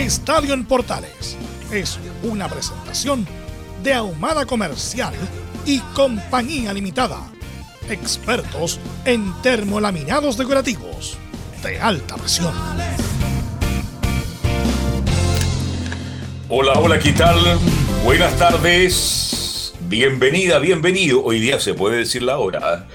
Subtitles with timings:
[0.00, 1.36] Estadio en Portales
[1.70, 3.26] es una presentación
[3.82, 5.12] de Ahumada Comercial
[5.66, 7.30] y Compañía Limitada.
[7.90, 11.18] Expertos en termolaminados decorativos
[11.62, 12.54] de alta presión.
[16.48, 17.36] Hola, hola, ¿qué tal?
[18.02, 19.74] Buenas tardes.
[19.80, 21.22] Bienvenida, bienvenido.
[21.22, 22.88] Hoy día se puede decir la hora.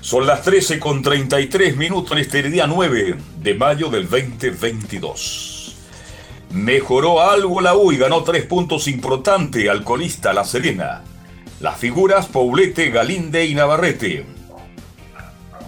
[0.00, 5.55] Son las 13 con 33 minutos en este día 9 de mayo del 2022.
[6.50, 11.02] Mejoró algo la U y ganó tres puntos importantes al colista La Serena.
[11.60, 14.26] Las figuras Poblete, Galinde y Navarrete.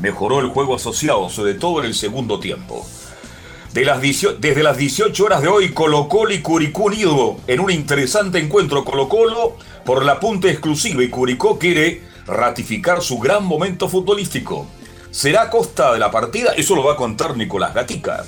[0.01, 2.87] Mejoró el juego asociado, sobre todo en el segundo tiempo
[3.73, 8.85] desde las 18 horas de hoy, Colo Colo y Curicó unido en un interesante encuentro.
[8.85, 14.67] Colo Colo por la punta exclusiva y Curicó quiere ratificar su gran momento futbolístico.
[15.11, 16.53] ¿Será costa de la partida?
[16.57, 18.25] Eso lo va a contar Nicolás Gatica.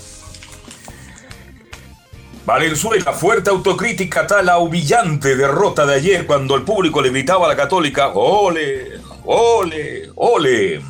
[2.51, 7.49] Valenzuela, fuerte autocrítica tal la humillante derrota de ayer cuando el público le gritaba a
[7.49, 10.81] la católica, ole, ole, ole.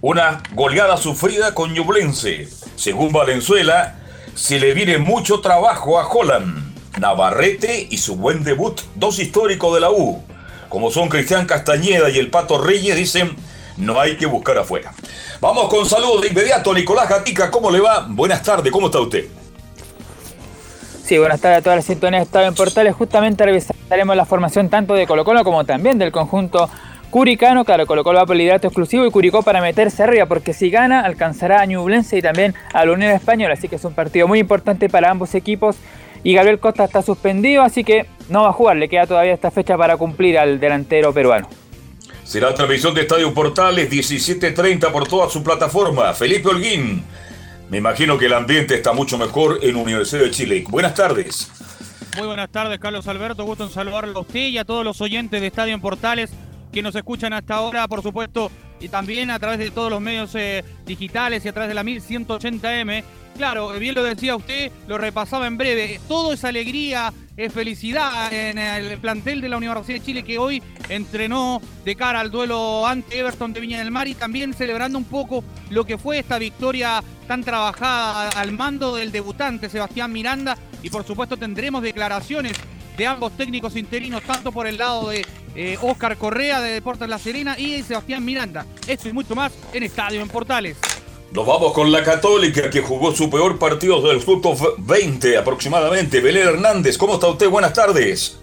[0.00, 2.48] Una goleada sufrida con Ñublense.
[2.74, 3.94] Según Valenzuela,
[4.34, 9.80] se le viene mucho trabajo a Holland, Navarrete y su buen debut, dos históricos de
[9.82, 10.20] la U.
[10.68, 13.36] Como son Cristian Castañeda y el Pato Reyes, dicen,
[13.76, 14.92] no hay que buscar afuera.
[15.40, 16.74] Vamos con saludos de inmediato.
[16.74, 18.04] Nicolás Gatica, ¿cómo le va?
[18.08, 19.45] Buenas tardes, ¿cómo está usted?
[21.06, 22.92] Sí, buenas tardes a todas las sintonías de Estado en Portales.
[22.92, 26.68] Justamente revisaremos la formación tanto de Colo Colo como también del conjunto
[27.10, 31.60] Curicano, claro, colocó el liderato exclusivo y Curicó para meterse arriba, porque si gana alcanzará
[31.60, 34.88] a Ñublense y también a la Unión Española, así que es un partido muy importante
[34.88, 35.76] para ambos equipos.
[36.24, 39.52] Y Gabriel Costa está suspendido, así que no va a jugar, le queda todavía esta
[39.52, 41.48] fecha para cumplir al delantero peruano.
[42.24, 46.12] Será transmisión de Estadio Portales 17.30 por toda su plataforma.
[46.14, 47.04] Felipe Holguín.
[47.68, 50.64] Me imagino que el ambiente está mucho mejor en Universidad de Chile.
[50.68, 51.50] Buenas tardes.
[52.16, 53.44] Muy buenas tardes, Carlos Alberto.
[53.44, 56.30] Gusto en saludarlo a usted y a todos los oyentes de Estadio Portales
[56.72, 58.50] que nos escuchan hasta ahora, por supuesto,
[58.80, 61.84] y también a través de todos los medios eh, digitales y a través de la
[61.84, 63.02] 1180M.
[63.36, 66.00] Claro, bien lo decía usted, lo repasaba en breve.
[66.08, 70.62] Todo es alegría, es felicidad en el plantel de la Universidad de Chile que hoy
[70.88, 75.04] entrenó de cara al duelo ante Everton de Viña del Mar y también celebrando un
[75.04, 80.88] poco lo que fue esta victoria tan trabajada al mando del debutante Sebastián Miranda y
[80.88, 82.54] por supuesto tendremos declaraciones
[82.96, 85.26] de ambos técnicos interinos, tanto por el lado de
[85.82, 88.66] Oscar eh, Correa de Deportes La Serena y Sebastián Miranda.
[88.86, 90.76] Esto y mucho más en Estadio en Portales.
[91.32, 96.20] Nos vamos con la Católica que jugó su peor partido del fútbol 20 aproximadamente.
[96.20, 97.48] Belén Hernández, ¿cómo está usted?
[97.48, 98.38] Buenas tardes.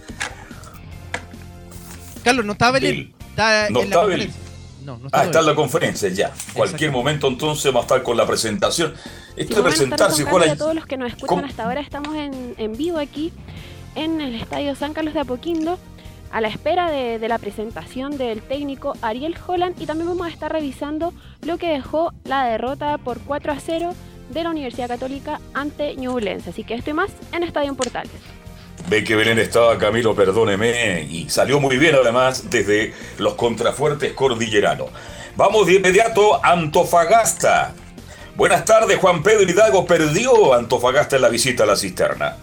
[2.24, 3.13] Carlos, ¿no está Belén?
[3.30, 4.34] Está no está Belén.
[4.84, 6.34] No, no está ah, está en la conferencia ya.
[6.53, 8.94] Cualquier momento entonces va a estar con la presentación.
[9.36, 10.50] Esto de presentarse, Juan.
[10.50, 13.31] A todos los que nos escuchan hasta ahora, estamos en, en vivo aquí
[13.96, 15.78] en el Estadio San Carlos de Apoquindo
[16.31, 20.52] a la espera de, la presentación del técnico Ariel Holland y también vamos a estar
[20.52, 21.14] revisando
[21.46, 23.94] lo que dejó la derrota por 4 a 0
[24.30, 26.50] de la Universidad Católica ante Ñublense.
[26.50, 28.12] Así que esto y más en Estadio en Portales.
[28.90, 34.89] Ve que Belén estaba, Camilo, perdóneme, y salió muy bien además desde los contrafuertes cordilleranos.
[35.36, 37.74] Vamos de inmediato a Antofagasta.
[38.36, 39.86] Buenas tardes, Juan Pedro Hidalgo.
[39.86, 42.38] Perdió Antofagasta en la visita a la cisterna.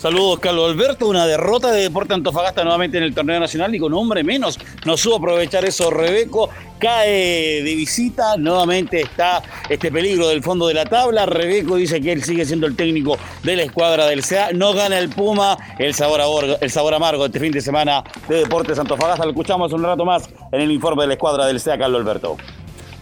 [0.00, 1.08] Saludos, Carlos Alberto.
[1.08, 4.56] Una derrota de Deporte Antofagasta nuevamente en el torneo nacional y con hombre menos.
[4.86, 6.50] No supo aprovechar eso Rebeco.
[6.78, 8.36] Cae de visita.
[8.36, 11.26] Nuevamente está este peligro del fondo de la tabla.
[11.26, 14.52] Rebeco dice que él sigue siendo el técnico de la escuadra del CA.
[14.54, 15.58] No gana el Puma.
[15.80, 19.24] El sabor, el sabor amargo este fin de semana de Deportes Antofagasta.
[19.24, 22.36] Lo escuchamos un rato más en el informe de la escuadra del CA, Carlos Alberto.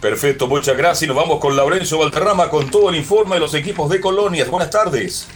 [0.01, 1.03] Perfecto, muchas gracias.
[1.03, 4.49] Y nos vamos con Laurencio Valterrama con todo el informe de los equipos de colonias.
[4.49, 5.27] Buenas tardes.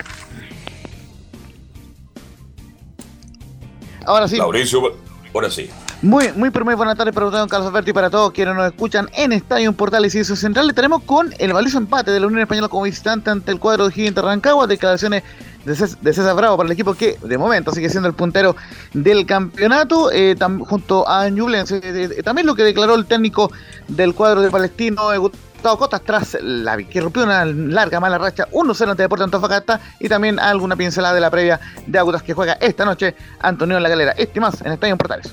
[4.05, 4.37] Ahora sí.
[4.37, 4.81] Laurencio,
[5.33, 5.69] ahora sí.
[6.01, 8.65] Muy, muy, pero muy buenas tardes para don Carlos Alberto y para todos quienes nos
[8.65, 10.65] escuchan en Estadio Portales y eso central.
[10.65, 13.85] Le tenemos con el valioso empate de la Unión Española como visitante ante el cuadro
[13.85, 14.65] de Gigante Rancagua.
[14.65, 15.21] Declaraciones
[15.65, 18.55] de César, Bravo para el equipo que de momento sigue siendo el puntero
[18.93, 20.35] del campeonato, eh,
[20.67, 21.81] junto a Ñublense.
[21.83, 23.51] Eh, también lo que declaró el técnico
[23.87, 28.47] del cuadro de Palestino, eh, Gustavo Cotas, tras la que rompió una larga mala racha
[28.49, 32.53] 1-0 ante Deportes Antofagasta y también alguna pincelada de la previa de Agudas que juega
[32.53, 34.13] esta noche Antonio en la galera.
[34.17, 35.31] Este más en Estadio Portales.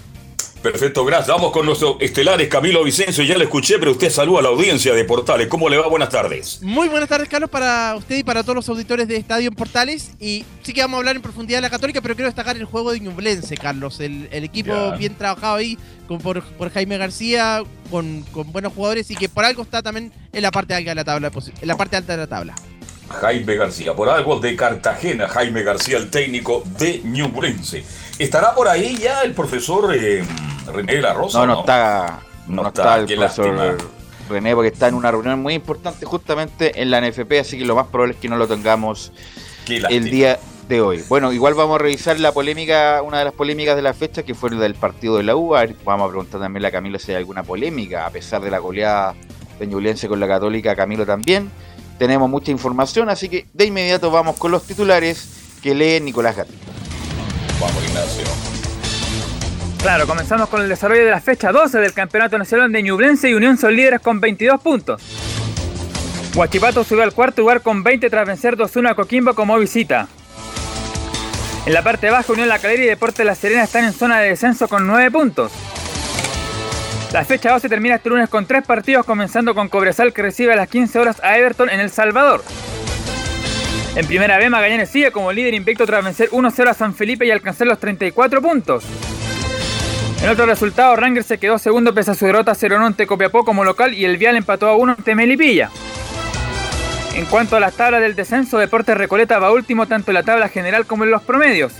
[0.62, 1.28] Perfecto, gracias.
[1.28, 3.22] Vamos con nuestro estelares Camilo Vicencio.
[3.22, 5.46] Ya le escuché, pero usted saluda a la audiencia de Portales.
[5.46, 5.87] ¿Cómo le va?
[5.87, 6.60] Buenas tardes.
[6.62, 10.10] Muy buenas tardes, Carlos, para usted y para todos los auditores de Estadio en Portales.
[10.19, 12.64] Y sí que vamos a hablar en profundidad de la Católica, pero quiero destacar el
[12.64, 14.00] juego de Ñublense, Carlos.
[14.00, 15.78] El, equipo bien trabajado ahí
[16.08, 20.50] con, por, Jaime García, con, buenos jugadores y que por algo está también en la
[20.50, 21.31] parte alta de la tabla.
[21.61, 22.54] En la parte alta de la tabla.
[23.08, 27.84] Jaime García, por algo de Cartagena, Jaime García, el técnico de Ñublense.
[28.19, 30.25] ¿Estará por ahí ya el profesor eh,
[30.73, 31.38] René La Rosa?
[31.38, 33.79] No, no, está, no, está, el profesor
[34.29, 37.76] René porque está en una reunión muy importante justamente en la NFP, así que lo
[37.76, 39.12] más probable es que no lo tengamos
[39.69, 40.38] el día
[40.69, 41.03] de hoy.
[41.09, 44.35] Bueno, igual vamos a revisar la polémica, una de las polémicas de la fecha, que
[44.35, 45.55] fue el del partido de la U.
[45.85, 49.14] Vamos a preguntar también a Camilo si hay alguna polémica, a pesar de la goleada
[49.61, 51.50] de Ñublense con la Católica, Camilo también.
[51.99, 56.88] Tenemos mucha información, así que de inmediato vamos con los titulares que lee Nicolás Gatillo.
[57.60, 58.25] Vamos, Ignacio.
[59.82, 63.34] Claro, comenzamos con el desarrollo de la fecha 12 del Campeonato Nacional de Ñublense y
[63.34, 65.02] Unión son líderes con 22 puntos.
[66.34, 70.08] Huachipato subió al cuarto lugar con 20 tras vencer 2-1 a Coquimbo como visita.
[71.66, 74.31] En la parte baja, Unión La Calera y Deportes La Serena están en zona de
[74.31, 75.52] descenso con 9 puntos.
[77.12, 80.56] La fecha 12 termina este lunes con tres partidos, comenzando con Cobresal que recibe a
[80.56, 82.44] las 15 horas a Everton en El Salvador.
[83.99, 87.33] En primera B, Magallanes sigue como líder invicto tras vencer 1-0 a San Felipe y
[87.33, 88.85] alcanzar los 34 puntos.
[90.23, 93.65] En otro resultado, Rangers se quedó segundo pese a su derrota 0-1 ante Copiapó como
[93.65, 95.71] local y el Vial empató a 1 ante Melipilla.
[97.17, 100.49] En cuanto a las tablas del descenso, Deportes Recoleta va último tanto en la tabla
[100.49, 101.73] general como en los promedios.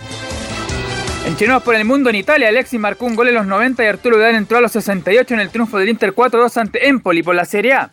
[1.25, 3.87] En Chinos por el Mundo en Italia, Alexis marcó un gol en los 90 y
[3.87, 7.37] Arturo Vidal entró a los 68 en el triunfo del Inter 4-2 ante Empoli por
[7.37, 7.93] la Serie A.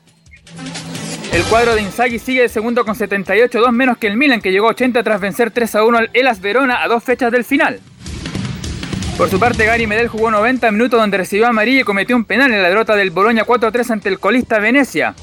[1.35, 4.53] El cuadro de Inzaghi sigue de segundo con 78, dos menos que el Milan que
[4.53, 7.43] llegó a 80 tras vencer 3 a 1 al Elas Verona a dos fechas del
[7.43, 7.81] final.
[9.17, 12.53] Por su parte, Gary Medel jugó 90 minutos donde recibió amarilla y cometió un penal
[12.53, 15.13] en la derrota del Boloña 4-3 ante el colista Venecia.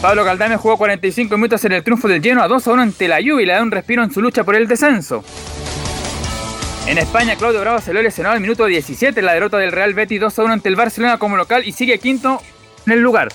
[0.00, 3.08] Pablo Caldame jugó 45 minutos en el triunfo del Lleno a 2 a 1 ante
[3.08, 5.22] la Juve y le da un respiro en su lucha por el descenso.
[6.86, 9.92] En España, Claudio Bravo se lo lesionado al minuto 17 en la derrota del Real
[9.92, 12.40] Betis 2 a 1 ante el Barcelona como local y sigue quinto
[12.86, 13.28] en el lugar.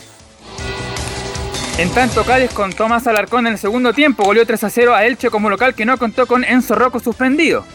[1.77, 5.05] En tanto, Cádiz con Tomás Alarcón en el segundo tiempo goleó 3 a 0 a
[5.05, 7.65] Elche como local que no contó con Enzo Rocco suspendido.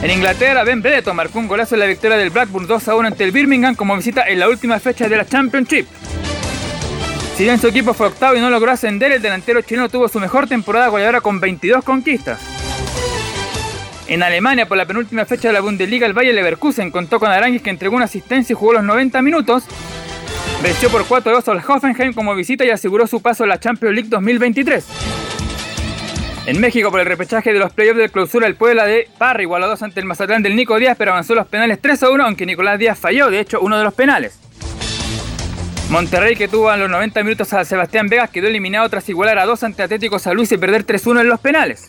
[0.00, 3.08] En Inglaterra, Ben Breton marcó un golazo en la victoria del Blackburn 2 a 1
[3.08, 5.86] ante el Birmingham como visita en la última fecha de la Championship.
[7.36, 10.20] Si bien su equipo fue octavo y no logró ascender, el delantero chileno tuvo su
[10.20, 12.40] mejor temporada goleadora con 22 conquistas.
[14.06, 17.62] En Alemania, por la penúltima fecha de la Bundesliga, el Bayer Leverkusen contó con Aranguis
[17.62, 19.64] que entregó una asistencia y jugó los 90 minutos.
[20.62, 24.08] Venció por 4-2 al Hoffenheim como visita y aseguró su paso a la Champions League
[24.08, 24.86] 2023.
[26.46, 29.64] En México, por el repechaje de los playoffs de clausura, el Puebla de Parra igualó
[29.64, 32.78] a 2 ante el Mazatlán del Nico Díaz, pero avanzó los penales 3-1, aunque Nicolás
[32.78, 34.38] Díaz falló, de hecho, uno de los penales.
[35.90, 39.46] Monterrey, que tuvo a los 90 minutos a Sebastián Vegas, quedó eliminado tras igualar a
[39.46, 41.88] 2 ante Atlético San Luis y perder 3-1 en los penales.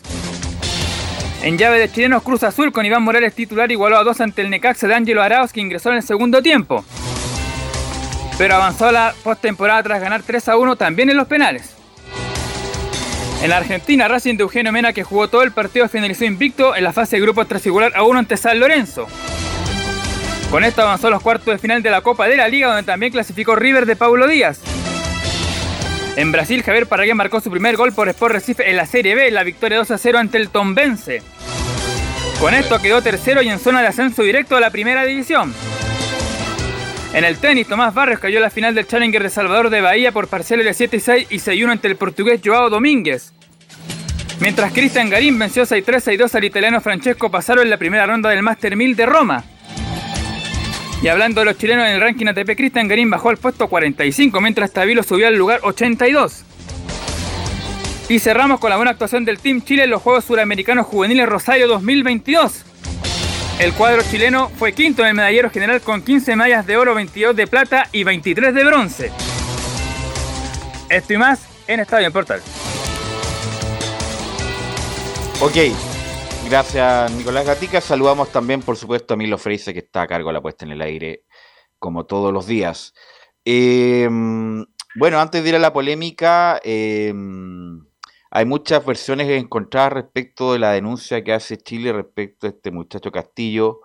[1.42, 4.50] En llave de chilenos, Cruz Azul con Iván Morales titular igualó a dos ante el
[4.50, 6.84] Necaxa de Ángelo Arauz que ingresó en el segundo tiempo.
[8.36, 11.74] Pero avanzó la postemporada tras ganar 3 a 1 también en los penales.
[13.42, 16.82] En la Argentina, Racing de Eugenio Mena, que jugó todo el partido, finalizó invicto en
[16.82, 19.06] la fase de grupos tras igualar a 1 ante San Lorenzo.
[20.50, 22.84] Con esto avanzó a los cuartos de final de la Copa de la Liga, donde
[22.84, 24.60] también clasificó River de Paulo Díaz.
[26.16, 29.30] En Brasil, Javier Paraguay marcó su primer gol por Sport Recife en la Serie B,
[29.30, 31.22] la victoria 2 a 0 ante el Tombense.
[32.40, 35.52] Con esto quedó tercero y en zona de ascenso directo a la primera división.
[37.14, 40.10] En el tenis, Tomás Barrios cayó en la final del Challenger de Salvador de Bahía
[40.10, 43.32] por parciales de 7 y 6 y 6 1 ante el portugués Joao Domínguez.
[44.40, 48.42] Mientras Cristian Garín venció 6-3 6-2 al italiano Francesco Pasaro en la primera ronda del
[48.42, 49.44] Master 1000 de Roma.
[51.02, 54.40] Y hablando de los chilenos en el ranking ATP, Cristian Garín bajó al puesto 45,
[54.40, 56.42] mientras Tabilo subió al lugar 82.
[58.08, 61.68] Y cerramos con la buena actuación del Team Chile en los Juegos Suramericanos Juveniles Rosario
[61.68, 62.64] 2022.
[63.58, 67.36] El cuadro chileno fue quinto en el medallero general con 15 medallas de oro, 22
[67.36, 69.12] de plata y 23 de bronce.
[70.90, 72.42] Esto y más en Estadio Portal.
[75.40, 75.56] Ok,
[76.48, 77.80] gracias Nicolás Gatica.
[77.80, 80.72] Saludamos también, por supuesto, a Milo Freise, que está a cargo de la puesta en
[80.72, 81.24] el aire,
[81.78, 82.92] como todos los días.
[83.44, 84.64] Em,
[84.96, 87.86] bueno, antes de ir a la polémica, em,
[88.34, 93.12] hay muchas versiones encontradas respecto de la denuncia que hace Chile respecto a este muchacho
[93.12, 93.82] Castillo,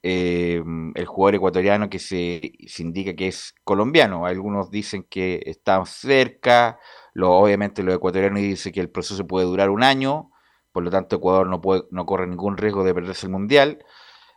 [0.00, 0.62] eh,
[0.94, 4.26] el jugador ecuatoriano que se, indica que es colombiano.
[4.26, 6.78] Algunos dicen que están cerca,
[7.20, 10.30] obviamente los ecuatorianos dicen que el proceso puede durar un año,
[10.70, 13.84] por lo tanto Ecuador no, puede, no corre ningún riesgo de perderse el Mundial.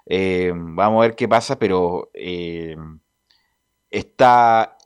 [0.07, 2.75] Eh, vamos a ver qué pasa, pero eh,
[3.91, 4.77] está,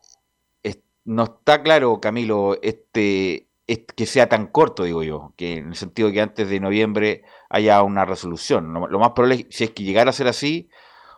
[1.06, 6.12] no está claro, Camilo, este, que sea tan corto, digo yo, que en el sentido
[6.12, 8.74] que antes de noviembre haya una resolución.
[8.74, 10.70] Lo, más probable, si es que llegara a ser así,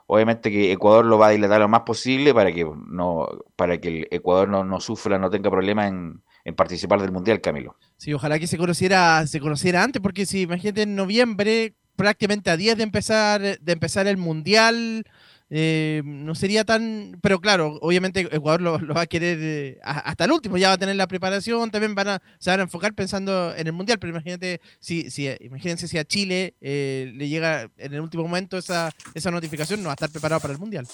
[0.08, 3.88] obviamente que Ecuador lo va a dilatar lo más posible para que no, para que
[3.90, 7.76] el Ecuador no, sufra, no tenga problemas en, en, participar del Mundial, Camilo.
[7.98, 12.58] Sí, ojalá que se conociera, se conociera antes, porque si imagínate en noviembre, prácticamente a
[12.58, 15.06] 10 de empezar, de empezar el Mundial,
[15.52, 17.18] eh, no sería tan.
[17.22, 20.78] Pero claro, obviamente Ecuador lo, va a querer eh, hasta el último, ya va a
[20.78, 24.00] tener la preparación, también van a, se van a enfocar pensando en el mundial.
[24.00, 28.58] Pero imagínate si, si imagínense si a Chile eh, le llega en el último momento
[28.58, 30.88] esa, esa notificación, no va a estar preparado para el mundial.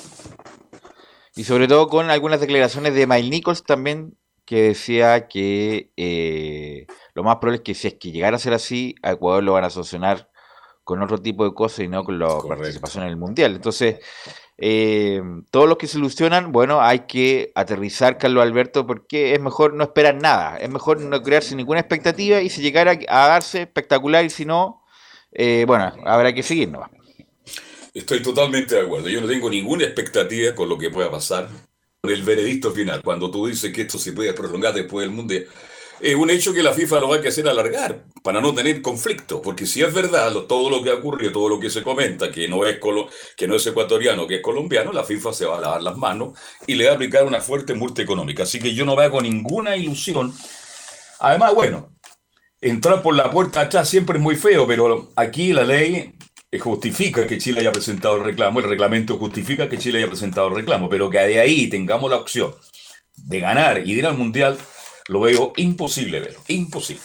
[1.36, 7.38] Y sobre todo con algunas declaraciones de Mike Nichols también, que decía que lo más
[7.38, 9.70] probable es que si es que llegara a ser así, a Ecuador lo van a
[9.70, 10.30] sancionar
[10.86, 13.56] con otro tipo de cosas y no con la participación en el mundial.
[13.56, 13.98] Entonces
[14.58, 15.22] eh,
[15.52, 19.84] todos los que se ilusionan, bueno, hay que aterrizar, Carlos Alberto, porque es mejor no
[19.84, 24.30] esperar nada, es mejor no crearse ninguna expectativa y si llegara a darse, espectacular, y
[24.30, 24.84] si no,
[25.32, 26.72] eh, bueno, habrá que seguir
[27.94, 31.50] Estoy totalmente de acuerdo, yo no tengo ninguna expectativa con lo que pueda pasar,
[32.02, 35.48] con el veredicto final, cuando tú dices que esto se puede prolongar después del Mundial
[36.02, 39.42] es un hecho que la FIFA lo va a hacer alargar para no tener conflicto,
[39.42, 42.66] porque si es verdad todo lo que ocurrió, todo lo que se comenta, que no,
[42.66, 42.80] es
[43.38, 46.38] que no es ecuatoriano, que es colombiano, la FIFA se va a lavar las manos
[46.68, 48.44] y le va a aplicar una fuerte multa económica.
[48.44, 50.34] Así que yo no veo con ninguna ilusión.
[51.20, 51.96] Además, bueno,
[52.62, 56.16] entrar por la puerta atrás siempre es muy feo, pero aquí la ley
[56.60, 60.56] justifica que Chile haya presentado el reclamo, el reglamento justifica que Chile haya presentado el
[60.56, 62.54] reclamo, pero que de ahí tengamos la opción
[63.18, 64.58] de ganar y ir al Mundial,
[65.08, 67.04] lo veo imposible ver, imposible.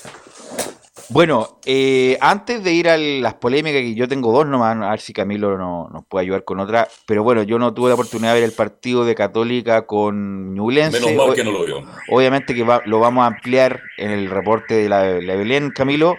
[1.10, 5.00] Bueno, eh, antes de ir a las polémicas, que yo tengo dos nomás, a ver
[5.00, 8.40] si Camilo nos puede ayudar con otra, pero bueno, yo no tuve la oportunidad de
[8.40, 11.00] ver el partido de Católica con Ñublense.
[11.00, 11.82] Menos mal que no lo vio.
[12.10, 16.16] Obviamente que lo vamos a ampliar en el reporte de la, Belén, Camilo,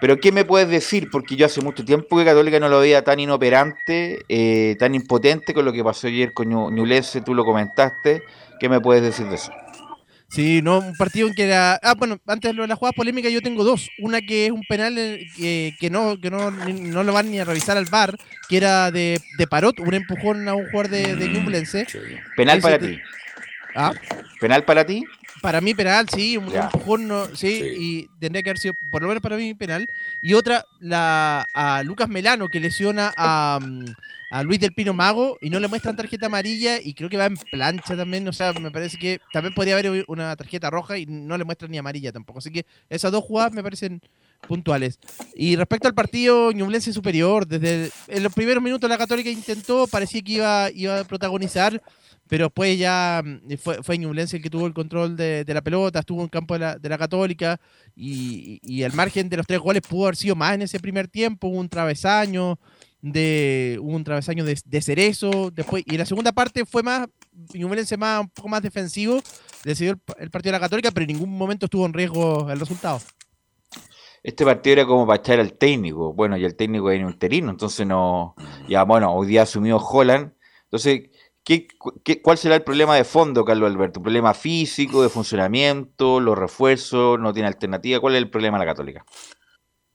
[0.00, 1.08] pero ¿qué me puedes decir?
[1.12, 5.52] Porque yo hace mucho tiempo que Católica no lo veía tan inoperante, eh, tan impotente
[5.52, 8.22] con lo que pasó ayer con Ñublense, tú lo comentaste,
[8.58, 9.52] ¿qué me puedes decir de eso?
[10.34, 11.78] Sí, no, un partido en que era.
[11.80, 13.88] Ah, bueno, antes de la jugada polémica yo tengo dos.
[14.00, 14.96] Una que es un penal
[15.36, 18.16] que, que no, que no, no, lo van ni a revisar al bar,
[18.48, 21.76] que era de, de Parot, un empujón a un jugador de, de mm,
[22.36, 22.98] Penal para ti.
[23.76, 23.92] ¿Ah?
[24.40, 25.04] ¿Penal para ti?
[25.44, 29.08] Para mí penal, sí, un empujón, no, sí, y tendría que haber sido por lo
[29.08, 29.86] menos para mí penal.
[30.22, 33.60] Y otra, la a Lucas Melano, que lesiona a.
[33.62, 33.84] Mm,
[34.30, 37.26] a Luis del Pino Mago y no le muestran tarjeta amarilla y creo que va
[37.26, 38.26] en plancha también.
[38.26, 41.70] O sea, me parece que también podría haber una tarjeta roja y no le muestran
[41.70, 42.40] ni amarilla tampoco.
[42.40, 44.00] Así que esas dos jugadas me parecen
[44.48, 44.98] puntuales.
[45.36, 50.22] Y respecto al partido Ñublense superior, desde en los primeros minutos la Católica intentó, parecía
[50.22, 51.80] que iba, iba a protagonizar,
[52.34, 56.00] pero después ya mm, fue, fue Ñublense el que tuvo el control de, la pelota,
[56.00, 57.60] estuvo en campo de la, de la Católica
[57.94, 61.06] y, y, el margen de los tres goles pudo haber sido más en ese primer
[61.06, 62.58] tiempo, hubo un travesaño,
[63.02, 67.06] de un travesaño de, cerezo, después, y la segunda parte fue más,
[67.52, 69.20] Ñublense más, un poco más defensivo,
[69.62, 72.98] decidió el, partido de la Católica, pero en ningún momento estuvo en riesgo el resultado.
[74.24, 77.86] Este partido era como para echar al técnico, bueno, y el técnico era interino, entonces
[77.86, 78.34] no,
[78.68, 80.32] ya bueno, hoy día asumió Holland,
[80.74, 81.10] entonces,
[81.44, 81.68] ¿qué,
[82.22, 84.02] cuál será el problema de fondo, Carlos Alberto?
[84.02, 88.00] ¿Problema físico, de funcionamiento, los refuerzos, no tiene alternativa?
[88.00, 89.04] ¿Cuál es el problema de la Católica?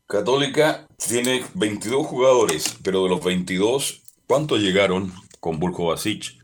[0.05, 6.39] Católica tiene 22 jugadores, pero de los 22, ¿cuántos llegaron con Burko Basic?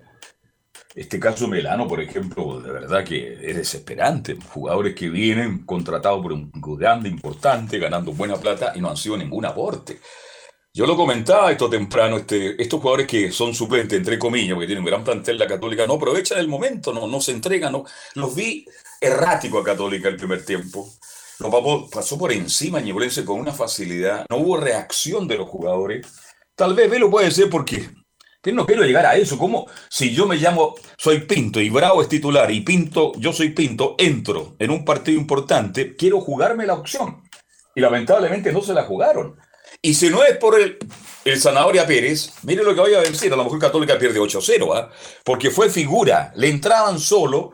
[0.96, 4.38] Este caso Melano, por ejemplo, de verdad que es desesperante.
[4.54, 9.18] Jugadores que vienen contratados por un grande importante, ganando buena plata y no han sido
[9.18, 10.00] ningún aporte.
[10.76, 14.84] Yo lo comentaba esto temprano, este, estos jugadores que son suplentes, entre comillas, porque tienen
[14.84, 17.72] un gran plantel la Católica, no aprovechan el momento, no, no se entregan.
[17.72, 18.66] No, los vi
[19.00, 20.86] errático a Católica el primer tiempo.
[21.40, 24.26] Lo pasó por encima Ñeblense con una facilidad.
[24.30, 26.08] No hubo reacción de los jugadores.
[26.56, 27.90] Tal vez Velo puede ser porque
[28.52, 29.38] no quiero llegar a eso.
[29.38, 29.68] ¿Cómo?
[29.90, 33.96] Si yo me llamo, soy Pinto y Bravo es titular y Pinto, yo soy Pinto,
[33.98, 37.24] entro en un partido importante, quiero jugarme la opción.
[37.74, 39.38] Y lamentablemente no se la jugaron.
[39.86, 40.80] Y si no es por el,
[41.26, 44.76] el Zanahoria Pérez, mire lo que voy a decir, a lo mejor Católica pierde 8-0,
[44.76, 44.90] ¿ah?
[45.24, 47.54] porque fue figura, le entraban solo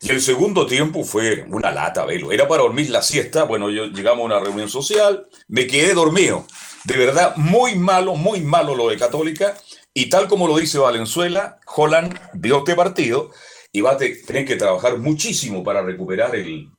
[0.00, 2.30] y el segundo tiempo fue una lata, velo.
[2.30, 6.46] Era para dormir la siesta, bueno, yo llegamos a una reunión social, me quedé dormido.
[6.84, 9.56] De verdad, muy malo, muy malo lo de Católica.
[9.92, 13.32] Y tal como lo dice Valenzuela, Holland dio este partido
[13.72, 16.70] y va a tener que trabajar muchísimo para recuperar el,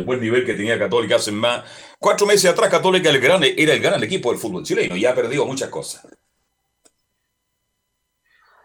[0.00, 1.64] buen nivel que tenía Católica hace más.
[1.98, 5.44] Cuatro meses atrás, Católica el era el gran equipo del fútbol chileno y ha perdido
[5.44, 6.06] muchas cosas.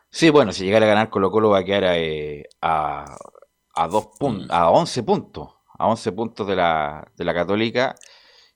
[0.10, 3.18] Sí, bueno, si llegara a ganar Colo Colo va a quedar eh, a,
[3.76, 7.94] a, dos puntos, a 11 puntos, a 11 puntos de la, de la Católica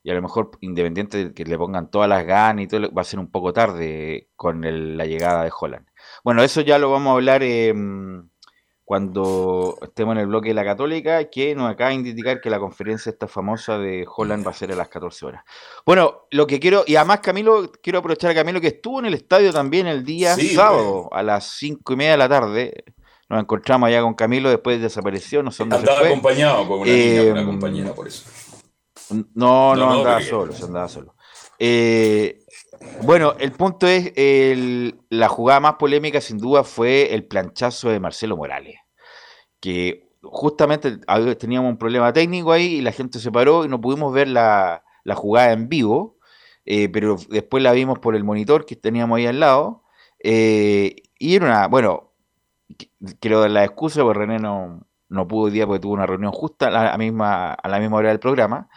[0.01, 3.01] y a lo mejor independiente de que le pongan todas las ganas y todo, va
[3.01, 4.61] a ser un poco tarde con
[4.97, 5.85] la llegada de Holland.
[6.23, 8.29] Bueno, eso ya lo vamos a hablar em,
[8.91, 12.59] cuando estemos en el bloque de la Católica, que nos acaba de indicar que la
[12.59, 15.45] conferencia esta famosa de Holland va a ser a las 14 horas.
[15.85, 19.13] Bueno, lo que quiero, y además Camilo, quiero aprovechar a Camilo que estuvo en el
[19.13, 22.83] estadio también el día sábado a las 5 y media de la tarde.
[23.29, 27.31] Nos encontramos allá con Camilo, después desapareció, no sé dónde Andaba acompañado con una, niña,
[27.31, 28.29] una compañera, por eso.
[29.35, 31.15] No, no, andaba solo, se andaba solo.
[31.57, 32.40] Eh,
[33.03, 34.13] bueno, el punto es,
[35.09, 38.75] la jugada más polémica sin duda fue el planchazo de Marcelo Morales,
[39.59, 40.99] que justamente
[41.37, 44.83] teníamos un problema técnico ahí y la gente se paró y no pudimos ver la,
[45.15, 46.17] jugada en vivo,
[46.65, 49.83] eh, pero después la vimos por el monitor que teníamos ahí al lado.
[50.23, 52.13] Eh, y era una, bueno,
[53.19, 56.31] quiero dar la excusa porque René no, no pudo hoy día porque tuvo una reunión
[56.31, 58.69] justa a la misma, a la misma hora del programa.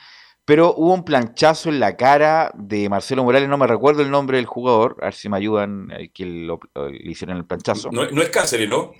[0.45, 4.37] Pero hubo un planchazo en la cara de Marcelo Morales, no me recuerdo el nombre
[4.37, 7.91] del jugador, a ver si me ayudan, eh, que lo, le hicieron el planchazo.
[7.91, 8.93] No, es Cáceres, ¿no?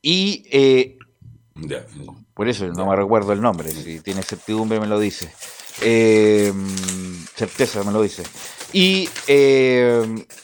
[0.00, 0.98] Y eh,
[2.32, 5.32] por eso no me recuerdo el nombre, si tiene certidumbre me lo dice.
[5.82, 6.52] Eh,
[7.34, 8.22] certeza me lo dice.
[8.72, 9.08] Y,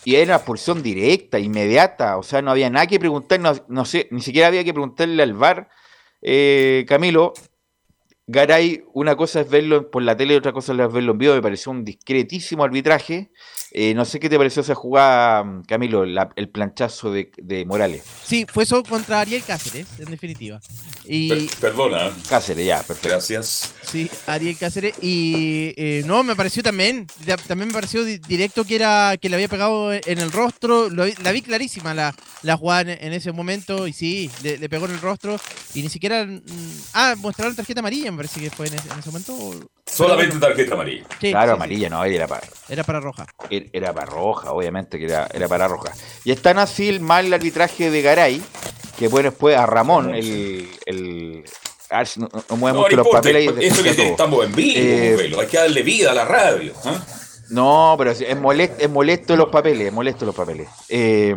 [0.05, 4.20] y era expulsión directa, inmediata, o sea, no había nada que preguntar, no, sé, ni
[4.20, 5.68] siquiera había que preguntarle al VAR,
[6.88, 7.35] Camilo,
[8.33, 11.35] Garay, una cosa es verlo por la tele y otra cosa es verlo en vivo.
[11.35, 13.33] Me pareció un discretísimo arbitraje.
[13.73, 18.03] Eh, no sé qué te pareció esa jugada, Camilo, el planchazo de, Morales.
[18.25, 20.61] Sí, fue eso contra Ariel Cáceres, en definitiva.
[21.05, 21.49] Y...
[21.61, 22.11] perdona.
[22.29, 23.09] Cáceres, ya, perfecto.
[23.09, 23.75] Gracias.
[23.83, 24.95] Sí, Ariel Cáceres.
[25.03, 27.07] Y eh, no, me pareció también,
[27.47, 30.88] también me pareció directo que era que le había pegado en el rostro.
[30.90, 35.01] la vi clarísima la, la jugada en, ese momento y sí, le, pegó en el
[35.01, 35.37] rostro.
[35.75, 36.25] Y ni siquiera...
[36.27, 36.40] Mm,
[36.95, 39.66] ah, mostraron tarjeta amarilla, me parece que fue en ese, momento.
[39.87, 41.06] Solamente tarjeta amarilla.
[41.18, 42.46] claro, amarilla, no, era para...
[42.68, 45.90] Era para roja era para roja, obviamente que era, era para roja.
[46.24, 48.42] Y es tan así el mal arbitraje de Garay,
[48.98, 51.44] que bueno, después a Ramón, el, el
[51.88, 52.28] a ver si no,
[52.59, 56.26] movemos los papeles Eso que estamos en vivo, eh, hay que darle vida a la
[56.26, 56.74] radio.
[56.85, 57.02] ¿ah?
[57.48, 60.68] No, pero es molesto, es molesto los papeles, es molesto los papeles.
[60.90, 61.35] Eh,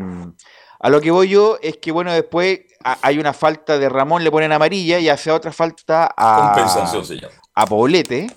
[0.84, 4.30] a lo que voy yo es que, bueno, después hay una falta de Ramón, le
[4.30, 6.52] ponen amarilla y hace otra falta a.
[6.54, 7.34] Compensación se llama.
[7.56, 8.28] A Poblete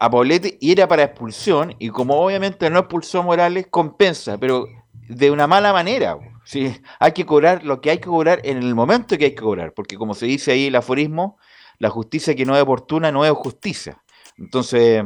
[0.00, 5.30] a Paulete y era para expulsión, y como obviamente no expulsó Morales, compensa, pero de
[5.30, 6.18] una mala manera.
[6.42, 6.74] ¿sí?
[6.98, 9.74] Hay que cobrar lo que hay que cobrar en el momento que hay que cobrar,
[9.74, 11.36] porque como se dice ahí el aforismo,
[11.78, 14.02] la justicia que no es oportuna no es justicia.
[14.38, 15.04] Entonces,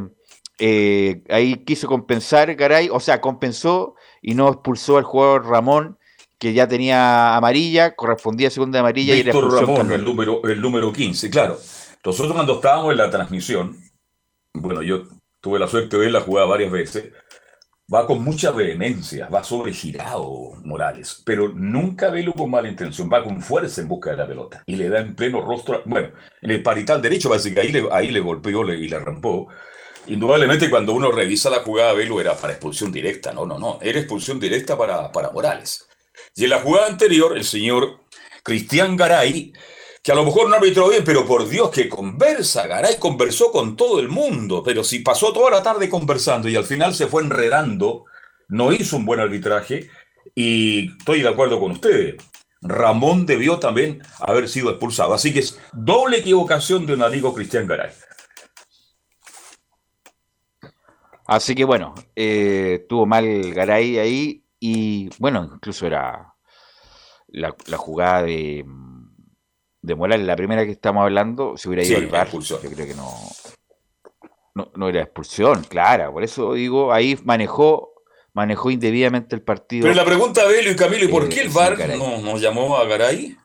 [0.60, 5.98] eh, ahí quiso compensar Garay, o sea, compensó y no expulsó al jugador Ramón,
[6.44, 11.30] que ya tenía amarilla, correspondía a segunda amarilla y Ramón, el número, el número 15,
[11.30, 11.58] claro.
[12.04, 13.78] Nosotros cuando estábamos en la transmisión,
[14.52, 15.04] bueno, yo
[15.40, 17.14] tuve la suerte de ver la jugada varias veces,
[17.92, 23.40] va con mucha vehemencia, va sobregirado Morales, pero nunca velo con mala intención, va con
[23.40, 26.08] fuerza en busca de la pelota y le da en pleno rostro, bueno,
[26.42, 29.48] en el parital derecho, parece que ahí le, ahí le golpeó y le rampó.
[30.08, 33.98] Indudablemente cuando uno revisa la jugada, Velo era para expulsión directa, no, no, no, era
[33.98, 35.88] expulsión directa para, para Morales.
[36.34, 38.00] Y en la jugada anterior, el señor
[38.42, 39.52] Cristian Garay
[40.04, 43.74] que a lo mejor no arbitró bien, pero por Dios que conversa, Garay conversó con
[43.74, 47.22] todo el mundo, pero si pasó toda la tarde conversando y al final se fue
[47.22, 48.04] enredando,
[48.48, 49.88] no hizo un buen arbitraje
[50.34, 52.16] y estoy de acuerdo con ustedes.
[52.60, 55.14] Ramón debió también haber sido expulsado.
[55.14, 57.92] Así que es doble equivocación de un amigo Cristian Garay.
[61.26, 66.34] Así que bueno, eh, tuvo mal Garay ahí y bueno, incluso era
[67.28, 68.64] la jugada de
[69.84, 72.94] de Morales, la primera que estamos hablando, si hubiera ido al bar, yo creo que
[72.94, 76.10] no, no, era expulsión, clara.
[76.10, 77.92] Por eso digo, ahí manejó
[78.32, 79.82] manejó indebidamente el partido.
[79.82, 82.76] Pero la pregunta, Belio y Camilo, ¿y por eh, qué el VAR no, nos llamó
[82.78, 83.36] a Garay?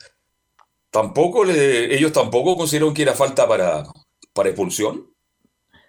[0.90, 3.84] Tampoco le, ellos tampoco consideraron que era falta para,
[4.34, 5.14] para expulsión.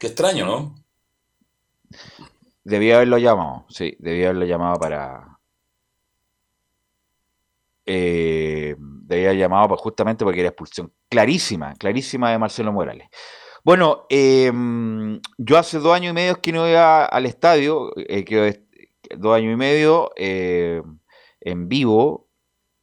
[0.00, 0.79] Qué extraño, ¿no?
[2.64, 5.38] Debía haberlo llamado, sí, debía haberlo llamado para.
[7.86, 13.08] Eh, debía haber llamado justamente porque era expulsión clarísima, clarísima de Marcelo Morales.
[13.64, 18.24] Bueno, em, yo hace dos años y medio que no iba al estadio, eh,
[19.18, 20.82] dos años y medio eh,
[21.40, 22.28] en vivo.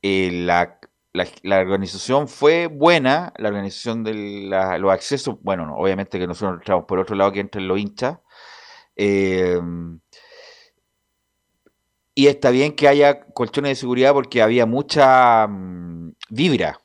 [0.03, 0.79] Eh, la,
[1.13, 4.13] la, organización fue buena, la organización de
[4.79, 8.19] los accesos, bueno, obviamente que nosotros entramos por otro lado que entren los hinchas.
[8.97, 9.99] Em,
[12.15, 16.79] y está bien que haya colchones de seguridad porque había mucha mm, vibra,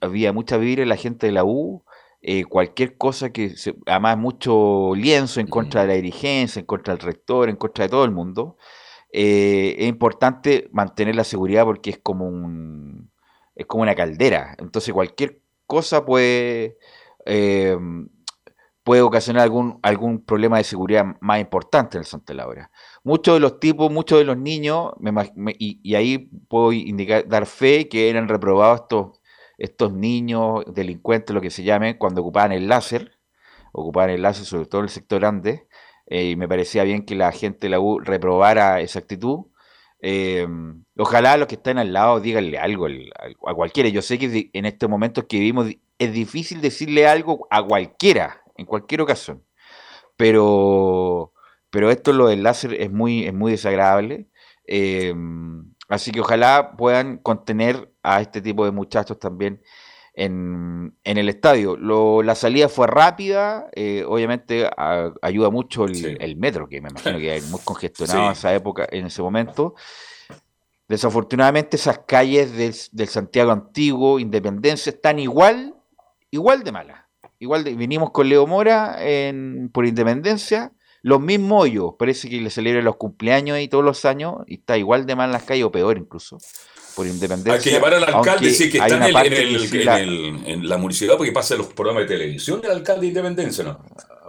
[0.00, 1.84] había mucha vibra en la gente de la U
[2.22, 6.94] eh, cualquier cosa que, se, además mucho lienzo en contra de la dirigencia, en contra
[6.94, 8.58] del rector, en contra de todo el mundo,
[9.12, 13.10] eh, es importante mantener la seguridad porque es como un
[13.54, 14.54] es como una caldera.
[14.58, 16.78] Entonces cualquier cosa puede
[17.26, 17.76] eh,
[18.84, 22.70] puede ocasionar algún, algún problema de seguridad más importante en el Santa Laura.
[23.04, 24.92] Muchos de los tipos, muchos de los niños,
[25.58, 29.20] y, y, ahí puedo indicar, dar fe que eran reprobados estos
[29.60, 33.18] estos niños delincuentes, lo que se llame, cuando ocupaban el láser,
[33.72, 35.66] ocupaban el láser sobre todo en el sector grande,
[36.06, 39.46] eh, y me parecía bien que la gente de la U reprobara esa actitud.
[40.02, 40.48] Eh,
[40.96, 42.86] ojalá los que están al lado díganle algo
[43.46, 43.90] a cualquiera.
[43.90, 48.66] Yo sé que en estos momentos que vivimos es difícil decirle algo a cualquiera, en
[48.66, 49.44] cualquier ocasión.
[50.16, 51.32] Pero,
[51.70, 54.28] pero esto lo del láser es muy, es muy desagradable.
[54.66, 55.14] Eh,
[55.88, 59.62] así que ojalá puedan contener a este tipo de muchachos también
[60.14, 61.76] en, el estadio.
[62.22, 64.68] la salida fue rápida, eh, obviamente
[65.22, 69.06] ayuda mucho el, metro, que me imagino que es muy congestionado en esa época, en
[69.06, 69.74] ese momento.
[70.88, 72.52] Desafortunadamente esas calles
[72.92, 75.76] del, Santiago Antiguo, Independencia, están igual,
[76.30, 76.99] igual de malas.
[77.40, 80.72] Igual de, vinimos con Leo Mora en, por Independencia,
[81.02, 84.78] los mismos hoyos, parece que le celebran los cumpleaños y todos los años, y está
[84.78, 86.38] igual de mal las calles, o peor incluso
[86.94, 87.54] por independencia.
[87.54, 88.78] Hay que llamar al alcalde y decir que
[89.78, 93.78] está en, la municipalidad porque pasa los programas de televisión del alcalde de Independencia, ¿no?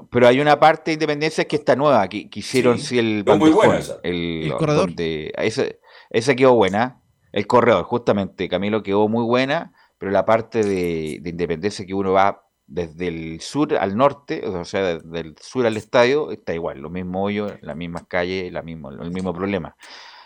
[0.09, 3.79] Pero hay una parte de Independencia que está nueva, que, hicieron sí, el muy buena
[3.79, 3.99] esa.
[4.03, 4.93] El, corredor.
[4.97, 7.01] esa, quedó buena.
[7.31, 12.43] El corredor, justamente, Camilo, quedó muy buena, pero la parte de, Independencia que uno va
[12.71, 17.23] desde el sur al norte, o sea, del sur al estadio, está igual, lo mismo
[17.23, 19.75] hoyo, las mismas calles, la mismo, el mismo problema.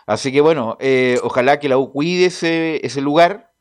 [0.05, 3.51] Así que bueno, eh, ojalá que la U cuide ese, ese lugar,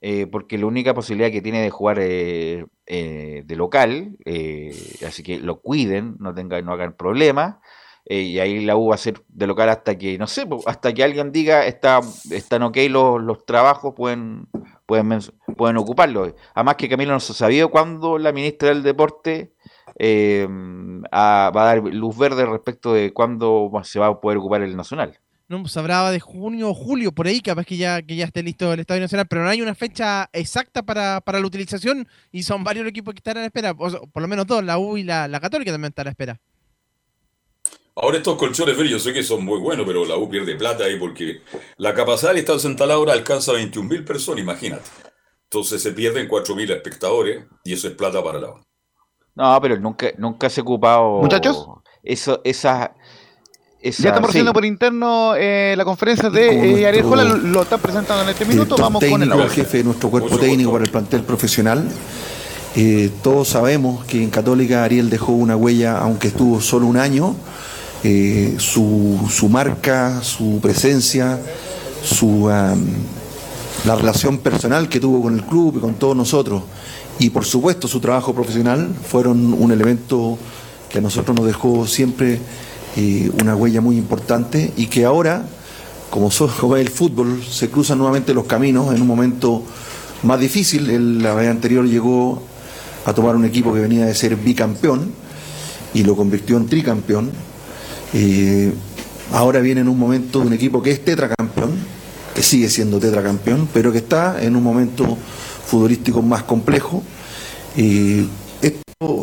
[0.00, 4.16] eh, porque la única posibilidad que tiene de jugar eh, de local,
[5.04, 7.56] así que lo cuiden, no, tengan, no hagan problemas.
[8.08, 11.04] Y ahí la U va a ser de local hasta que, no sé, hasta que
[11.04, 14.48] alguien diga está, están ok los, los trabajos, pueden,
[14.86, 15.20] pueden,
[15.56, 16.34] pueden ocuparlo.
[16.54, 19.52] Además que Camilo no se sabía cuándo la ministra del Deporte
[20.00, 25.18] va a dar luz verde respecto de cuándo se va a poder ocupar el Nacional
[25.48, 28.42] no se hablaba de junio o julio, por ahí, capaz que ya, que ya esté
[28.42, 32.64] listo el Estadio Nacional, pero no hay una fecha exacta para, la utilización y son
[32.64, 35.04] varios los equipos que están a la espera, por lo menos dos, la U y
[35.04, 36.40] la, Católica también están a la espera.
[38.00, 40.98] Ahora estos colchones, yo sé que son muy buenos, pero la U pierde plata ahí
[40.98, 41.42] porque
[41.76, 44.88] la capacidad del Estadio Santa Laura alcanza 21.000 personas, imagínate.
[45.44, 48.60] Entonces se pierden 4.000 espectadores y eso es plata para la U.
[49.34, 51.22] No, pero nunca, nunca se ha ocupado...
[51.22, 51.66] Muchachos.
[52.02, 52.94] Eso, esa,
[53.82, 58.22] ya estamos haciendo por interno eh, la conferencia de eh, Ariel Holland, lo está presentando
[58.22, 58.76] en este minuto.
[58.76, 61.88] Vamos con el, el jefe de nuestro cuerpo técnico para el plantel profesional.
[62.76, 67.34] Eh, todos sabemos que en Católica Ariel dejó una huella, aunque estuvo solo un año.
[68.02, 71.38] Su, su, marca, su presencia,
[72.02, 76.62] su, la relación personal que tuvo con el club y con todos nosotros,
[77.18, 80.38] y por supuesto su trabajo profesional, fueron un elemento
[80.88, 82.38] que a nosotros nos dejó siempre
[83.40, 85.44] una huella muy importante y que ahora,
[86.10, 86.30] como,
[86.60, 89.62] como el fútbol, se cruzan nuevamente los caminos en un momento
[90.22, 90.90] más difícil.
[90.90, 92.42] El, la vez anterior llegó
[93.04, 95.12] a tomar un equipo que venía de ser bicampeón
[95.94, 97.30] y lo convirtió en tricampeón.
[99.32, 101.70] Ahora viene en un momento de un equipo que es tetracampeón,
[102.34, 105.16] que sigue siendo tetracampeón, pero que está en un momento
[105.66, 107.02] futbolístico más complejo.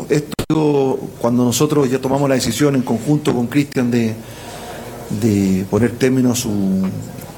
[0.08, 4.14] Esto, cuando nosotros ya tomamos la decisión en conjunto con Cristian de,
[5.20, 6.50] de poner término a su,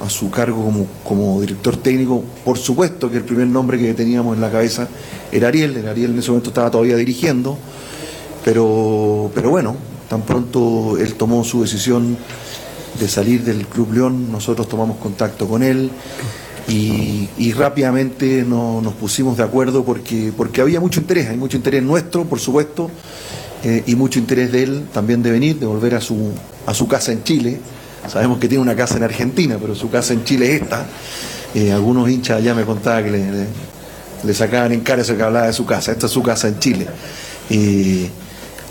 [0.05, 4.37] a su cargo como, como, director técnico, por supuesto que el primer nombre que teníamos
[4.37, 4.89] en la cabeza
[5.33, 7.59] era Ariel, Ariel en ese momento estaba todavía dirigiendo,
[8.45, 9.77] pero, pero bueno,
[10.09, 12.17] tan pronto él tomó su decisión
[13.07, 15.91] salir del Club León, nosotros tomamos contacto con él
[16.67, 22.25] y, rápidamente nos pusimos de acuerdo porque, porque había mucho interés, hay mucho interés nuestro,
[22.25, 22.91] por supuesto,
[23.65, 26.33] eh, y mucho interés de él también de venir, de volver a su,
[26.67, 27.59] a su casa en Chile.
[28.07, 30.87] Sabemos que tiene una casa en Argentina, pero su casa en Chile es esta.
[31.55, 33.47] Eh, algunos hinchas ya me contaban que
[34.25, 35.93] le, sacaban en cara eso que hablaba de su casa.
[35.93, 36.87] Esta es su casa en Chile.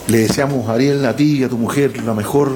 [0.08, 2.52] Le deseamos, Ariel, a ti y a tu mujer la mejor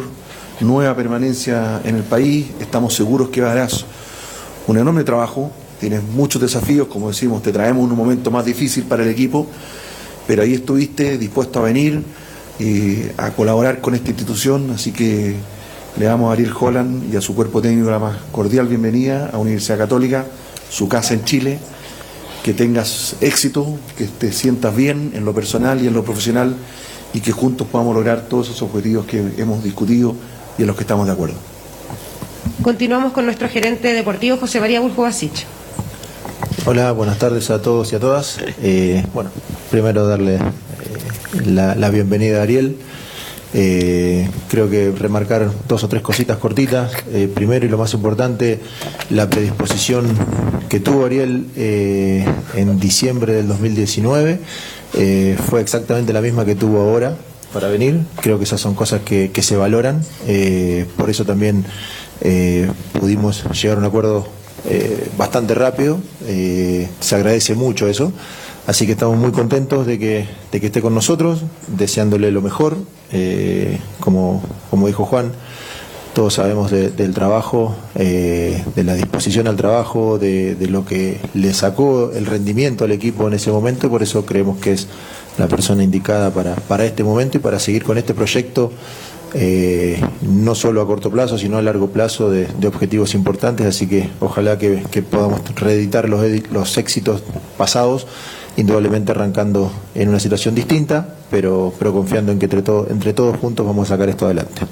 [0.62, 2.48] nueva permanencia en el país.
[2.62, 3.86] Estamos seguros que harás
[4.68, 9.04] un enorme trabajo, tienes muchos desafíos, como decimos, te traemos un momento más difícil para
[9.04, 9.48] el equipo,
[10.28, 12.02] pero ahí estuviste dispuesto a venir
[12.58, 15.36] y a colaborar con esta institución, así que
[15.98, 19.38] le damos a Ariel Holland y a su cuerpo técnico la más cordial bienvenida a
[19.38, 20.26] Universidad Católica,
[20.70, 21.60] su casa en Chile,
[22.44, 26.56] que tengas éxito, que te sientas bien en lo personal y en lo profesional
[27.14, 30.16] y que juntos podamos lograr todos esos objetivos que hemos discutido
[30.58, 31.36] y en los que estamos de acuerdo.
[32.62, 35.46] Continuamos con nuestro gerente deportivo, José María Basich.
[36.66, 38.38] Hola, buenas tardes a todos y a todas.
[38.62, 39.32] Eh, bueno,
[39.72, 40.40] primero darle eh,
[41.46, 42.78] la, bienvenida a Ariel.
[43.54, 46.92] Eh, creo que remarcar dos o tres cositas cortitas.
[47.34, 48.60] primero y lo más importante,
[49.10, 50.06] la predisposición
[50.70, 54.40] que tuvo Ariel en diciembre del 2019
[54.94, 57.16] fue exactamente la misma que tuvo ahora
[57.54, 58.02] para venir.
[58.22, 60.04] Creo que esas son cosas que, que se valoran.
[60.98, 61.66] por eso también
[62.24, 64.28] eh, pudimos llegar a un acuerdo
[64.66, 68.14] eh, bastante rápido, eh, se agradece mucho eso,
[68.68, 72.78] así que estamos muy contentos de que, de que esté con nosotros, deseándole lo mejor,
[74.00, 75.32] como, como dijo Juan,
[76.14, 82.26] todos sabemos del trabajo, de la disposición al trabajo, de, lo que le sacó el
[82.26, 84.88] rendimiento al equipo en ese momento, por eso creemos que es
[85.38, 88.72] la persona indicada para, para este momento y para seguir con este proyecto
[89.34, 94.10] eh, no solo a corto plazo, sino a largo plazo de, objetivos importantes, así que
[94.20, 97.24] ojalá que, podamos reeditar los, éxitos
[97.58, 98.08] pasados,
[98.58, 103.90] indudablemente arrancando en una situación distinta, pero, pero confiando en que entre todos juntos vamos
[103.90, 104.64] a sacar esto adelante.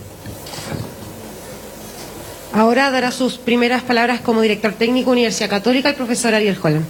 [2.54, 6.86] Ahora dará sus primeras palabras como director técnico Universidad Católica el profesor Ariel Holland.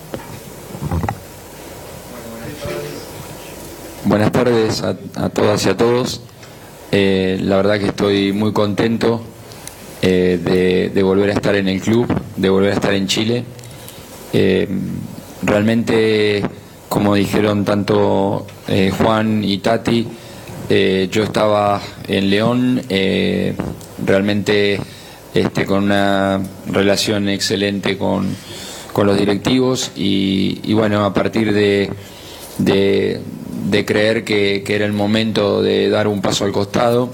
[4.05, 6.21] Buenas tardes a todas y a todos.
[6.91, 9.21] Eh, la verdad que estoy muy contento
[10.01, 13.43] eh, de, volver a estar en el club, de volver a estar en Chile.
[14.33, 14.67] Eh,
[15.43, 16.43] realmente,
[16.87, 18.47] como dijeron tanto
[18.97, 20.07] Juan y Tati,
[20.69, 22.81] yo estaba en León,
[24.05, 24.79] realmente
[25.33, 28.35] este, con una relación excelente con,
[28.99, 31.89] los directivos y, bueno, a partir de
[33.69, 37.09] de creer que, era el momento de dar un paso al costado,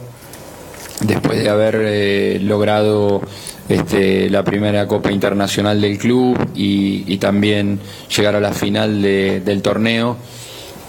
[1.01, 3.21] después de haber eh, logrado
[3.67, 7.80] este, la primera Copa Internacional del club y, también
[8.15, 10.17] llegar a la final del torneo,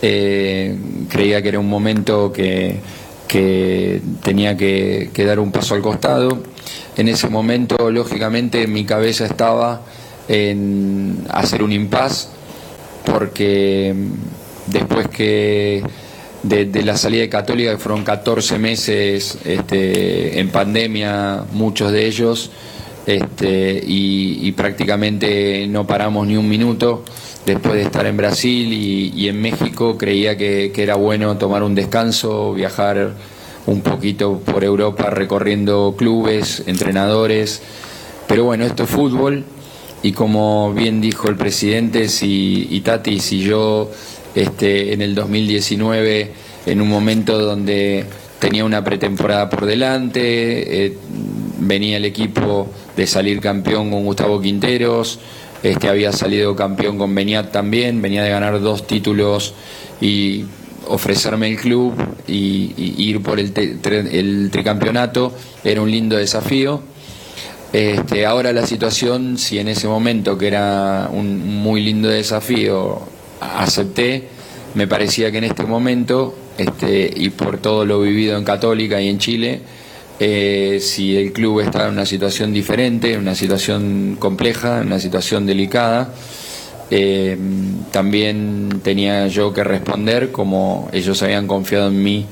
[0.03, 0.77] eh,
[1.09, 2.81] creía que era un momento que,
[4.23, 6.43] tenía que, que, dar un paso al costado.
[6.97, 9.83] En ese momento, lógicamente, mi cabeza estaba
[10.29, 12.31] en hacer un impas
[13.05, 13.95] porque
[14.67, 15.83] después que
[16.43, 22.51] de, la salida de Católica, que fueron 14 meses este, en pandemia, muchos de ellos,
[23.07, 27.05] este, y, prácticamente no paramos ni un minuto.
[27.45, 32.53] Después de estar en Brasil y, en México, creía que, era bueno tomar un descanso,
[32.55, 33.15] viajar
[33.67, 37.63] un poquito por Europa recorriendo clubes, entrenadores.
[38.27, 39.45] Pero bueno, esto es fútbol
[40.03, 43.91] y como bien dijo el presidente, si, y Tati, si yo
[44.35, 46.33] este, en el 2019
[46.67, 48.05] en un momento donde
[48.39, 50.99] tenía una pretemporada por delante, eh,
[51.59, 55.21] venía el equipo de salir campeón con Gustavo Quinteros,
[55.63, 59.55] este, había salido campeón con Beniat también, venía de ganar dos títulos
[60.01, 60.45] y
[60.87, 61.95] ofrecerme el club
[62.27, 63.53] y, ir por el,
[64.13, 66.83] el, tricampeonato era un lindo desafío.
[67.73, 73.01] Este, ahora la situación, si en ese momento que era un muy lindo desafío
[73.41, 74.29] acepté,
[74.75, 79.09] me parecía que en este momento, este, y por todo lo vivido en Católica y
[79.09, 79.61] en Chile,
[80.19, 84.99] eh, si el club estaba en una situación diferente, en una situación compleja, en una
[84.99, 86.15] situación delicada,
[86.91, 87.37] eh,
[87.91, 92.27] también tenía yo que responder como ellos habían confiado en mí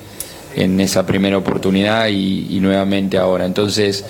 [0.56, 3.44] en esa primera oportunidad y, nuevamente ahora.
[3.44, 4.04] Entonces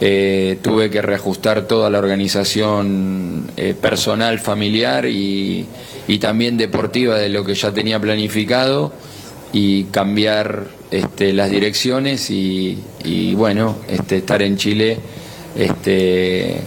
[0.00, 5.66] eh, tuve que reajustar toda la organización personal, familiar y,
[6.08, 8.92] y también deportiva de lo que ya tenía planificado
[9.52, 14.98] y cambiar este, las direcciones y, bueno, este, estar en Chile
[15.56, 16.60] este,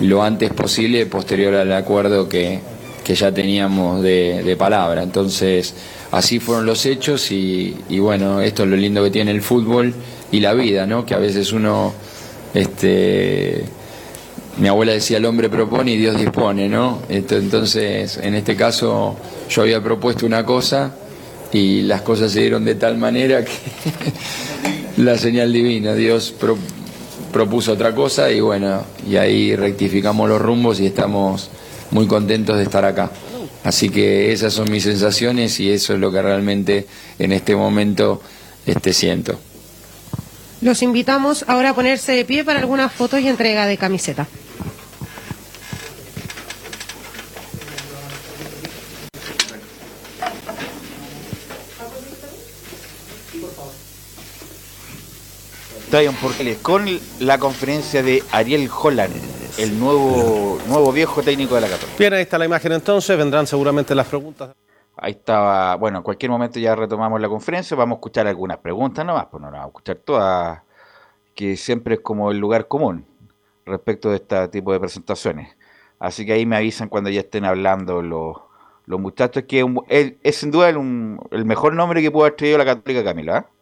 [0.00, 2.60] lo antes posible, posterior al acuerdo que,
[3.06, 5.02] ya teníamos de, palabra.
[5.02, 5.74] Entonces,
[6.12, 9.92] así fueron los hechos y, bueno, esto es lo lindo que tiene el fútbol
[10.30, 11.04] y la vida, ¿no?
[11.04, 11.92] Que a veces uno,
[12.54, 13.64] este,
[14.58, 17.02] mi abuela decía, el hombre propone y Dios dispone, ¿no?
[17.08, 19.16] Entonces, en este caso,
[19.48, 20.94] yo había propuesto una cosa
[21.52, 23.52] y las cosas se dieron de tal manera que
[25.02, 26.32] la señal divina, Dios
[27.68, 31.50] otra cosa y bueno, y ahí rectificamos los rumbos y estamos
[31.90, 33.10] muy contentos de estar acá.
[33.64, 36.86] Así que esas son mis sensaciones y eso es lo que realmente
[37.18, 38.22] en este momento
[38.66, 39.38] este, siento.
[40.60, 44.26] Los invitamos ahora a ponerse de pie para algunas fotos y entrega de camiseta.
[56.62, 56.86] Con
[57.18, 59.12] la conferencia de Ariel Holland,
[59.58, 61.98] el nuevo, nuevo viejo técnico de la Católica.
[61.98, 64.54] Bien, ahí está la imagen entonces, vendrán seguramente las preguntas.
[64.96, 69.04] Ahí estaba, bueno, en cualquier momento ya retomamos la conferencia, vamos a escuchar algunas preguntas
[69.04, 70.62] nomás, pues no vamos a escuchar todas,
[71.34, 73.04] que siempre es como el lugar común
[73.66, 75.56] respecto de este tipo de presentaciones.
[75.98, 78.36] Así que ahí me avisan cuando ya estén hablando los,
[78.86, 82.64] los muchachos, que es, sin duda el, el, mejor nombre que pudo haber traído la
[82.64, 83.38] Católica Camila.
[83.38, 83.59] ¿eh?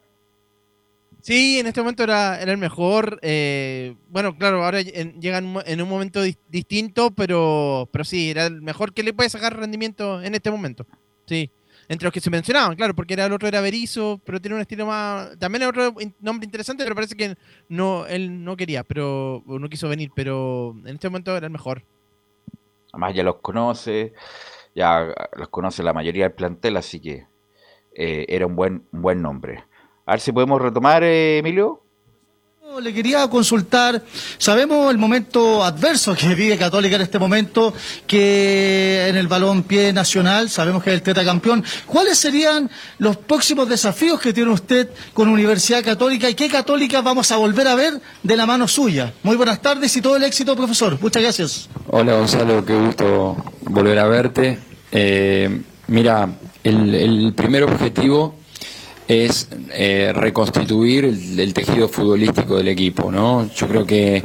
[1.28, 3.18] Sí, en este momento era, era el mejor.
[3.20, 8.94] Eh, bueno, claro, ahora llegan en un momento distinto, pero, pero sí, era el mejor
[8.94, 10.86] que le puede sacar rendimiento en este momento.
[11.26, 11.50] Sí.
[11.86, 14.62] Entre los que se mencionaban, claro, porque era el otro era Berizo, pero tiene un
[14.62, 15.38] estilo más.
[15.38, 17.36] También es otro nombre interesante, pero parece que
[17.68, 21.82] no, él no quería, pero no quiso venir, pero en este momento era el mejor.
[22.90, 24.14] Además ya los conoce,
[24.74, 27.26] ya los conoce la mayoría del plantel, así que
[27.94, 29.67] eh, era un buen, un buen nombre.
[30.08, 31.82] A ver si podemos retomar, eh, Emilio.
[32.80, 34.02] Le quería consultar,
[34.38, 37.74] sabemos el momento adverso que vive Católica en este momento,
[38.06, 41.62] que en el balón pie nacional, sabemos que es el tetracampeón.
[41.84, 47.30] ¿Cuáles serían los próximos desafíos que tiene usted con Universidad Católica y qué Católica vamos
[47.30, 49.12] a volver a ver de la mano suya?
[49.24, 50.96] Muy buenas tardes y todo el éxito, profesor.
[51.02, 51.68] Muchas gracias.
[51.88, 54.58] Hola Gonzalo, qué gusto volver a verte.
[54.90, 56.30] Eh, mira,
[56.64, 58.38] el primer objetivo
[59.08, 63.50] es eh, reconstituir el, tejido futbolístico del equipo, ¿no?
[63.54, 64.22] Yo creo que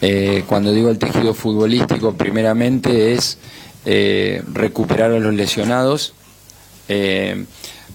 [0.00, 3.36] eh, cuando digo el tejido futbolístico, primeramente es
[3.84, 6.14] eh, recuperar a los lesionados,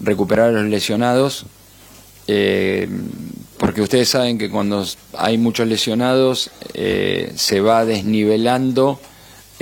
[0.00, 1.46] recuperar a los lesionados,
[2.26, 4.84] porque ustedes saben que cuando
[5.16, 9.00] hay muchos lesionados se va desnivelando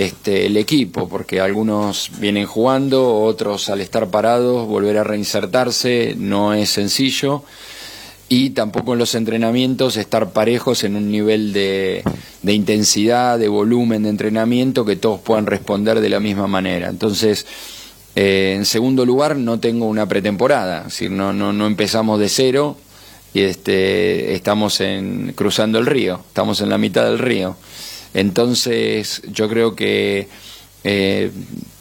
[0.00, 6.54] este, el equipo, porque algunos vienen jugando, otros al estar parados, volver a reinsertarse no
[6.54, 7.42] es sencillo
[8.26, 12.02] y tampoco en los entrenamientos estar parejos en un nivel de,
[12.44, 16.88] intensidad, de volumen de entrenamiento que todos puedan responder de la misma manera.
[16.88, 17.46] Entonces,
[18.16, 22.30] eh, en segundo lugar, no tengo una pretemporada, es decir, no, no, no empezamos de
[22.30, 22.78] cero
[23.34, 27.56] y este, estamos en, cruzando el río, estamos en la mitad del río.
[28.14, 30.28] Entonces yo creo que
[30.84, 31.30] eh,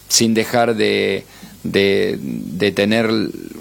[0.08, 1.24] sin dejar de,
[1.64, 3.10] de, tener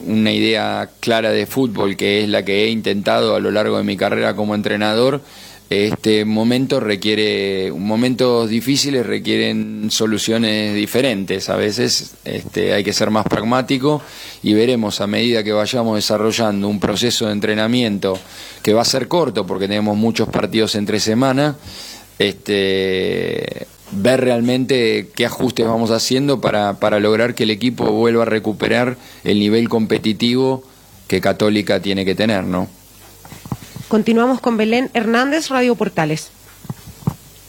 [0.06, 3.84] una idea clara de fútbol, que es la que he intentado a lo largo de
[3.84, 5.20] mi carrera como entrenador,
[5.70, 11.50] este momento requiere, momentos difíciles requieren soluciones diferentes.
[11.50, 14.00] A veces este, hay que ser más pragmático
[14.42, 18.18] y veremos a medida que vayamos desarrollando un proceso de entrenamiento
[18.62, 21.56] que va a ser corto porque tenemos muchos partidos entre semana
[22.18, 28.96] este, ver realmente qué ajustes vamos haciendo para, lograr que el equipo vuelva a recuperar
[29.24, 30.62] el nivel competitivo
[31.06, 32.68] que Católica tiene que tener, ¿no?
[33.88, 36.28] Continuamos con Belén Hernández, Radio Portales.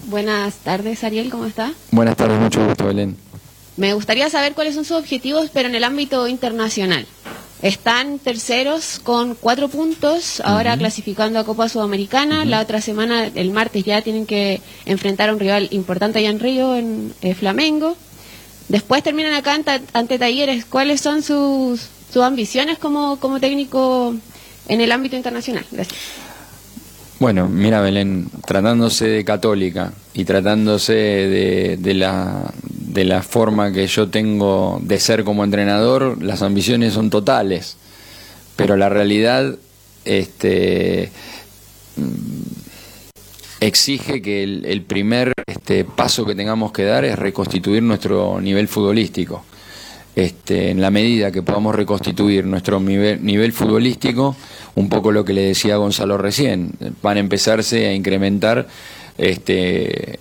[0.07, 1.73] Buenas tardes, Ariel, ¿cómo está?
[1.91, 3.17] Buenas tardes, mucho gusto, Belén.
[3.75, 7.05] Me gustaría saber cuáles son sus objetivos, pero en el ámbito internacional.
[7.61, 12.45] Están terceros con cuatro puntos, ahora clasificando a Copa Sudamericana.
[12.45, 16.39] La otra semana, el martes, ya tienen que enfrentar a un rival importante allá en
[16.39, 17.97] Río, en eh, Flamengo.
[18.69, 19.59] Después terminan acá
[19.93, 20.63] ante, Talleres.
[20.63, 21.81] ¿Cuáles son sus,
[22.13, 24.15] sus ambiciones como, como técnico
[24.69, 25.65] en el ámbito internacional?
[25.69, 25.99] Gracias.
[27.19, 32.53] Bueno, mira Belén, tratándose de católica y tratándose de, de, la,
[32.89, 37.77] de la forma que yo tengo de ser como entrenador, las ambiciones son totales,
[38.55, 39.55] pero la realidad
[40.05, 41.11] este,
[43.59, 49.43] exige que el, primer este, paso que tengamos que dar es reconstituir nuestro nivel futbolístico.
[50.15, 54.35] este, en la medida que podamos reconstituir nuestro nivel, nivel futbolístico,
[54.75, 56.71] un poco lo que le decía Gonzalo recién,
[57.03, 58.67] van a empezarse a incrementar
[59.17, 60.19] este,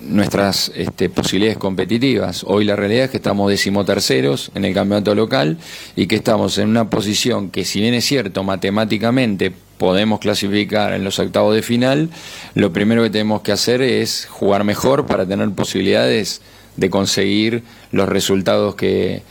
[0.00, 2.44] nuestras este, posibilidades competitivas.
[2.46, 5.58] Hoy la realidad es que estamos decimoterceros en el campeonato local
[5.94, 11.04] y que estamos en una posición que si bien es cierto matemáticamente podemos clasificar en
[11.04, 12.10] los octavos de final,
[12.54, 16.40] lo primero que tenemos que hacer es jugar mejor para tener posibilidades
[16.76, 19.22] de conseguir los resultados que,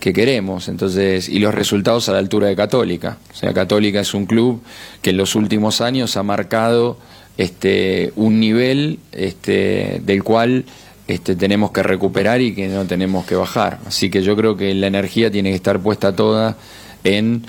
[0.00, 3.18] que queremos, entonces, y los resultados a la altura de Católica.
[3.32, 4.62] O sea, Católica es un club
[5.02, 6.98] que en los últimos años ha marcado
[7.38, 10.64] este, un nivel este, del cual
[11.06, 13.78] este, tenemos que recuperar y que no tenemos que bajar.
[13.86, 16.58] Así que yo creo que la energía tiene que estar puesta toda
[17.04, 17.44] en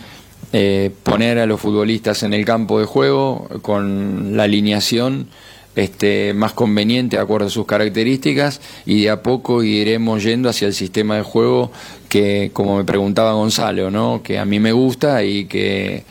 [0.53, 5.27] eh, poner a los futbolistas en el campo de juego con la alineación
[5.75, 10.67] este, más conveniente de acuerdo a sus características y de a poco iremos yendo hacia
[10.67, 11.71] el sistema de juego
[12.09, 14.21] que, como me preguntaba Gonzalo, ¿no?
[14.23, 16.03] que a mí me gusta y que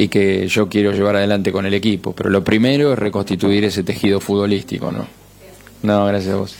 [0.00, 2.14] y que yo quiero llevar adelante con el equipo.
[2.14, 5.06] Pero lo primero es reconstituir ese tejido futbolístico, ¿no?
[5.82, 6.56] No, gracias a vos.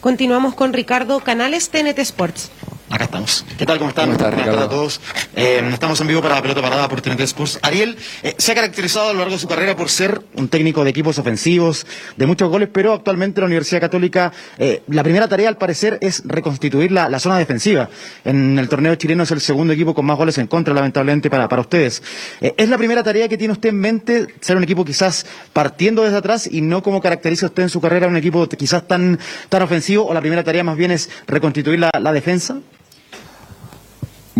[0.00, 2.50] Continuamos con Ricardo Canales, TNT Sports.
[2.90, 3.44] Acá estamos.
[3.58, 3.76] ¿Qué tal?
[3.78, 4.06] ¿Cómo están?
[4.06, 4.62] ¿Cómo estás, Ricardo?
[4.62, 5.00] a todos.
[5.36, 7.58] Eh, estamos en vivo para la pelota parada por TNT Sports.
[7.60, 10.84] Ariel eh, se ha caracterizado a lo largo de su carrera por ser un técnico
[10.84, 11.86] de equipos ofensivos,
[12.16, 16.22] de muchos goles, pero actualmente la Universidad Católica, eh, la primera tarea al parecer es
[16.24, 17.90] reconstituir la, zona defensiva.
[18.24, 21.46] En el torneo chileno es el segundo equipo con más goles en contra, lamentablemente, para,
[21.46, 22.02] para ustedes.
[22.40, 26.16] ¿Es la primera tarea que tiene usted en mente, ser un equipo quizás partiendo desde
[26.16, 29.18] atrás y no como caracteriza usted en su carrera un equipo quizás tan,
[29.50, 32.56] tan ofensivo, o la primera tarea más bien es reconstituir la, la defensa?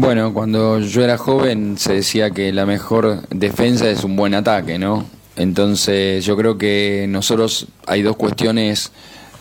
[0.00, 4.78] Bueno, cuando yo era joven se decía que la mejor defensa es un buen ataque,
[4.78, 5.04] ¿no?
[5.34, 8.92] Entonces yo creo que nosotros hay dos cuestiones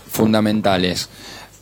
[0.09, 1.09] fundamentales.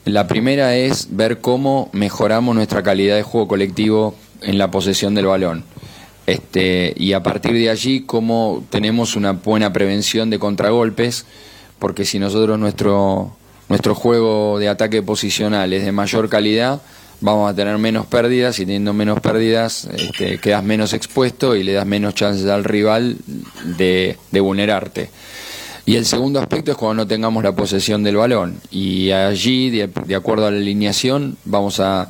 [0.06, 5.26] La primera es ver cómo mejoramos nuestra calidad de juego colectivo en la posesión del
[5.26, 5.66] balón.
[6.26, 11.26] Este, y a partir de allí cómo tenemos una buena prevención de contragolpes,
[11.80, 13.36] porque si nosotros nuestro,
[13.68, 16.82] nuestro juego de ataque posicional es de mayor calidad,
[17.22, 21.74] vamos a tener menos pérdidas y teniendo menos pérdidas este, quedas menos expuesto y le
[21.74, 23.18] das menos chances al rival
[23.78, 25.10] de, vulnerarte.
[25.86, 28.60] Y el segundo aspecto es cuando no tengamos la posesión del balón.
[28.72, 32.10] Y allí, de, acuerdo a la alineación, vamos a,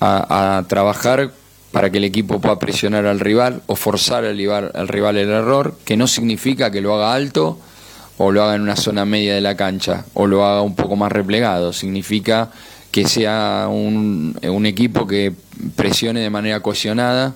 [0.00, 1.30] a, trabajar
[1.70, 5.30] para que el equipo pueda presionar al rival o forzar al rival, al rival el
[5.30, 7.58] error, que no significa que lo haga alto
[8.18, 10.96] o lo haga en una zona media de la cancha o lo haga un poco
[10.96, 11.72] más replegado.
[11.72, 12.50] Significa
[12.90, 15.32] que sea un, equipo que
[15.74, 17.34] presione de manera cohesionada,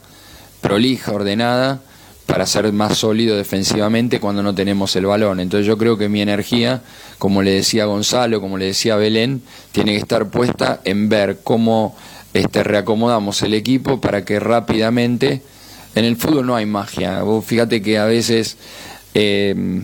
[0.61, 1.83] prolija, ordenada,
[2.27, 5.41] para ser más sólido defensivamente cuando no tenemos el balón.
[5.41, 6.83] Entonces yo creo que mi energía,
[7.19, 9.43] como le decía Gonzalo, como le decía Belén,
[9.73, 11.97] tiene que estar puesta en ver cómo
[12.33, 15.43] este, reacomodamos el equipo para que rápidamente...
[15.97, 17.23] En el fútbol no hay magia.
[17.23, 18.57] Vos fíjate que a veces...
[19.15, 19.83] Eh,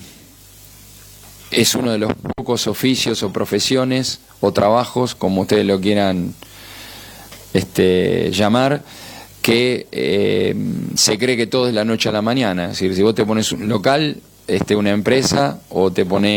[1.51, 6.34] es uno de los pocos oficios o profesiones o trabajos, como ustedes lo quieran
[7.55, 8.82] este, llamar,
[9.42, 10.55] que eh,
[10.97, 12.64] se cree que todo es la noche a la mañana.
[12.64, 16.36] Es decir, si vos te pones un local, este, una empresa, o te pones,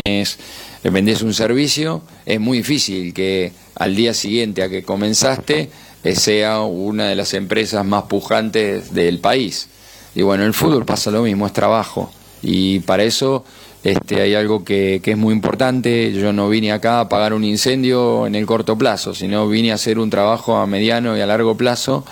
[0.84, 5.70] vendés un servicio, es muy difícil que al día siguiente a que comenzaste
[6.04, 9.68] eh, sea una de las empresas más pujantes del país.
[10.14, 12.12] Y bueno, el fútbol pasa lo mismo, es trabajo.
[12.42, 13.44] Y para eso
[13.82, 18.26] este, hay algo que, es muy importante, yo no vine acá a apagar un incendio
[18.26, 21.56] en el corto plazo, sino vine a hacer un trabajo a mediano y a largo
[21.56, 22.04] plazo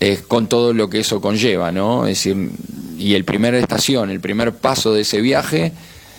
[0.00, 2.06] eh, con todo lo que eso conlleva, ¿no?
[2.06, 2.50] Es decir,
[2.98, 5.72] y el primer estación, el primer paso de ese viaje,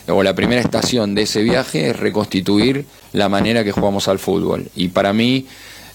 [0.07, 4.69] o la primera estación de ese viaje es reconstituir la manera que jugamos al fútbol.
[4.75, 5.47] Y para mí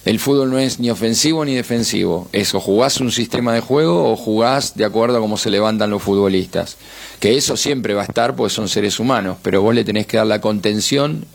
[0.08, 2.28] el fútbol no es ni ofensivo ni defensivo.
[2.32, 5.90] Es o jugás un sistema de juego o jugás de acuerdo a cómo se levantan
[5.90, 6.78] los futbolistas.
[7.20, 10.16] Que eso siempre va a estar porque son seres humanos, pero vos le tenés que
[10.16, 11.26] dar la contención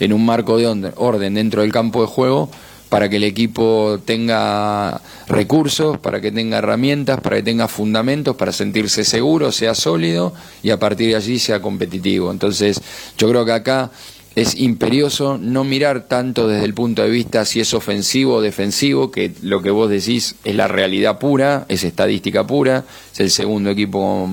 [0.00, 2.50] en un marco de orden dentro del campo de juego
[2.88, 8.50] para que el equipo tenga recursos, para que tenga herramientas, para que tenga fundamentos, para
[8.50, 12.32] sentirse seguro, sea sólido y a partir de allí sea competitivo.
[12.32, 12.80] Entonces,
[13.18, 13.92] yo creo que acá
[14.36, 19.10] es imperioso no mirar tanto desde el punto de vista si es ofensivo o defensivo,
[19.10, 22.84] que lo que vos decís es la realidad pura, es estadística pura,
[23.14, 24.28] es el segundo equipo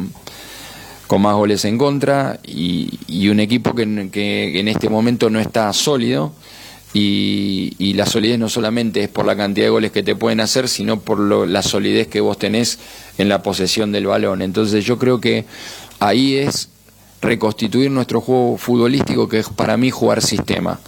[1.07, 6.33] con, más goles en contra y, un equipo que, en este momento no está sólido.
[6.93, 10.67] Y, la solidez no solamente es por la cantidad de goles que te pueden hacer,
[10.67, 12.77] sino por la solidez que vos tenés
[13.17, 14.41] en la posesión del balón.
[14.41, 15.45] Entonces yo creo que
[15.99, 16.69] ahí es
[17.23, 20.79] reconstituir nuestro juego futbolístico, que es para mí jugar sistema.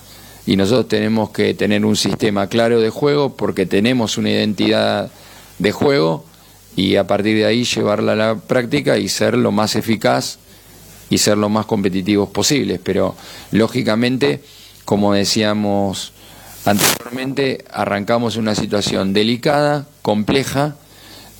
[0.48, 5.10] y nosotros tenemos que tener un sistema claro de juego porque tenemos una identidad
[5.58, 6.24] de juego
[6.76, 10.38] y a partir de ahí llevarla a la práctica y ser lo más eficaz
[11.10, 12.80] y ser lo más competitivos posibles.
[12.84, 13.16] Pero
[13.52, 14.44] lógicamente,
[14.84, 16.12] como decíamos
[16.64, 20.76] anteriormente, arrancamos una situación delicada, compleja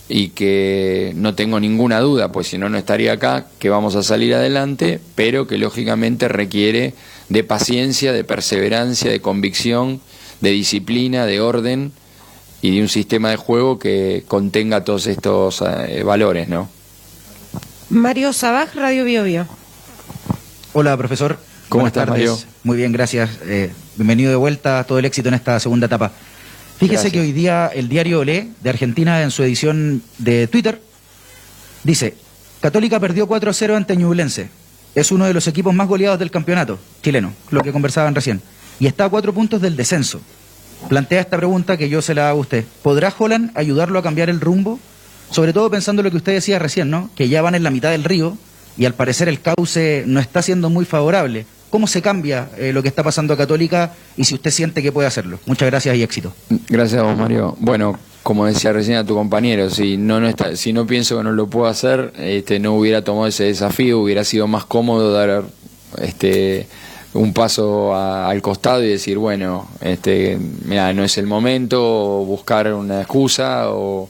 [0.08, 4.04] y que no tengo ninguna duda, pues si no, no estaría acá, que vamos a
[4.04, 6.94] salir adelante, pero que lógicamente requiere
[7.30, 10.02] de paciencia, de perseverancia, de convicción,
[10.42, 11.92] de disciplina, de orden
[12.62, 16.70] y de un sistema de juego que contenga todos estos eh, valores, ¿no?
[17.90, 19.48] Mario Sabaj, Radio Bio, Bio.
[20.74, 21.40] Hola, profesor.
[21.70, 22.38] ¿Cómo estás, Mario?
[22.64, 23.30] Muy bien, gracias.
[23.44, 26.12] Eh, bienvenido de vuelta, todo el éxito en esta segunda etapa.
[26.78, 30.82] Fíjese que hoy día el diario Olé de Argentina, en su edición de Twitter,
[31.84, 32.16] dice:
[32.60, 34.50] Católica perdió 4-0 ante Ñublense.
[34.94, 38.42] Es uno de los equipos más goleados del campeonato chileno, lo que conversaban recién.
[38.80, 40.22] Y está a cuatro puntos del descenso.
[40.90, 42.66] Plantea esta pregunta que yo se la hago a usted.
[42.82, 44.80] ¿Podrá Holland ayudarlo a cambiar el rumbo?
[45.32, 47.10] Sobre todo pensando en lo que usted decía recién, ¿no?
[47.16, 48.38] Que ya van en la mitad del río
[48.78, 51.46] y al parecer el cauce no está siendo muy favorable.
[51.70, 54.92] ¿Cómo se cambia eh, lo que está pasando a Católica y si usted siente que
[54.92, 55.40] puede hacerlo?
[55.46, 56.34] Muchas gracias y éxito.
[56.70, 57.56] Gracias a vos, Mario.
[57.60, 61.24] Bueno, como decía recién a tu compañero, si no, no está, si no pienso que
[61.24, 65.44] no lo puedo hacer, este, no hubiera tomado ese desafío, hubiera sido más cómodo dar
[66.02, 66.68] este,
[67.14, 72.74] un paso al costado y decir, bueno, este, mira, no es el momento, o buscar
[72.74, 74.10] una excusa, o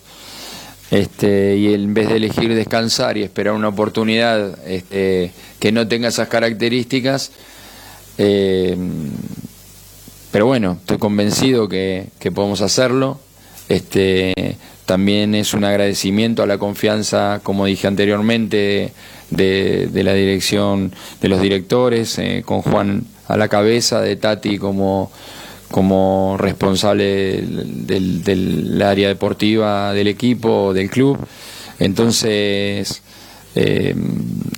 [0.92, 6.10] este, y en vez de elegir descansar y esperar una oportunidad este, que no tenga
[6.10, 7.32] esas características,
[8.18, 8.78] eh,
[10.32, 13.20] pero bueno, estoy convencido que, podemos hacerlo.
[13.70, 18.92] Este, también es un agradecimiento a la confianza, como dije anteriormente,
[19.30, 25.12] de, la dirección, de los directores, eh, con Juan a la cabeza, de Tati como
[25.72, 31.18] como responsable del, área deportiva del equipo, del club.
[31.80, 33.02] Entonces,
[33.56, 33.96] eh,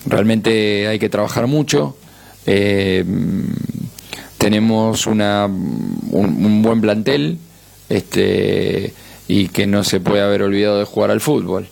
[0.05, 1.97] realmente hay que trabajar mucho.
[2.45, 3.03] Eh,
[4.37, 7.37] tenemos una, un, buen plantel
[7.89, 8.93] este,
[9.27, 11.67] y que no se puede haber olvidado de jugar al fútbol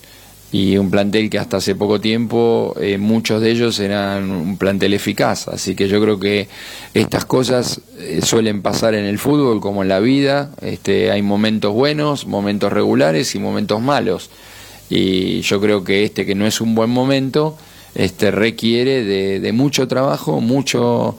[0.55, 4.93] y un plantel que hasta hace poco tiempo eh, muchos de ellos eran un plantel
[4.93, 5.49] eficaz.
[5.49, 6.47] Así que yo creo que
[6.93, 10.51] estas cosas eh, suelen pasar en el fútbol como en la vida.
[10.61, 14.29] Este, hay momentos buenos, momentos regulares y momentos malos.
[14.89, 17.57] Y yo creo que este que no es un buen momento
[17.93, 21.17] este, requiere de, mucho trabajo, mucho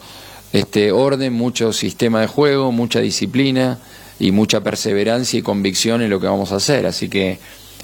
[0.55, 3.81] este, orden, mucho sistema de juego, mucha disciplina
[4.19, 6.87] y mucha perseverancia y convicción en lo que vamos a hacer.
[6.87, 7.39] Así que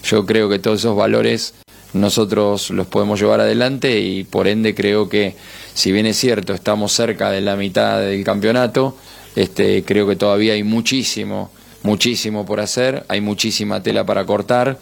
[0.05, 1.55] yo creo que todos esos valores
[1.92, 5.34] nosotros los podemos llevar adelante y por ende creo que
[5.74, 8.96] si bien es cierto estamos cerca de la mitad del campeonato,
[9.36, 11.50] este, creo que todavía hay muchísimo,
[11.82, 14.78] muchísimo por hacer, hay muchísima tela para cortar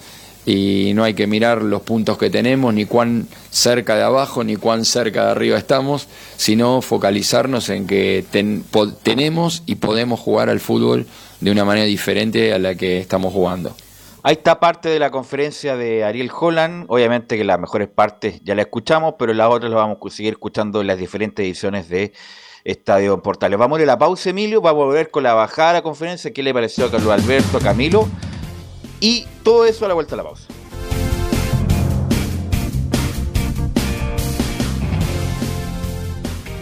[0.46, 4.56] y no hay que mirar los puntos que tenemos, ni cuán cerca de abajo, ni
[4.56, 8.24] cuán cerca de arriba estamos, sino focalizarnos en que
[9.02, 11.06] tenemos y podemos jugar al fútbol
[11.40, 13.76] de una manera diferente a la que estamos jugando.
[14.22, 16.84] Ahí está parte de la conferencia de Ariel Holland.
[16.88, 20.34] Obviamente que las mejores partes ya la escuchamos, pero las otras las vamos a seguir
[20.34, 22.12] escuchando en las diferentes ediciones de
[22.62, 23.58] Estadio Portales.
[23.58, 24.60] Vamos a ir a la pausa, Emilio.
[24.60, 26.32] Vamos a volver con la bajada de la conferencia.
[26.32, 28.08] ¿Qué le pareció a Carlos Alberto, a Camilo?
[29.00, 30.46] Y todo eso a la vuelta a la pausa.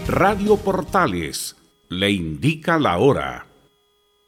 [0.07, 1.57] Radio Portales
[1.89, 3.47] le indica la hora.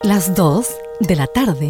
[0.01, 0.67] Las 2
[0.99, 1.69] de la tarde.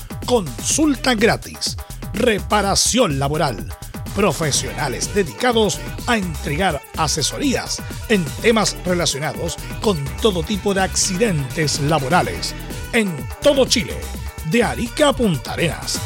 [0.25, 1.77] Consulta gratis.
[2.13, 3.67] Reparación laboral.
[4.15, 12.53] Profesionales dedicados a entregar asesorías en temas relacionados con todo tipo de accidentes laborales
[12.93, 13.11] en
[13.41, 13.95] todo Chile.
[14.49, 15.99] De Arica a Punta Arenas.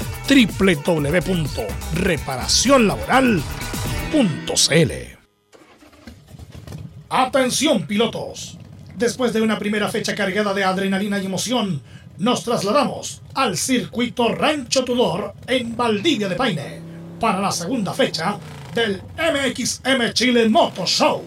[7.09, 8.57] Atención pilotos.
[8.97, 11.81] Después de una primera fecha cargada de adrenalina y emoción,
[12.17, 16.81] nos trasladamos al circuito Rancho Tudor en Valdivia de Paine
[17.19, 18.37] para la segunda fecha
[18.73, 21.23] del MXM Chile Moto Show.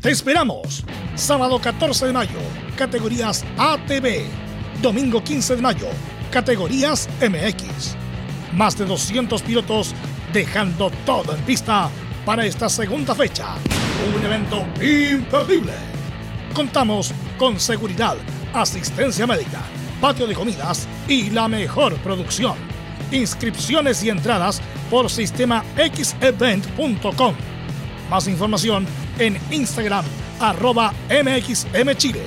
[0.00, 2.38] Te esperamos sábado 14 de mayo,
[2.76, 4.24] categorías ATV,
[4.82, 5.88] domingo 15 de mayo,
[6.30, 7.96] categorías MX.
[8.54, 9.94] Más de 200 pilotos
[10.32, 11.88] dejando todo en pista
[12.26, 13.54] para esta segunda fecha.
[14.14, 15.72] Un evento imperdible.
[16.54, 18.16] Contamos con seguridad,
[18.54, 19.60] asistencia médica,
[20.00, 22.56] patio de comidas y la mejor producción.
[23.10, 27.34] Inscripciones y entradas por sistema xevent.com.
[28.10, 28.86] Más información
[29.18, 30.04] en Instagram
[30.40, 32.22] arroba mxmchile.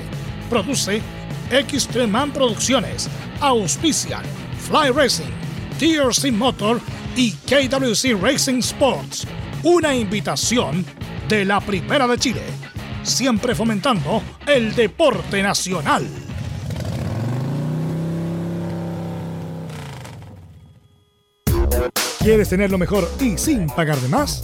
[0.49, 1.01] Produce
[1.49, 3.09] Xtreman Producciones.
[3.41, 4.23] Auspician
[4.67, 5.31] Fly Racing,
[5.77, 6.81] TRC Motor
[7.15, 9.27] y KWC Racing Sports.
[9.63, 10.85] Una invitación
[11.27, 12.64] de la Primera de Chile.
[13.05, 16.07] Siempre fomentando el deporte nacional.
[22.19, 24.43] ¿Quieres tener lo mejor y sin pagar de más?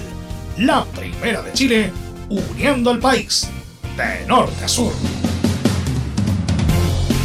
[0.60, 1.92] La primera de Chile,
[2.30, 3.50] uniendo al país
[3.98, 4.92] de norte a sur.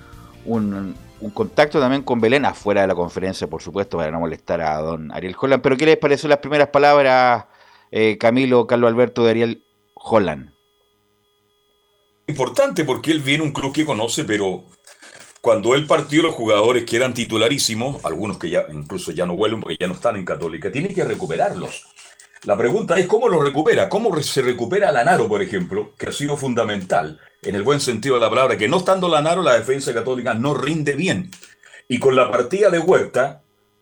[0.45, 0.95] un,
[1.33, 5.11] contacto también con Belén, afuera de la conferencia, por supuesto, para no molestar a don
[5.11, 5.61] Ariel Holland.
[5.61, 7.45] Pero, ¿qué les pareció las primeras palabras,
[7.91, 9.63] eh, Camilo, Carlos Alberto de Ariel
[9.95, 10.51] Holland?
[12.27, 14.65] Importante porque él viene un club que conoce, pero
[15.41, 19.61] cuando él partió los jugadores que eran titularísimos, algunos que ya incluso ya no vuelven
[19.61, 21.85] porque ya no están en Católica, tiene que recuperarlos.
[22.43, 26.37] La pregunta es cómo lo recupera, cómo se recupera Lanaro, por ejemplo, que ha sido
[26.37, 30.33] fundamental, en el buen sentido de la palabra, que no estando Lanaro, la defensa católica
[30.33, 31.31] no rinde bien.
[31.87, 33.41] Y con la partida de Huerta,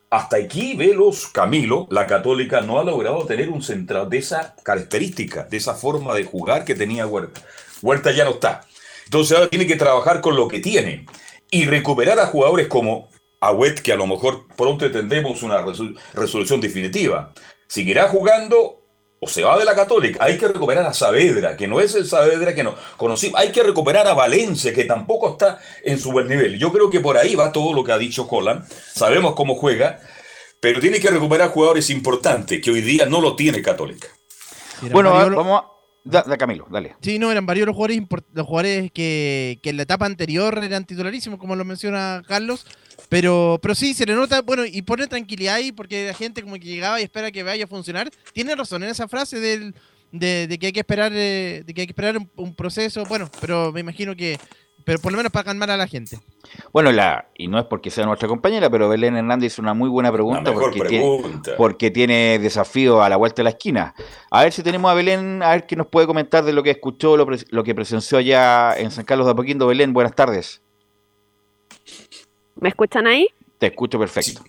[0.10, 5.44] hasta aquí, Velos, Camilo, la católica no ha logrado tener un central de esa característica,
[5.44, 7.42] de esa forma de jugar que tenía Huerta.
[7.82, 8.66] Huerta ya no está.
[9.06, 11.06] Entonces ahora tiene que trabajar con lo que tiene
[11.52, 13.10] y recuperar a jugadores como
[13.42, 15.64] Agüet, que a lo mejor pronto tendremos una
[16.14, 17.34] resolución definitiva
[17.68, 18.82] seguirá jugando
[19.20, 20.24] o se va de la Católica.
[20.24, 23.40] Hay que recuperar a Saavedra, que no es el Saavedra que no conocimos.
[23.40, 26.60] Hay que recuperar a Valencia, que tampoco está en su buen nivel.
[26.60, 28.66] Yo creo que por ahí va todo lo que ha dicho Holland.
[28.70, 30.00] Sabemos cómo juega,
[30.60, 34.08] pero tiene que recuperar jugadores importantes que hoy día no lo tiene Católica.
[34.92, 35.76] Bueno, vamos a...
[36.04, 36.96] Da, Camilo, dale.
[37.02, 38.00] Sí, no, eran varios los jugadores,
[38.32, 42.68] los jugadores que, que en la etapa anterior eran titularísimos, como lo menciona Carlos,
[43.10, 46.56] pero, pero sí, se le nota, bueno, y pone tranquilidad ahí porque la gente como
[46.56, 48.10] que llegaba y espera que vaya a funcionar.
[48.34, 49.76] Tiene razón en esa frase del,
[50.12, 53.72] de, que hay que esperar, eh, de que hay que esperar un, proceso, bueno, pero
[53.72, 54.40] me imagino que,
[54.84, 56.20] pero por lo menos para calmar a la gente.
[56.72, 59.90] Bueno, la, y no es porque sea nuestra compañera, pero Belén Hernández hizo una muy
[59.90, 61.22] buena pregunta, porque, Tiene,
[61.58, 63.94] porque tiene desafío a la vuelta de la esquina.
[64.32, 66.72] A ver si tenemos a Belén, a ver qué nos puede comentar de lo que
[66.72, 69.68] escuchó, lo, lo que presenció allá en San Carlos de Apoquindo.
[69.68, 70.62] Belén, buenas tardes.
[72.60, 73.28] ¿Me escuchan ahí?
[73.58, 74.42] Te escucho perfecto.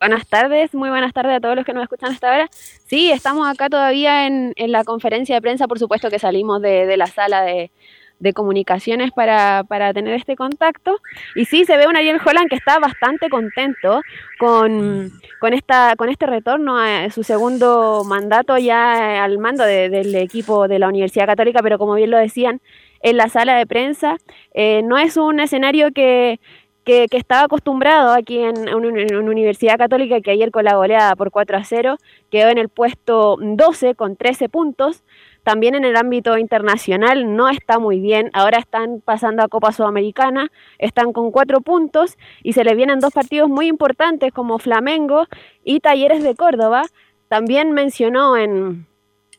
[0.00, 2.48] Buenas tardes, muy buenas tardes a todos los que nos escuchan hasta ahora.
[2.86, 7.06] Sí, estamos acá todavía en, la conferencia de prensa, por supuesto que salimos de, la
[7.06, 7.70] sala de,
[8.18, 10.98] de comunicaciones para, para, tener este contacto.
[11.34, 14.02] Y sí, se ve un Ariel Holland que está bastante contento
[14.38, 20.68] con, con, esta, con este retorno a su segundo mandato ya al mando del equipo
[20.68, 22.60] de la Universidad Católica, pero como bien lo decían
[23.04, 24.16] en la sala de prensa,
[24.54, 26.40] eh, no es un escenario que,
[26.84, 31.58] que, estaba acostumbrado aquí en, una Universidad Católica que ayer con la goleada por 4
[31.58, 31.96] a 0
[32.30, 35.04] quedó en el puesto 12 con 13 puntos.
[35.42, 38.30] También en el ámbito internacional no está muy bien.
[38.32, 43.12] Ahora están pasando a Copa Sudamericana, están con 4 puntos y se le vienen dos
[43.12, 45.26] partidos muy importantes como Flamengo
[45.62, 46.84] y Talleres de Córdoba.
[47.28, 48.86] También mencionó en,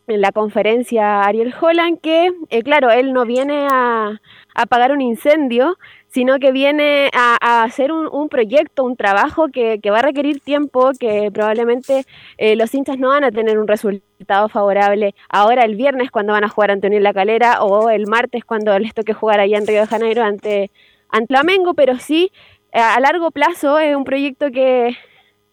[0.07, 4.19] en la conferencia Ariel Holland que, eh, claro, él no viene a,
[4.53, 5.77] apagar un incendio,
[6.07, 11.29] sino que viene a, hacer un, proyecto, un trabajo que, va a requerir tiempo, que
[11.33, 12.05] probablemente
[12.37, 16.45] eh, los hinchas no van a tener un resultado favorable ahora el viernes cuando van
[16.45, 19.67] a jugar ante Unión La Calera o el martes cuando les toque jugar allá en
[19.67, 20.71] Río de Janeiro ante,
[21.09, 22.31] ante Flamengo, pero sí
[22.71, 24.95] a largo plazo es un proyecto que,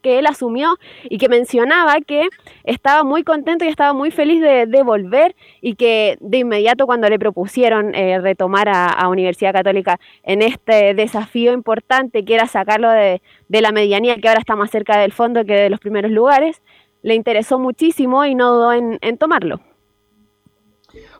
[0.02, 2.28] que él asumió y que mencionaba que
[2.64, 7.18] estaba muy contento y estaba muy feliz de, volver y que de inmediato cuando le
[7.18, 13.72] propusieron eh, retomar a, Universidad Católica en este desafío importante que era sacarlo de, la
[13.72, 16.62] medianía que ahora está más cerca del fondo que de los primeros lugares,
[17.02, 19.60] le interesó muchísimo y no dudó en, tomarlo.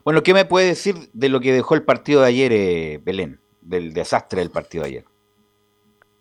[0.04, 3.40] Bueno, ¿qué me puede decir de lo que dejó el partido de ayer, eh, Belén?
[3.60, 5.11] Del desastre del partido de ayer.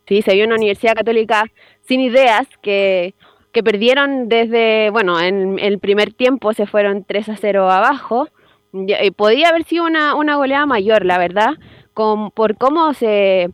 [0.08, 1.46] Sí, se vio una Universidad Católica
[1.82, 3.14] sin ideas, que,
[3.52, 8.28] que perdieron desde, bueno, en el primer tiempo se fueron 3 a 0 abajo.
[8.74, 11.56] Y podía haber sido una, una goleada mayor, la verdad,
[11.94, 13.50] con, por cómo se,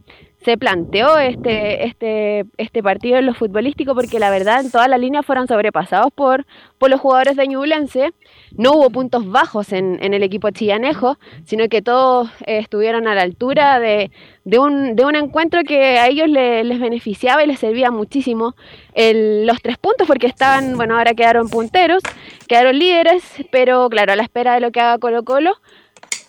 [0.47, 4.97] se planteó este, este, este partido en lo futbolístico, porque la verdad en todas las
[4.97, 6.45] líneas fueron sobrepasados por,
[6.77, 8.13] por los jugadores de Ñublense.
[8.55, 13.13] No hubo puntos bajos en, en el equipo chillanejo, sino que todos eh, estuvieron a
[13.13, 14.09] la altura de,
[14.45, 18.55] de, un, de un encuentro que a ellos les beneficiaba y les servía muchísimo
[18.95, 22.01] los tres puntos, porque estaban, bueno, ahora quedaron punteros,
[22.47, 23.21] quedaron líderes,
[23.51, 25.55] pero claro, a la espera de lo que haga Colo Colo,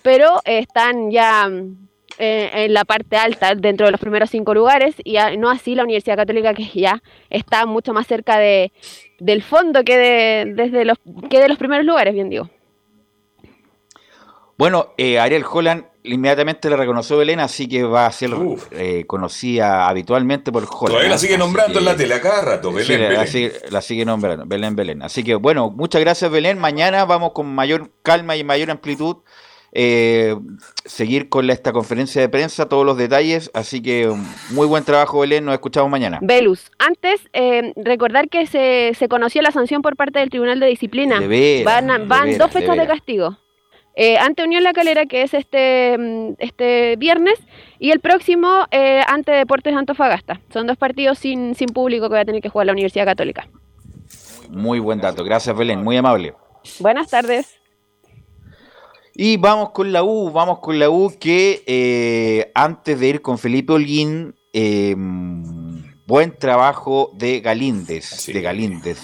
[0.03, 1.49] pero están ya
[2.19, 5.85] eh, en la parte alta dentro de los primeros cinco lugares y no así la
[5.85, 8.73] Universidad Católica que ya está mucho más cerca de,
[9.19, 10.99] del fondo que de, desde los,
[11.31, 12.51] que de los primeros lugares, bien digo.
[14.57, 18.31] Bueno, eh, Ariel Holland inmediatamente le reconoció a Belén, así que va a ser
[18.73, 20.89] eh, conocida habitualmente por Holland.
[20.89, 24.45] Todavía la sigue nombrando en la tele cada rato, Belén, La, sigue, la, sigue, nombrando,
[24.47, 25.03] Belén, Belén.
[25.03, 26.59] Así que bueno, muchas gracias Belén.
[26.59, 29.19] Mañana vamos con mayor calma y mayor amplitud
[29.73, 30.37] eh,
[30.85, 33.51] seguir con esta conferencia de prensa, todos los detalles.
[33.55, 34.13] Así que
[34.51, 35.45] muy buen trabajo, Belén.
[35.45, 36.19] Nos escuchamos mañana.
[36.23, 40.67] Velus, antes eh, recordar que se, se, conoció la sanción por parte del Tribunal de
[40.67, 41.21] Disciplina.
[41.65, 43.37] van, van dos fechas de, castigo.
[44.01, 47.35] Eh, ante Unión La Calera, que es este, mm, este viernes,
[47.81, 50.41] y el próximo eh, ante Deportes Antofagasta.
[50.53, 53.49] Son dos partidos sin, sin público que va a tener que jugar la Universidad Católica.
[54.51, 55.25] Muy buen dato.
[55.25, 55.83] Gracias, Belén.
[55.83, 56.35] Muy amable.
[56.79, 57.58] Buenas tardes.
[59.21, 63.37] Y vamos con la U, vamos con la U que eh, antes de ir con
[63.37, 69.01] Felipe Holguín, em, buen trabajo de Galíndez, de Galíndez.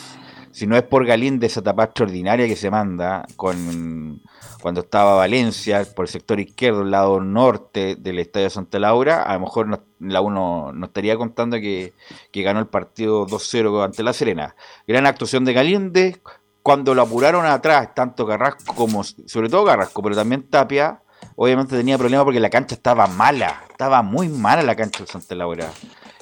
[0.52, 4.22] Si no es por Galíndez, esa etapa extraordinaria que se manda con
[4.62, 9.34] cuando estaba Valencia, por el sector izquierdo, el lado norte del Estadio Santa Laura, a
[9.34, 11.92] lo mejor la U no, estaría contando que,
[12.30, 14.54] que ganó el partido 2-0 ante La Serena.
[14.86, 16.20] Gran actuación de Galíndez,
[16.64, 21.02] cuando lo apuraron atrás, tanto Carrasco como, sobre todo Carrasco, pero también Tapia,
[21.36, 25.34] obviamente tenía problemas porque la cancha estaba mala, estaba muy mala la cancha de Santa
[25.34, 25.70] Laura,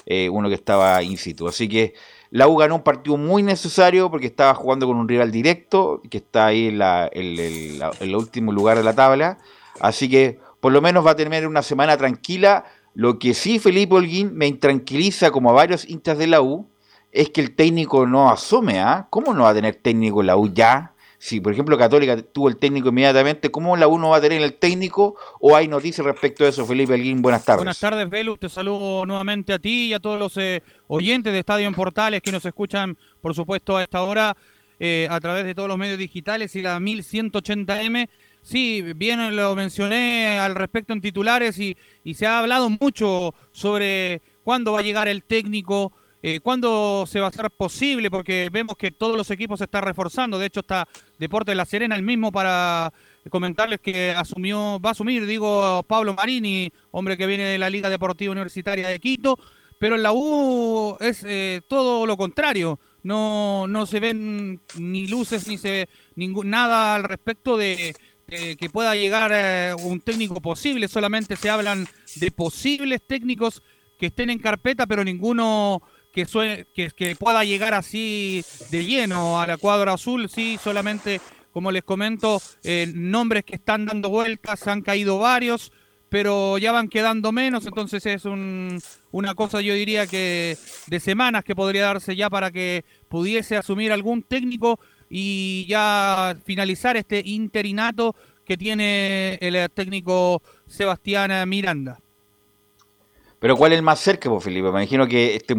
[0.05, 1.47] eh, uno que estaba in situ.
[1.47, 1.93] Así que
[2.29, 6.17] la U ganó un partido muy necesario porque estaba jugando con un rival directo, que
[6.17, 9.37] está ahí en, en el último lugar de la tabla.
[9.79, 12.65] Así que por lo menos va a tener una semana tranquila.
[12.93, 16.67] Lo que sí, Felipe Holguín, me intranquiliza como a varios hinchas de la U,
[17.13, 19.07] es que el técnico no asume, ¿ah?
[19.11, 20.93] ¿Cómo no va a tener técnico la U ya?
[21.19, 24.41] Si, por ejemplo, Católica tuvo el técnico inmediatamente, ¿cómo la U no va a tener
[24.41, 25.15] el técnico?
[25.39, 27.21] ¿O hay noticias respecto a eso, Felipe Alguín?
[27.21, 27.59] Buenas tardes.
[27.59, 28.35] Buenas tardes, Velu.
[28.35, 32.21] Te saludo nuevamente a ti y a todos los eh, oyentes de Estadio en Portales
[32.21, 34.35] que nos escuchan, por supuesto, a esta hora
[34.79, 38.09] eh, a través de todos los medios digitales y la 1180M.
[38.41, 41.77] Sí, bien lo mencioné al respecto en titulares y
[42.15, 45.93] se ha hablado mucho sobre cuándo va a llegar el técnico
[46.25, 48.09] eh, ¿Cuándo se va a hacer posible?
[48.09, 50.39] Porque vemos que todos los equipos se están reforzando.
[50.39, 50.87] De hecho, está
[51.19, 52.93] Deporte de La Serena el mismo para
[53.29, 57.89] comentarles que asumió, va a asumir, digo, Pablo Marini, hombre que viene de la Liga
[57.89, 59.37] Deportiva Universitaria de Quito.
[59.77, 62.79] Pero en la U es eh, todo lo contrario.
[63.03, 67.93] No, no se ven ni luces ni se ningún, nada al respecto de,
[68.25, 73.61] que pueda llegar eh, un técnico posible, solamente se hablan de posibles técnicos
[73.99, 75.81] que estén en carpeta, pero ninguno
[76.13, 81.19] que, que, pueda llegar así de lleno a la cuadra azul, sí, solamente,
[81.51, 85.71] como les comento, eh, nombres que están dando vueltas, han caído varios,
[86.09, 90.55] pero ya van quedando menos, entonces es una cosa, yo diría que
[90.85, 96.95] de semanas que podría darse ya para que pudiese asumir algún técnico y ya finalizar
[96.97, 101.99] este interinato que tiene el técnico Sebastián Miranda.
[103.43, 104.71] Pero ¿cuál es el más cerca, pues, Felipe?
[104.71, 105.53] Me imagino que este,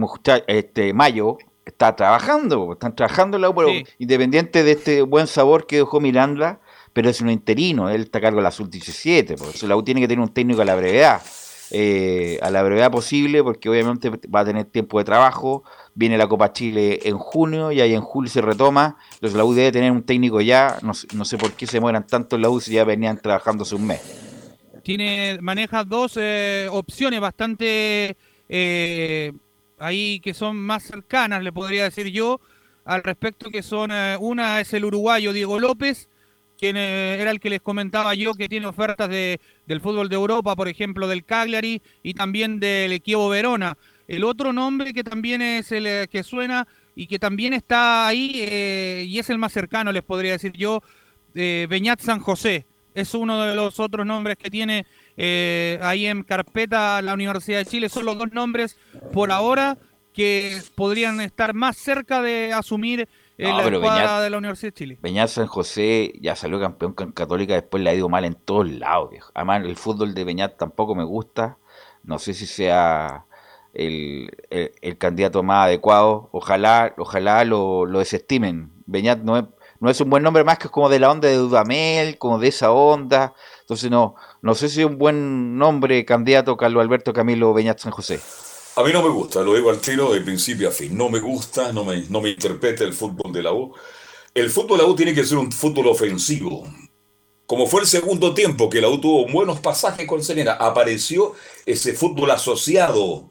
[0.47, 3.57] este Mayo está trabajando, están trabajando en la U,
[3.99, 6.61] independiente de este buen sabor que dejó Miranda,
[6.95, 9.83] pero es un interino, él está a cargo de la Sub-17, por eso la U
[9.83, 11.21] tiene que tener un técnico a la brevedad,
[11.73, 15.63] eh, a la brevedad posible, porque obviamente va a tener tiempo de trabajo,
[15.95, 18.97] viene la Copa Chile en junio y ahí en julio se retoma.
[19.13, 22.37] Entonces la U debe tener un técnico ya, no, sé por qué se mueran tanto
[22.37, 24.34] en la U si ya venían trabajando hace un mes.
[24.85, 28.19] Tiene, maneja dos eh, opciones bastante
[28.51, 29.33] eh,
[29.79, 32.39] ahí que son más cercanas, le podría decir yo,
[32.85, 36.11] al respecto que son, eh, una es el uruguayo Diego López,
[36.59, 40.55] quien era el que les comentaba yo que tiene ofertas de, del fútbol de Europa,
[40.55, 43.79] por ejemplo del Cagliari y también del Equipo Verona.
[44.07, 49.19] El otro nombre que también es el que suena y que también está ahí y
[49.19, 50.83] es el más cercano, les podría decir yo,
[51.33, 52.67] Beñat San José.
[52.95, 54.87] Es uno de los otros nombres que tiene
[55.17, 57.89] eh, ahí en carpeta la Universidad de Chile.
[57.89, 58.79] Son los dos nombres
[59.13, 59.77] por ahora
[60.13, 64.99] que podrían estar más cerca de asumir la escuadra de la Universidad de Chile.
[65.03, 68.71] Beñat San José ya salió campeón con Católica, después le ha ido mal en todos
[68.71, 69.11] lados.
[69.35, 71.59] Además, el fútbol de Beñat tampoco me gusta.
[72.05, 73.25] No sé si sea
[73.73, 76.29] el, el, candidato más adecuado.
[76.33, 78.71] Ojalá, ojalá lo, lo desestimen.
[78.87, 79.45] Beñat no es,
[79.85, 82.39] no es un buen nombre más que es como de la onda de Dudamel, como
[82.39, 83.35] de esa onda.
[83.61, 87.93] Entonces no, no sé si es un buen nombre candidato Carlos Alberto Camilo Beñat San
[87.93, 88.19] José.
[88.77, 90.97] A mí no me gusta, lo digo al tiro de principio a fin.
[90.97, 93.75] No me gusta, no me, no me interpreta el fútbol de la U.
[94.33, 96.67] El fútbol de la U tiene que ser un fútbol ofensivo.
[97.45, 101.35] Como fue el segundo tiempo que la U tuvo buenos pasajes con Serena, apareció
[101.67, 103.29] ese fútbol asociado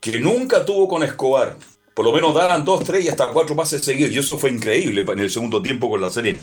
[0.00, 1.56] que nunca tuvo con Escobar.
[1.94, 4.12] Por lo menos daban dos, tres y hasta cuatro pases seguidos.
[4.12, 6.36] Y eso fue increíble en el segundo tiempo con la serie.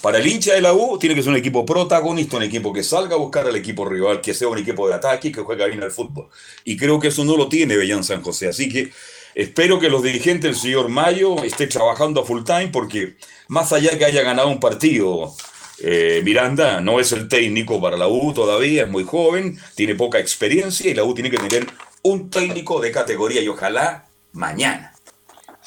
[0.00, 2.82] Para el hincha de la U tiene que ser un equipo protagonista, un equipo que
[2.82, 5.66] salga a buscar al equipo rival, que sea un equipo de ataque y que juegue
[5.66, 6.28] bien al fútbol.
[6.64, 8.48] Y creo que eso no lo tiene Bellán San José.
[8.48, 8.90] Así que
[9.34, 13.16] espero que los dirigentes del señor Mayo estén trabajando a full time porque
[13.48, 15.34] más allá que haya ganado un partido,
[15.80, 20.18] eh, Miranda no es el técnico para la U todavía, es muy joven, tiene poca
[20.18, 21.66] experiencia y la U tiene que tener
[22.02, 24.05] un técnico de categoría y ojalá
[24.36, 24.92] mañana.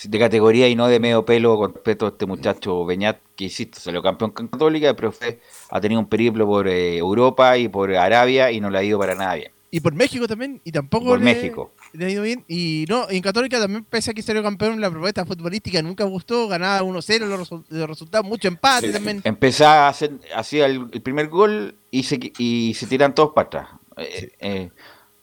[0.02, 3.82] De categoría y no de medio pelo con respecto a este muchacho Beñat, que insisto,
[3.82, 7.94] salió campeón con Católica, pero fue, ha tenido un periplo por eh, Europa y por
[7.94, 9.52] Arabia y no le ha ido para nada bien.
[9.72, 11.74] Y por México también, y tampoco por México.
[11.94, 12.44] le ha ido bien.
[12.48, 16.48] Y no, en Católica también, pese a que salió campeón, la propuesta futbolística nunca gustó,
[16.48, 19.22] ganaba 1-0, los, resultados, mucho empate también.
[19.26, 23.68] Empezaba a hacer, hacía el, primer gol y se, y se tiran todos para atrás.
[23.98, 24.72] Eh, eh,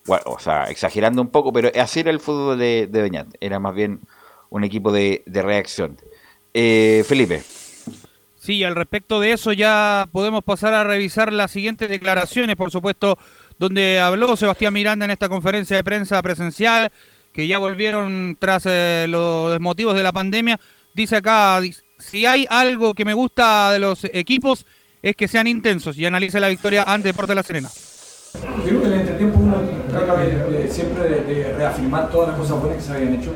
[0.07, 3.59] bueno, o sea, exagerando un poco, pero así era el fútbol de, de Beñat, era
[3.59, 4.00] más bien
[4.50, 5.96] un equipo de, reacción.
[6.54, 7.42] Eh, Felipe.
[8.36, 13.18] Sí, al respecto de eso ya podemos pasar a revisar las siguientes declaraciones, por supuesto,
[13.59, 16.92] donde habló Sebastián Miranda en esta conferencia de prensa presencial,
[17.32, 20.61] que ya volvieron tras eh, los motivos de la pandemia.
[20.94, 21.61] Dice acá,
[21.98, 24.64] si hay algo que me gusta de los equipos,
[25.02, 27.68] es que sean intensos y analice la victoria ante Deportes de la Serena.
[28.64, 29.57] Creo que en el entretiempo uno
[30.05, 33.30] de, siempre de, reafirmar todas las cosas buenas que se habían hecho,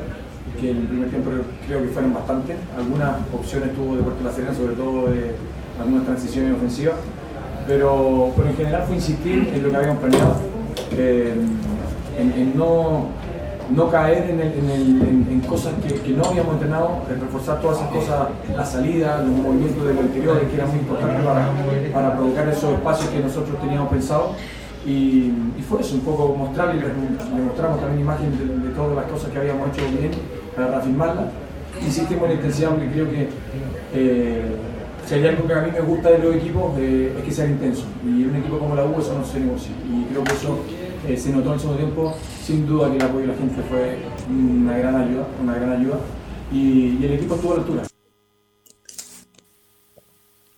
[0.59, 1.31] que en el primer tiempo
[1.67, 2.57] creo que fueron bastantes.
[2.77, 5.31] Algunas opciones tuvo Deportes La Serena, sobre todo de
[5.79, 6.95] algunas transiciones ofensivas,
[7.67, 10.35] pero, pero en general fue insistir en lo que habíamos planeado,
[12.17, 13.07] en, no,
[13.73, 15.73] no, caer en, cosas
[16.05, 20.55] que, no habíamos entrenado, reforzar todas esas cosas, la salida, los movimientos del interior, que
[20.55, 21.49] era muy importante para,
[21.93, 24.35] para provocar esos espacios que nosotros teníamos pensado
[24.85, 25.31] y,
[25.67, 28.31] fue eso, un poco mostrarle, le mostramos también imagen
[28.63, 30.11] de, todas las cosas que habíamos hecho bien
[30.55, 31.31] para reafirmarla.
[31.81, 33.29] Insistimos en la intensidad porque creo que
[33.93, 34.57] eh,
[35.11, 37.85] algo que a mí me gusta de los equipos eh, es que sean intensos.
[38.03, 39.71] Y un equipo como la U eso no se negocia.
[39.89, 40.59] Y creo que eso
[41.07, 42.17] eh, se notó en el segundo tiempo.
[42.43, 45.99] Sin duda que el apoyo de la gente fue una gran ayuda, una gran ayuda.
[46.51, 47.83] Y, y el equipo estuvo a la altura.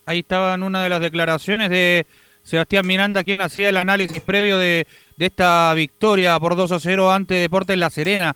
[0.06, 2.06] Ahí estaba en una de las declaraciones de
[2.44, 4.86] Sebastián Miranda, quien hacía el análisis previo de,
[5.18, 8.36] esta victoria por 2 a 0 ante Deportes La Serena.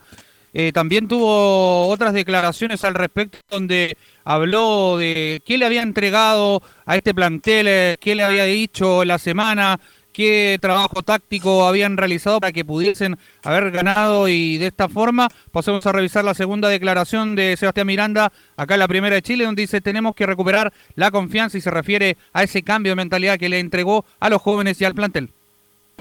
[0.54, 6.96] eh, también tuvo otras declaraciones al respecto donde habló de qué le había entregado a
[6.96, 9.78] este plantel, eh, qué le había dicho la semana,
[10.18, 15.86] qué trabajo táctico habían realizado para que pudiesen haber ganado y de esta forma pasemos
[15.86, 19.62] a revisar la segunda declaración de Sebastián Miranda acá en la primera de Chile donde
[19.62, 23.48] dice tenemos que recuperar la confianza y se refiere a ese cambio de mentalidad que
[23.48, 25.30] le entregó a los jóvenes y al plantel.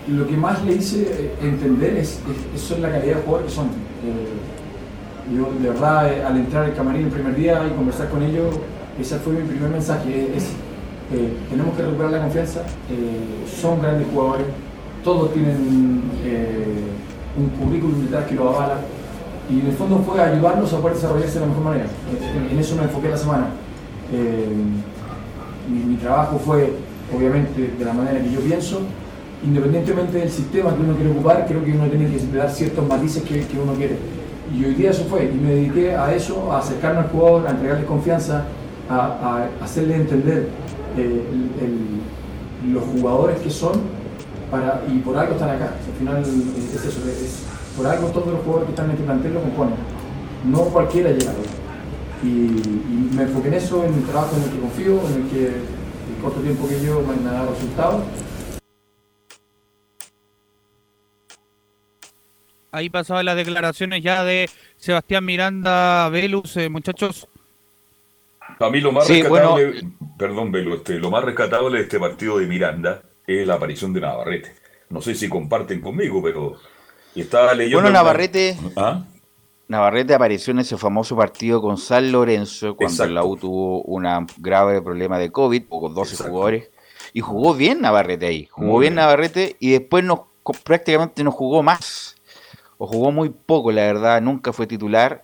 [0.07, 2.19] Lo que más le hice entender es,
[2.55, 3.67] es, la calidad de jugadores son.
[3.67, 8.23] Eh, yo de verdad eh, al entrar al camarín el primer día y conversar con
[8.23, 8.55] ellos,
[8.99, 10.31] ese fue mi primer mensaje.
[11.09, 14.45] Tenemos que recuperar la confianza, eh, son grandes jugadores,
[15.03, 16.83] todos tienen eh,
[17.37, 18.79] un currículum detrás que lo avala
[19.49, 21.85] y en el fondo fue ayudarlos a poder desarrollarse de la mejor manera.
[22.51, 23.47] En, eso me enfoqué la semana.
[24.11, 24.47] Eh,
[25.69, 26.73] mi, trabajo fue,
[27.15, 28.81] obviamente, de la manera que yo pienso,
[29.45, 33.23] independientemente del sistema que uno quiere ocupar, creo que uno tiene que dar ciertos matices
[33.23, 33.97] que, que uno quiere.
[34.53, 37.51] Y hoy día eso fue, y me dediqué a eso, a acercarme al jugador, a
[37.51, 38.43] entregarle confianza,
[38.89, 40.49] a, a hacerle entender
[41.03, 43.81] los jugadores que son
[44.51, 45.75] para, y por algo están acá.
[45.85, 47.45] Al final es, eso, es,
[47.75, 49.75] por algo todos los jugadores que están en este plantel lo componen.
[50.45, 51.33] No cualquiera llega
[52.23, 55.29] y, y, me enfoqué en eso, en el trabajo en el que confío, en el
[55.29, 58.03] que el corto tiempo que yo me ha dado resultados.
[62.71, 67.27] Ahí pasaban las declaraciones ya de Sebastián Miranda Velus, eh, muchachos.
[68.59, 69.83] A mí lo más rescatable,
[70.17, 74.01] perdón, Velo, este, lo más rescatable de este partido de Miranda es la aparición de
[74.01, 74.55] Navarrete.
[74.89, 76.55] No sé si comparten conmigo, pero
[77.13, 77.81] estaba leyendo.
[77.81, 78.57] Bueno, Navarrete.
[78.75, 79.03] ¿Ah?
[79.67, 84.05] Navarrete apareció en ese famoso partido con San Lorenzo cuando la U tuvo un
[84.37, 86.69] grave problema de COVID, con 12 jugadores.
[87.13, 88.47] Y jugó bien Navarrete ahí.
[88.49, 90.29] Jugó bien, Navarrete y después no,
[90.63, 92.15] prácticamente no jugó más.
[92.77, 94.21] O jugó muy poco, la verdad.
[94.21, 95.21] Nunca fue titular.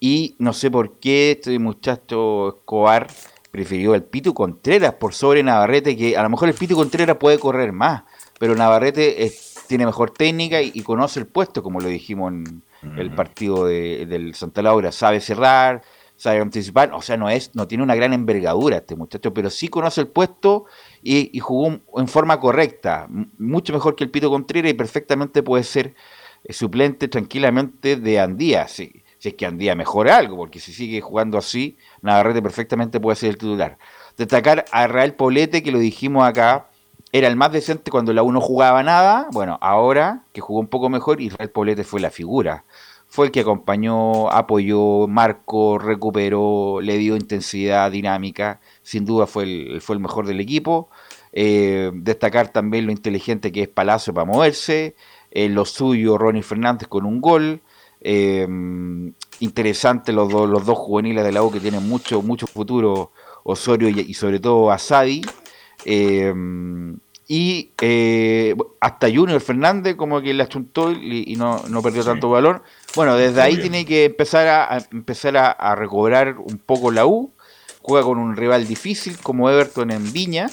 [0.00, 3.08] Y no sé por qué este muchacho Escobar
[3.50, 7.38] prefirió el Pitu Contreras por sobre Navarrete, que a lo mejor el Pitu Contreras puede
[7.38, 8.02] correr más,
[8.38, 9.32] pero Navarrete
[9.66, 12.62] tiene mejor técnica y, conoce el puesto, como lo dijimos en
[12.98, 15.82] el partido de, del Santa Laura, sabe cerrar,
[16.16, 19.68] sabe anticipar, o sea, no es, no tiene una gran envergadura este muchacho, pero sí
[19.68, 20.66] conoce el puesto
[21.02, 25.94] y, jugó en forma correcta, mucho mejor que el Pito Contreras y perfectamente puede ser
[26.44, 31.00] eh, suplente tranquilamente de Andía, sí si es que Andía mejora algo, porque si sigue
[31.00, 33.78] jugando así, Navarrete perfectamente puede ser el titular.
[34.16, 36.68] Destacar a Israel Poblete, que lo dijimos acá,
[37.12, 39.28] era el más decente cuando la 1 jugaba nada.
[39.32, 42.64] Bueno, ahora que jugó un poco mejor, Israel Poblete fue la figura.
[43.08, 48.60] Fue el que acompañó, apoyó, marcó, recuperó, le dio intensidad, dinámica.
[48.82, 50.88] Sin duda fue el, fue el mejor del equipo.
[51.32, 54.96] Eh, destacar también lo inteligente que es Palacio para moverse.
[55.30, 57.62] Eh, lo suyo, Ronnie Fernández con un gol.
[58.08, 58.46] Eh,
[59.40, 63.10] interesante los, dos los dos juveniles de la U que tienen mucho, mucho futuro,
[63.42, 65.22] Osorio y, sobre todo Asadi.
[65.84, 66.32] Eh,
[67.26, 72.62] y eh, hasta Junior Fernández como que le achuntó y, no, no, perdió tanto valor.
[72.94, 77.32] Bueno, desde ahí tiene que empezar a, empezar a, recobrar un poco la U.
[77.82, 80.48] Juega con un rival difícil como Everton en Viña.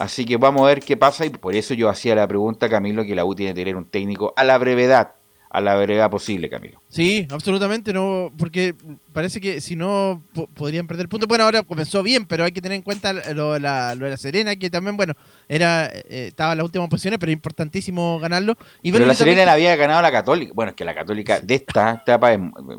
[0.00, 3.04] Así que vamos a ver qué pasa y por eso yo hacía la pregunta, Camilo,
[3.04, 5.19] que la U tiene que tener un técnico a la brevedad
[5.50, 6.80] a la brevedad posible, Camilo.
[6.88, 8.74] Sí, absolutamente, no, porque
[9.12, 10.22] parece que si no
[10.54, 11.28] podrían perder puntos.
[11.28, 14.70] Bueno, ahora comenzó bien, pero hay que tener en cuenta lo, de la Serena, que
[14.70, 15.14] también, bueno,
[15.48, 18.56] era eh, estaba en las últimas posiciones, pero importantísimo ganarlo.
[18.80, 20.52] Y pero la Serena le había ganado a la Católica.
[20.54, 22.30] Bueno, es que la Católica de esta etapa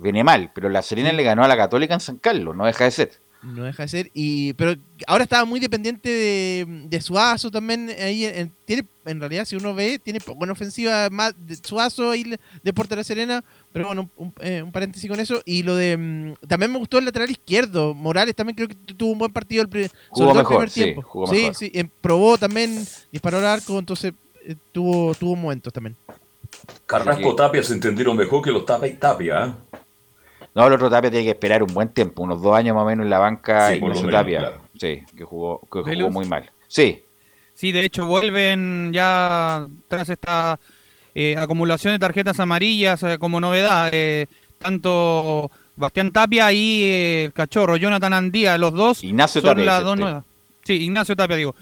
[0.02, 2.86] viene mal, pero la Serena le ganó a la Católica en San Carlos, no deja
[2.86, 3.12] de ser.
[3.44, 4.12] No deja de ser.
[4.14, 4.76] Y, pero
[5.08, 7.90] ahora estaba muy dependiente de, de Suazo también.
[8.00, 12.24] Ahí en, tiene, en realidad, si uno ve, tiene buena ofensiva más de Suazo y
[12.64, 13.44] de la Serena.
[13.72, 14.10] Pero bueno,
[14.42, 15.42] eh, un, paréntesis con eso.
[15.44, 15.98] Y lo de.
[15.98, 17.96] Mm, también me gustó el lateral izquierdo.
[17.96, 21.28] Morales también creo que tuvo un buen partido el, jugó mejor, el primer tiempo.
[21.28, 24.14] Sí, sí, eh, probó también, disparó al arco, entonces
[24.46, 25.98] eh, tuvo, tuvo momentos también.
[26.86, 29.56] Carrasco Tapia se entendieron mejor que los Tapia y Tapia.
[30.54, 32.88] No, el otro Tapia tiene que esperar un buen tiempo, unos dos años más o
[32.88, 34.54] menos en la banca y su Tapia.
[34.78, 36.52] Sí, que jugó, que jugó muy mal.
[36.68, 37.04] Sí.
[37.54, 40.60] Sí, de hecho vuelven ya tras esta
[41.14, 43.90] eh, acumulación de tarjetas amarillas eh, como novedad.
[43.94, 44.28] Eh,
[44.58, 50.24] tanto Bastián Tapia y el cachorro Jonathan Andía, los dos Ignacio son las dos nuevas.
[50.64, 51.56] Sí, Ignacio Tapia, digo.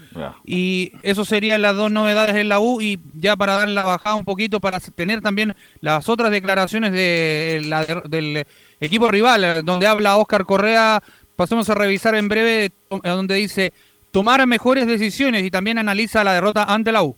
[0.44, 4.16] Y eso serían las dos novedades en la U y ya para dar la bajada
[4.16, 8.46] un poquito, para tener también las otras declaraciones de la, del
[8.80, 11.02] equipo rival, eh, donde habla Oscar Correa.
[11.36, 12.72] Pasemos a revisar en breve, eh,
[13.04, 13.72] donde dice
[14.10, 17.14] tomar mejores decisiones y también analiza la derrota ante la U.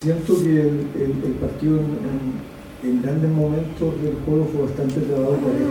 [0.00, 1.80] Siento que el, partido
[2.82, 5.68] en grandes momentos del juego fue bastante trabado por él.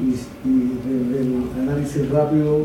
[0.00, 0.10] Y,
[0.88, 2.64] desde el análisis rápido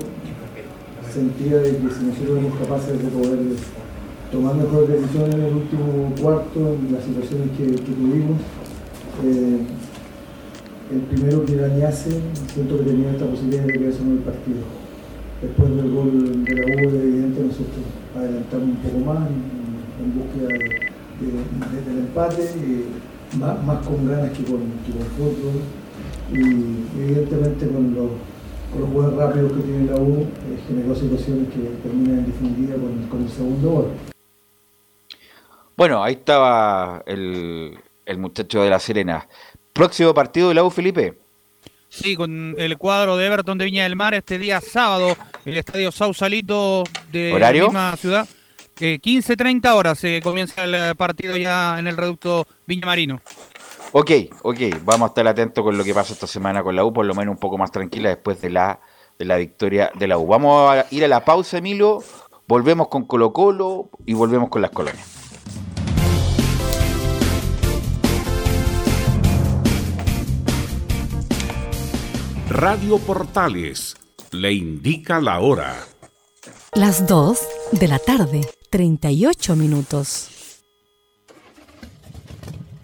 [1.14, 3.40] sentía de que si nosotros éramos capaces de poder
[4.32, 8.38] tomar mejores decisiones en el último cuarto, en las situaciones que, tuvimos,
[9.26, 9.60] eh,
[10.92, 12.10] el primero que dañase,
[12.54, 14.62] siento que tenía esta posibilidad de que en el partido.
[15.42, 17.86] Después del gol de la U, evidente, nosotros
[18.16, 20.48] adelantamos un poco más en, búsqueda
[21.88, 22.44] del empate,
[23.38, 25.62] más, con ganas que con, que con fútbol.
[26.32, 28.12] Y evidentemente con los,
[28.72, 30.26] con los juegos rápidos que tiene la U,
[30.68, 33.86] generó situaciones que terminan en definitiva con, con el segundo gol.
[35.78, 37.78] Bueno, ahí estaba el,
[38.10, 39.28] el muchacho de La Serena.
[39.80, 41.18] Próximo partido de la U, Felipe.
[41.88, 45.16] Sí, con el cuadro de Everton de Viña del Mar este día sábado,
[45.46, 48.28] el estadio Sausalito de la misma ciudad.
[48.82, 53.22] Eh, 15-30 horas se comienza el partido ya en el reducto Viña Marino.
[53.94, 54.12] Ok,
[54.42, 57.06] ok, vamos a estar atentos con lo que pasa esta semana con la U, por
[57.06, 58.82] lo menos un poco más tranquila después de la,
[59.18, 60.28] de la victoria de la U.
[60.28, 62.04] Vamos a ir a la pausa, Emilio,
[62.50, 65.19] volvemos con Colo Colo y volvemos con las colonias.
[72.50, 73.95] Radio Portales
[74.32, 75.86] le indica la hora.
[76.74, 77.39] Las 2
[77.74, 78.41] de la tarde,
[78.72, 80.30] 38 minutos.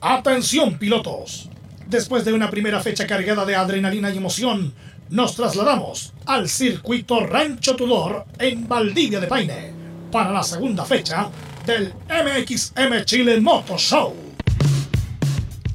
[0.02, 1.50] Atención pilotos.
[1.88, 4.72] Después de una primera fecha cargada de adrenalina y emoción,
[5.10, 9.74] nos trasladamos al circuito Rancho Tudor en Valdivia de Paine
[10.12, 11.28] para la segunda fecha
[11.66, 14.14] del MXM Chile Moto Show.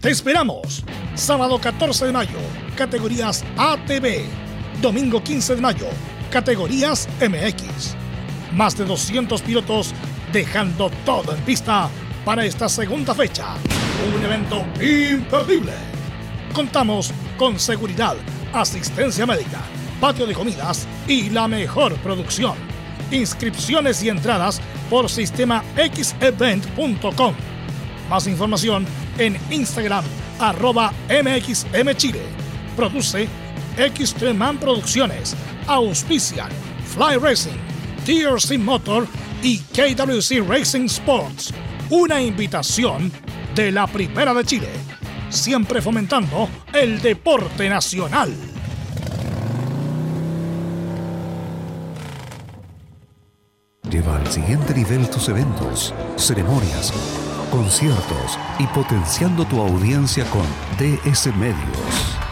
[0.01, 0.85] Te esperamos
[1.17, 4.25] sábado 14 de mayo categorías ATV.
[4.81, 5.89] Domingo 15 de mayo,
[6.31, 7.95] categorías MX.
[8.55, 9.93] Más de 200 pilotos
[10.33, 11.91] dejando todo en pista
[12.25, 13.49] para esta segunda fecha.
[14.17, 15.75] Un evento imperdible.
[16.55, 18.17] Contamos con seguridad,
[18.55, 19.61] asistencia médica,
[20.01, 22.55] patio de comidas y la mejor producción.
[23.11, 24.59] Inscripciones y entradas
[24.89, 27.35] por sistema xevent.com.
[28.09, 28.87] Más información
[29.19, 30.05] en Instagram
[30.39, 32.40] arroba mxmchile
[32.77, 33.29] Produce
[33.77, 35.37] Xtreman Producciones.
[35.67, 36.51] Auspician
[36.91, 37.59] Fly Racing,
[38.05, 39.07] TRC Motor
[39.43, 41.55] y KWC Racing Sports.
[41.91, 43.13] Una invitación
[43.55, 44.69] de la Primera de Chile.
[45.29, 48.35] Siempre fomentando el deporte nacional.
[53.89, 56.93] Lleva al siguiente nivel tus eventos, ceremonias,
[57.51, 60.45] conciertos y potenciando tu audiencia con
[60.79, 62.20] DS Medios.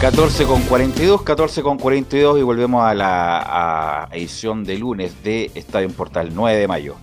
[0.00, 5.88] 14 con 42, 14 con 42 y volvemos a la edición de lunes de Estadio
[5.88, 6.96] Portal 9 de mayo.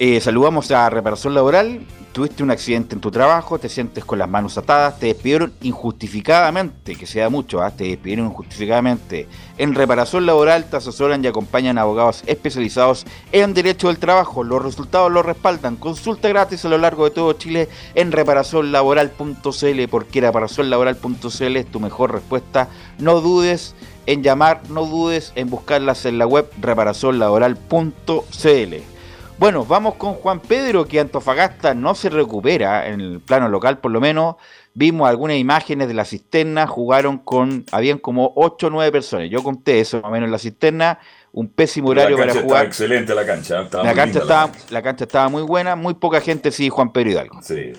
[0.00, 1.86] Eh, saludamos a Reparación Laboral.
[2.10, 6.94] Tuviste un accidente en tu trabajo, te sientes con las manos atadas, te despidieron injustificadamente,
[6.94, 7.72] que sea mucho, ¿ah?
[7.72, 9.26] te despidieron injustificadamente.
[9.58, 14.44] En Reparación Laboral te asesoran y acompañan abogados especializados en Derecho del Trabajo.
[14.44, 15.74] Los resultados los respaldan.
[15.74, 22.12] Consulta gratis a lo largo de todo Chile en reparacionlaboral.cl, porque reparacionlaboral.cl es tu mejor
[22.12, 22.68] respuesta.
[22.98, 23.74] No dudes
[24.06, 28.93] en llamar, no dudes en buscarlas en la web reparacionlaboral.cl.
[29.36, 33.90] Bueno, vamos con Juan Pedro, que Antofagasta no se recupera en el plano local, por
[33.90, 34.36] lo menos.
[34.74, 39.28] Vimos algunas imágenes de la cisterna, jugaron con, habían como 8 o 9 personas.
[39.30, 40.98] Yo conté eso más o menos en la cisterna,
[41.32, 42.66] un pésimo horario para jugar.
[42.66, 43.68] excelente la cancha.
[43.72, 47.42] la, cancha estaba, la cancha estaba muy buena, muy poca gente, sí, Juan Pedro Hidalgo.
[47.42, 47.72] Sí.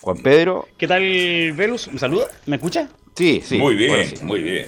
[0.00, 0.68] Juan Pedro.
[0.76, 1.02] ¿Qué tal,
[1.52, 1.88] Velus?
[1.92, 2.26] ¿Me saluda?
[2.46, 2.88] ¿Me escucha?
[3.14, 3.58] Sí, sí.
[3.58, 4.66] Muy bien, muy bien.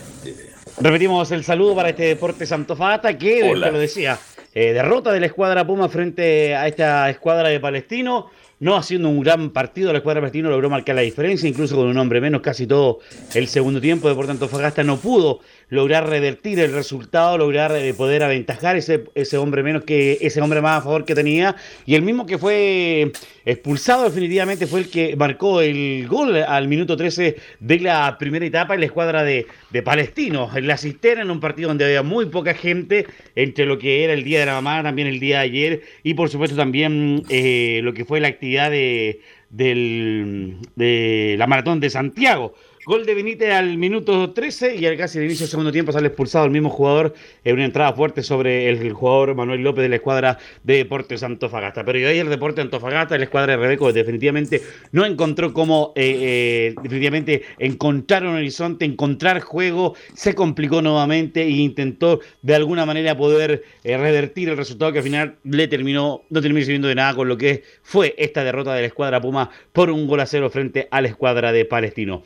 [0.79, 4.19] Repetimos el saludo para este Deporte Santofagasta que, te lo decía,
[4.55, 8.31] eh, derrota de la escuadra Puma frente a esta escuadra de Palestino.
[8.61, 11.97] No haciendo un gran partido, la escuadra Palestino logró marcar la diferencia, incluso con un
[11.97, 12.99] hombre menos casi todo
[13.35, 14.09] el segundo tiempo.
[14.09, 15.41] Deporte Antofagasta no pudo
[15.71, 20.61] lograr revertir el resultado, lograr eh, poder aventajar ese, ese hombre menos que ese hombre
[20.61, 21.57] más a favor que tenía.
[21.87, 23.13] Y el mismo que fue
[23.45, 28.75] expulsado definitivamente fue el que marcó el gol al minuto 13 de la primera etapa
[28.75, 32.27] en la escuadra de, de Palestino, en la cisterna, en un partido donde había muy
[32.27, 35.45] poca gente, entre lo que era el día de la mamá, también el día de
[35.45, 39.21] ayer, y por supuesto también eh, lo que fue la actividad de,
[39.51, 42.55] del, de la maratón de Santiago.
[42.87, 46.07] Gol de Benítez al minuto 13 y al casi el inicio del segundo tiempo sale
[46.07, 47.13] expulsado el mismo jugador
[47.45, 51.85] en una entrada fuerte sobre el jugador Manuel López de la escuadra de Deportes Antofagasta.
[51.85, 54.63] Pero ahí el Deporte Antofagasta, la escuadra de Rebeco, definitivamente
[54.93, 61.51] no encontró cómo eh, eh, definitivamente encontrar un horizonte, encontrar juego, se complicó nuevamente e
[61.51, 66.41] intentó de alguna manera poder eh, revertir el resultado que al final le terminó, no
[66.41, 69.91] terminó sirviendo de nada con lo que fue esta derrota de la escuadra Puma por
[69.91, 72.23] un gol a cero frente a la escuadra de Palestino.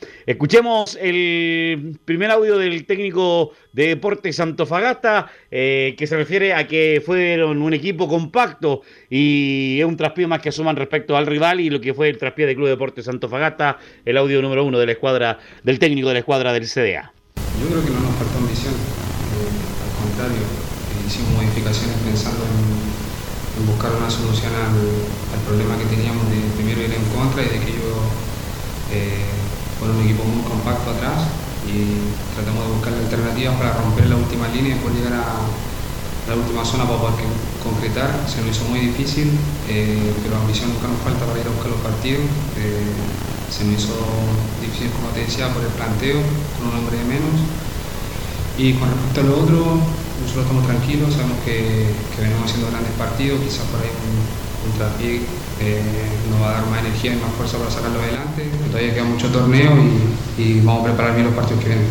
[0.54, 7.02] Escuchemos el primer audio del técnico de Deportes Antofagasta, eh, que se refiere a que
[7.04, 11.70] fueron un equipo compacto y es un traspié más que suman respecto al rival y
[11.70, 14.92] lo que fue el traspié del Club Deportes Antofagasta, el audio número uno de la
[14.92, 17.12] escuadra, del técnico de la escuadra del CDA.
[17.60, 19.50] Yo creo que no nos faltó ambición, eh,
[19.82, 24.70] al contrario, eh, hicimos modificaciones pensando en, buscar una solución al,
[25.34, 27.73] al, problema que teníamos de primero ir en contra y de que
[29.84, 31.28] con un equipo muy compacto atrás
[31.68, 35.44] y tratamos de buscar alternativas para romper la última línea y poder llegar a
[36.24, 37.28] la última zona para poder
[37.60, 38.08] concretar.
[38.24, 39.28] Se nos hizo muy difícil,
[39.68, 42.24] eh, pero ambición nunca nos falta para ir a buscar los partidos.
[42.56, 42.96] Eh,
[43.52, 43.92] se nos hizo
[44.64, 46.16] difícil, como te decía, por el planteo,
[46.56, 47.36] con un hombre de menos.
[48.56, 49.60] Y con respecto a lo otro,
[50.24, 53.92] nosotros estamos tranquilos, sabemos que, venimos haciendo grandes partidos, quizás por ahí
[54.64, 55.20] un
[55.60, 55.82] eh,
[56.30, 58.48] nos va a dar más energía y más fuerza para sacarlo adelante.
[58.70, 59.72] Todavía queda mucho torneo
[60.38, 61.86] y, vamos a preparar bien los partidos que vienen.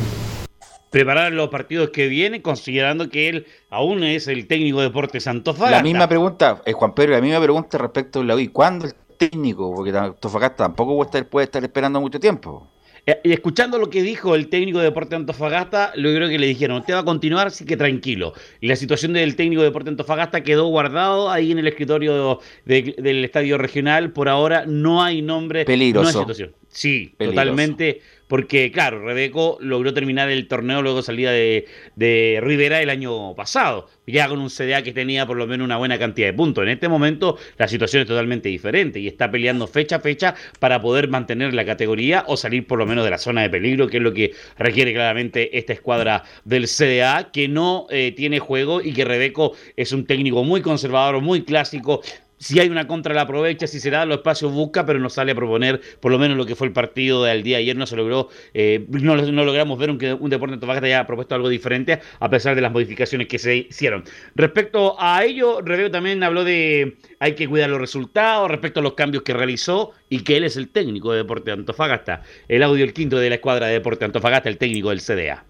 [0.90, 5.78] Preparar los partidos que vienen, considerando que él aún es el técnico de Deportes Antofagasta.
[5.78, 8.50] La misma pregunta, eh, Juan Pedro, la misma pregunta respecto a la UI.
[8.50, 9.74] ¿Cuándo el técnico?
[9.74, 12.68] Porque Antofagasta tampoco puede estar, puede estar esperando mucho tiempo.
[13.06, 16.48] Eh, y escuchando lo que dijo el técnico de Deporte Antofagasta, lo creo que le
[16.48, 18.34] dijeron, usted va a continuar, sí que tranquilo.
[18.62, 23.26] Y la situación del técnico de Deporte Antofagasta quedó guardado ahí en el escritorio del
[23.26, 24.12] estadio regional.
[24.12, 25.66] Por ahora no hay nombre.
[25.66, 26.04] Peligroso.
[26.04, 26.56] No hay situación.
[26.70, 28.02] Sí, totalmente
[28.34, 33.88] porque claro, Rebeco logró terminar el torneo luego salida de, de, Rivera el año pasado,
[34.08, 36.64] ya con un CDA que tenía por lo menos una buena cantidad de puntos.
[36.64, 40.82] En este momento la situación es totalmente diferente y está peleando fecha a fecha para
[40.82, 43.98] poder mantener la categoría o salir por lo menos de la zona de peligro, que
[43.98, 48.94] es lo que requiere claramente esta escuadra del CDA, que no eh, tiene juego y
[48.94, 52.02] que Rebeco es un técnico muy conservador, muy clásico,
[52.44, 55.32] si hay una contra la aprovecha, si se da los espacios busca, pero no sale
[55.32, 57.96] a proponer por lo menos lo que fue el partido del día ayer, no se
[57.96, 62.56] logró, eh, no, logramos ver un, un deporte Antofagasta haya propuesto algo diferente a pesar
[62.56, 64.04] de las modificaciones que se hicieron.
[64.36, 68.96] Respecto a ello, Reveo también habló de hay que cuidar los resultados, respecto a los
[68.96, 72.24] cambios que realizó y que él es el técnico de Deporte Antofagasta.
[72.50, 75.46] El audio el quinto de la escuadra de Deporte Antofagasta, el técnico del CDA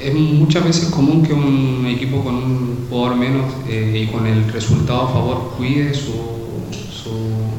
[0.00, 4.50] es muchas veces común que un equipo con un jugador menos eh, y con el
[4.52, 6.12] resultado a favor cuide su,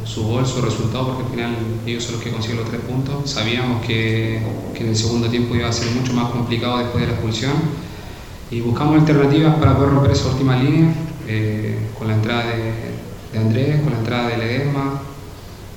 [0.06, 1.56] su, gol, su resultado, porque al final
[1.86, 3.30] ellos son los que consiguen los tres puntos.
[3.30, 4.42] Sabíamos que,
[4.74, 7.54] que, en el segundo tiempo iba a ser mucho más complicado después de la expulsión
[8.52, 10.94] y buscamos alternativas para poder romper esa última línea
[11.28, 12.74] eh, con la entrada de,
[13.34, 15.02] de, Andrés, con la entrada de Ledesma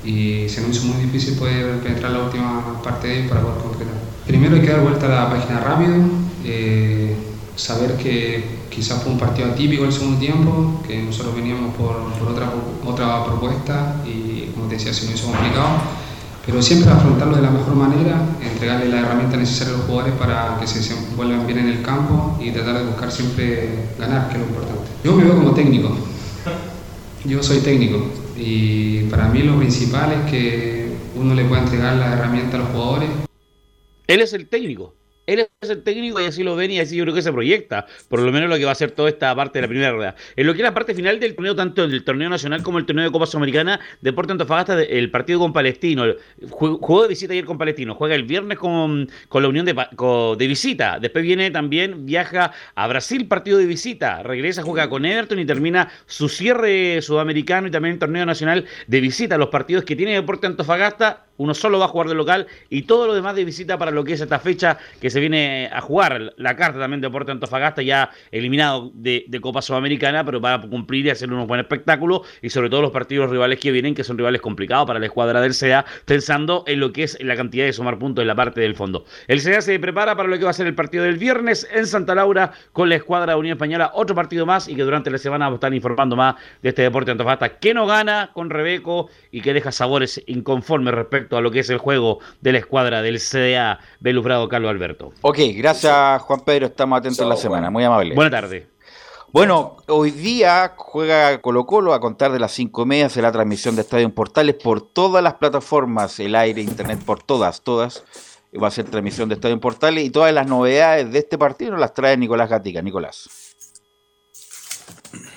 [0.05, 3.59] y se nos hizo muy difícil poder penetrar la última parte de él para poder
[3.63, 4.12] concretar.
[4.27, 5.97] Primero hay que dar vuelta a la página rápido
[6.45, 7.15] eh,
[7.57, 11.97] saber que quizás fue un partido atípico el segundo tiempo, que nosotros veníamos por,
[12.29, 12.51] otra,
[12.85, 15.69] otra propuesta y como te decía, se nos hizo complicado,
[16.47, 20.59] pero siempre afrontarlo de la mejor manera, entregarle la herramienta necesaria a los jugadores para
[20.59, 24.41] que se vuelvan bien en el campo y tratar de buscar siempre ganar, que es
[24.41, 24.83] lo importante.
[25.05, 25.91] Yo me veo como técnico,
[27.25, 32.15] yo soy técnico y para mí lo principal es que uno le pueda entregar la
[32.15, 33.09] herramienta a los jugadores.
[34.07, 34.95] Él es el técnico
[35.27, 37.87] él es el técnico y así lo ven y así yo creo que se proyecta,
[38.09, 40.15] por lo menos lo que va a ser toda esta parte de la primera rueda.
[40.37, 42.87] En lo que es la parte final del torneo, tanto del torneo nacional como el
[42.87, 46.05] torneo de Copa Sudamericana, Deporte Antofagasta, el partido con Palestino,
[46.51, 50.47] jugó de visita ayer con Palestino, juega el viernes con, con la Unión de, de
[50.47, 55.47] visita, después viene también, viaja a Brasil, partido de visita, regresa, juega con Everton y
[55.47, 59.39] termina su cierre sudamericano y también el torneo nacional de visita.
[59.39, 63.07] Los partidos que tiene Deporte Antofagasta uno solo va a jugar de local y todo
[63.07, 66.33] lo demás de visita para lo que es esta fecha que se viene a jugar.
[66.37, 71.07] La carta también de Deporte Antofagasta ya eliminado de, Copa Sudamericana, pero va a cumplir
[71.07, 74.17] y hacer un buen espectáculo y sobre todo los partidos rivales que vienen, que son
[74.17, 77.73] rivales complicados para la escuadra del SEA, pensando en lo que es la cantidad de
[77.73, 79.05] sumar puntos en la parte del fondo.
[79.27, 81.87] El SEA se prepara para lo que va a ser el partido del viernes en
[81.87, 85.19] Santa Laura con la escuadra de Unión Española, otro partido más y que durante la
[85.19, 89.11] semana vamos a estar informando más de este Deporte Antofagasta que no gana con Rebeco
[89.31, 93.03] y que deja sabores inconformes respecto a lo que es el juego de la escuadra
[93.03, 95.02] del CDA Belufrado Carlos Alberto.
[95.21, 98.15] Ok, gracias Juan Pedro, estamos atentos en la semana, muy amable.
[98.15, 98.67] Buenas tardes.
[99.33, 103.75] Bueno, hoy día juega Colo Colo a contar de las cinco medias de la transmisión
[103.75, 108.05] de Estadio Portales por todas las plataformas, el aire, internet, por todas, todas.
[108.63, 111.81] Va a ser transmisión de Estadio Portales y todas las novedades de este partido nos
[111.81, 112.83] las trae Nicolás Gatica.
[112.83, 113.31] Nicolás.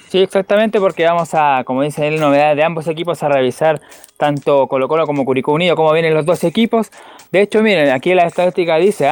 [0.09, 3.81] Sí, exactamente, porque vamos a, como dice él, novedades de ambos equipos a revisar
[4.17, 6.91] tanto Colo Colo como Curicó Unido, cómo vienen los dos equipos.
[7.31, 9.09] De hecho, miren, aquí la estadística dice,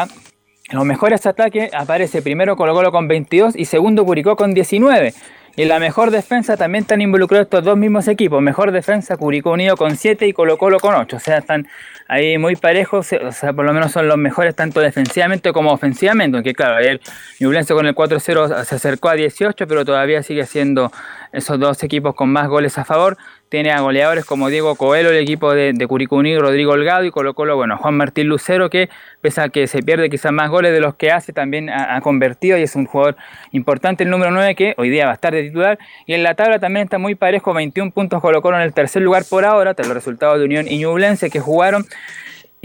[0.73, 5.13] los mejores ataques aparece primero Colo Colo con 22 y segundo Curicó con 19.
[5.55, 8.41] Y la mejor defensa también están involucrados estos dos mismos equipos.
[8.41, 11.15] Mejor defensa Curicó Unido con 7 y Colo Colo con 8.
[11.15, 11.67] O sea, están
[12.07, 16.37] ahí muy parejos, o sea, por lo menos son los mejores tanto defensivamente como ofensivamente,
[16.37, 16.99] aunque claro, ayer
[17.39, 20.91] Ñublense con el 4-0 se acercó a 18, pero todavía sigue siendo
[21.34, 23.18] esos dos equipos con más goles a favor.
[23.49, 27.34] Tiene a goleadores como Diego Coelho, el equipo de, de Curicuni, Rodrigo Holgado y Colo
[27.34, 28.89] Colo, bueno, Juan Martín Lucero, que
[29.22, 32.57] pese a que se pierde quizás más goles de los que hace, también ha, convertido
[32.57, 33.18] y es un jugador
[33.51, 35.77] importante, el número 9, que hoy día va a estar de titular.
[36.05, 39.01] Y en la tabla también está muy parejo, 21 puntos Colo Colo en el tercer
[39.01, 41.85] lugar por ahora, tras los resultados de Unión y Ñublense que jugaron.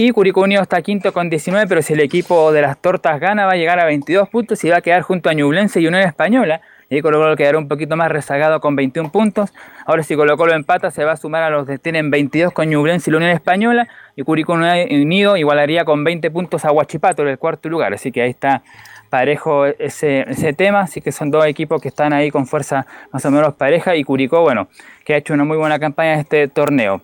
[0.01, 3.47] Y Curicó Unido está quinto con 19, pero si el equipo de las tortas gana
[3.47, 6.05] va a llegar a 22 puntos y va a quedar junto a Ñublense y Unión
[6.05, 6.61] Española.
[6.91, 9.53] Y Colo Colo quedará un poquito más rezagado con 21 puntos.
[9.85, 12.69] Ahora si Colo Colo empata se va a sumar a los que tienen 22 con
[12.71, 13.89] Ñublense y la Unión Española.
[14.17, 17.93] Y Curicó Unido igualaría con 20 puntos a Huachipato en el cuarto lugar.
[17.93, 18.63] Así que ahí está
[19.11, 20.81] parejo ese, ese tema.
[20.81, 23.95] Así que son dos equipos que están ahí con fuerza más o menos pareja.
[23.95, 24.69] Y Curicó, bueno,
[25.05, 27.03] que ha hecho una muy buena campaña en este torneo.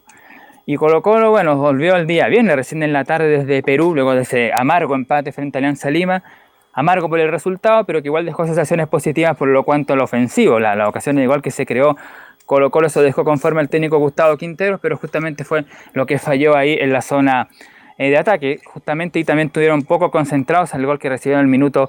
[0.64, 4.14] Y Colo Colo, bueno, volvió el día viernes, recién en la tarde desde Perú, luego
[4.14, 6.22] de ese amargo empate frente a Alianza Lima
[6.74, 10.60] amargo por el resultado, pero que igual dejó sensaciones positivas por lo cuanto lo ofensivo.
[10.60, 11.96] La, la ocasión igual que se creó
[12.46, 15.64] Colo Colo se dejó conforme al técnico Gustavo Quinteros, pero justamente fue
[15.94, 17.48] lo que falló ahí en la zona
[17.96, 18.60] eh, de ataque.
[18.64, 21.88] Justamente y también estuvieron poco concentrados al gol que recibieron al minuto,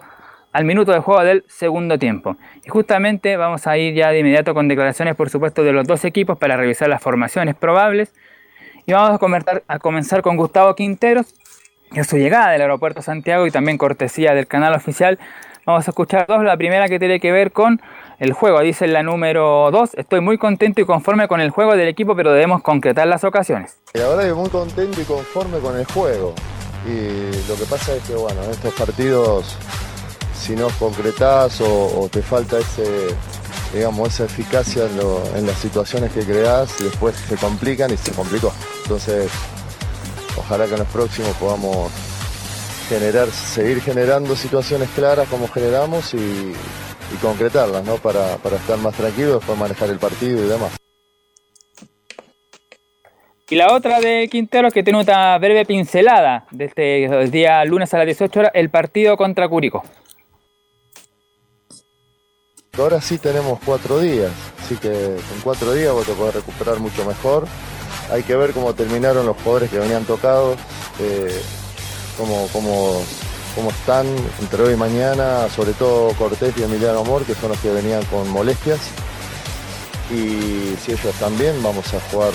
[0.54, 2.38] al minuto de juego del segundo tiempo.
[2.64, 6.06] Y justamente vamos a ir ya de inmediato con declaraciones, por supuesto, de los dos
[6.06, 8.14] equipos para revisar las formaciones probables.
[8.86, 11.34] Y vamos a, a comenzar con Gustavo Quinteros,
[11.92, 15.20] a su llegada del aeropuerto Santiago y también cortesía del canal oficial.
[15.66, 16.44] Vamos a escuchar dos.
[16.44, 17.82] La primera que tiene que ver con
[18.20, 18.62] el juego.
[18.62, 19.96] Dice la número 2.
[19.96, 23.78] Estoy muy contento y conforme con el juego del equipo, pero debemos concretar las ocasiones.
[23.94, 26.36] La verdad que muy contento y conforme con el juego.
[26.88, 29.58] Y lo que pasa es que, bueno, en estos partidos,
[30.36, 33.08] si no concretás o, te falta ese,
[33.74, 38.54] digamos, esa eficacia en, en las situaciones que creás, después se complican y se complicó.
[38.84, 39.32] Entonces,
[40.38, 41.92] ojalá que en los próximos podamos
[42.88, 46.54] generar, seguir generando situaciones claras como generamos y,
[47.22, 47.96] concretarlas, ¿no?
[47.96, 50.74] Para, estar más tranquilos, para manejar el partido y demás.
[53.50, 58.00] Y la otra de Quintero que tiene una breve pincelada desde el día lunes a
[58.00, 59.84] las 18 horas, el partido contra Curicó.
[62.78, 64.32] Ahora sí tenemos cuatro días,
[64.62, 67.48] así que en cuatro días vos te podés recuperar mucho mejor
[68.12, 70.58] hay que ver cómo terminaron los jugadores que venían tocados,
[71.00, 71.42] eh,
[72.18, 73.02] cómo, cómo,
[73.70, 74.06] están
[74.42, 78.04] entre hoy y mañana, sobre todo Cortés y Emiliano Amor, que son los que venían
[78.06, 78.80] con molestias.
[80.12, 82.32] Y si ellos bien, vamos a jugar.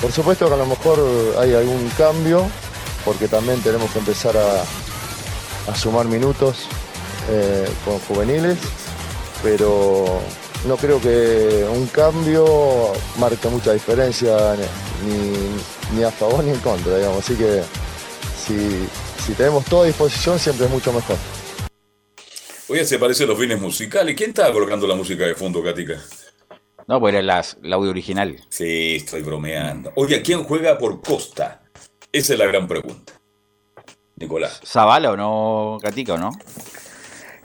[0.00, 0.98] Por supuesto que a lo mejor
[1.38, 2.46] hay algún cambio,
[3.04, 6.66] porque también tenemos que empezar a, a sumar minutos
[7.30, 8.58] eh, con juveniles,
[9.42, 10.20] pero
[10.66, 14.56] no creo que un cambio marque mucha diferencia
[15.94, 17.18] ni, a favor ni en contra, digamos.
[17.18, 17.62] Así que
[18.36, 18.86] si,
[19.24, 21.16] si tenemos toda disposición siempre es mucho mejor.
[22.68, 24.14] Oye, se parecen los fines musicales.
[24.16, 26.00] ¿Quién estaba colocando la música de fondo, Katica?
[26.86, 28.38] No, pues era la, audio original.
[28.48, 29.92] Sí, estoy bromeando.
[29.96, 31.62] Oye, ¿quién juega por Costa?
[32.10, 33.12] Esa es la gran pregunta.
[34.16, 34.60] Nicolás.
[34.64, 36.30] ¿Zavala o no, Katica o no?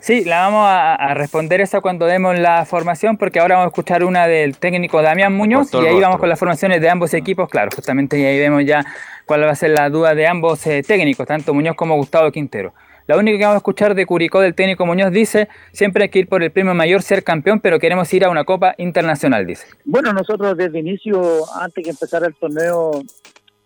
[0.00, 4.02] Sí, la vamos a, responder esa cuando demos la formación, porque ahora vamos a escuchar
[4.02, 7.70] una del técnico Damián Muñoz y ahí vamos con las formaciones de ambos equipos, claro,
[7.74, 8.84] justamente y ahí vemos ya
[9.26, 12.72] cuál va a ser la duda de ambos eh, técnicos, tanto Muñoz como Gustavo Quintero.
[13.06, 16.20] La única que vamos a escuchar de Curicó del técnico Muñoz dice, siempre hay que
[16.20, 19.66] ir por el premio mayor, ser campeón, pero queremos ir a una Copa Internacional, dice.
[19.84, 21.20] Bueno, nosotros desde inicio,
[21.60, 23.02] antes que empezara el torneo,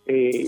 [0.07, 0.45] eh,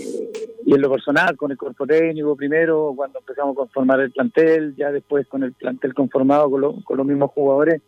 [0.65, 4.75] y en lo personal, con el cuerpo técnico primero, cuando empezamos a conformar el plantel,
[4.75, 7.81] ya después con el plantel conformado con, con los mismos jugadores,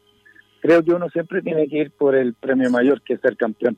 [0.62, 3.78] creo que uno siempre tiene que ir por el premio mayor, que es ser campeón.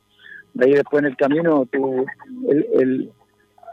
[0.53, 2.05] De ahí después en el camino, tú,
[2.49, 3.11] el,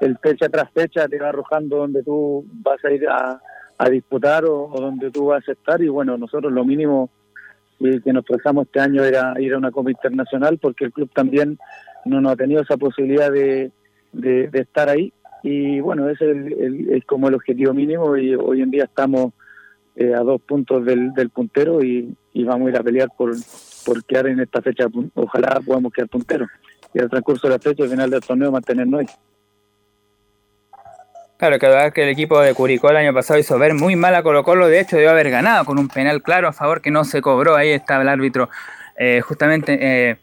[0.01, 3.40] el, fecha tras fecha te va arrojando donde tú vas a ir a,
[3.78, 5.81] a disputar o, donde tú vas a estar.
[5.82, 7.11] Y bueno, nosotros lo mínimo
[7.78, 11.59] que nos trazamos este año era ir a una Copa Internacional, porque el club también
[12.05, 13.70] no nos ha tenido esa posibilidad de
[14.13, 15.13] de, estar ahí.
[15.43, 16.31] Y bueno, ese
[16.91, 19.33] es, como el objetivo mínimo y hoy en día estamos
[19.97, 23.33] eh, a dos puntos del, del puntero y, vamos a ir a pelear por,
[23.85, 24.87] por quedar en esta fecha.
[25.15, 26.49] Ojalá podamos quedar punteros
[26.95, 29.07] y al transcurso de la fecha, al final del torneo, mantenernos ahí.
[31.37, 34.15] Claro, que verdad que el equipo de Curicó el año pasado hizo ver muy mal
[34.17, 36.91] a Colo Colo, de hecho debió haber ganado con un penal claro a favor que
[36.91, 38.51] no se cobró, ahí estaba el árbitro
[38.97, 40.19] eh, justamente eh,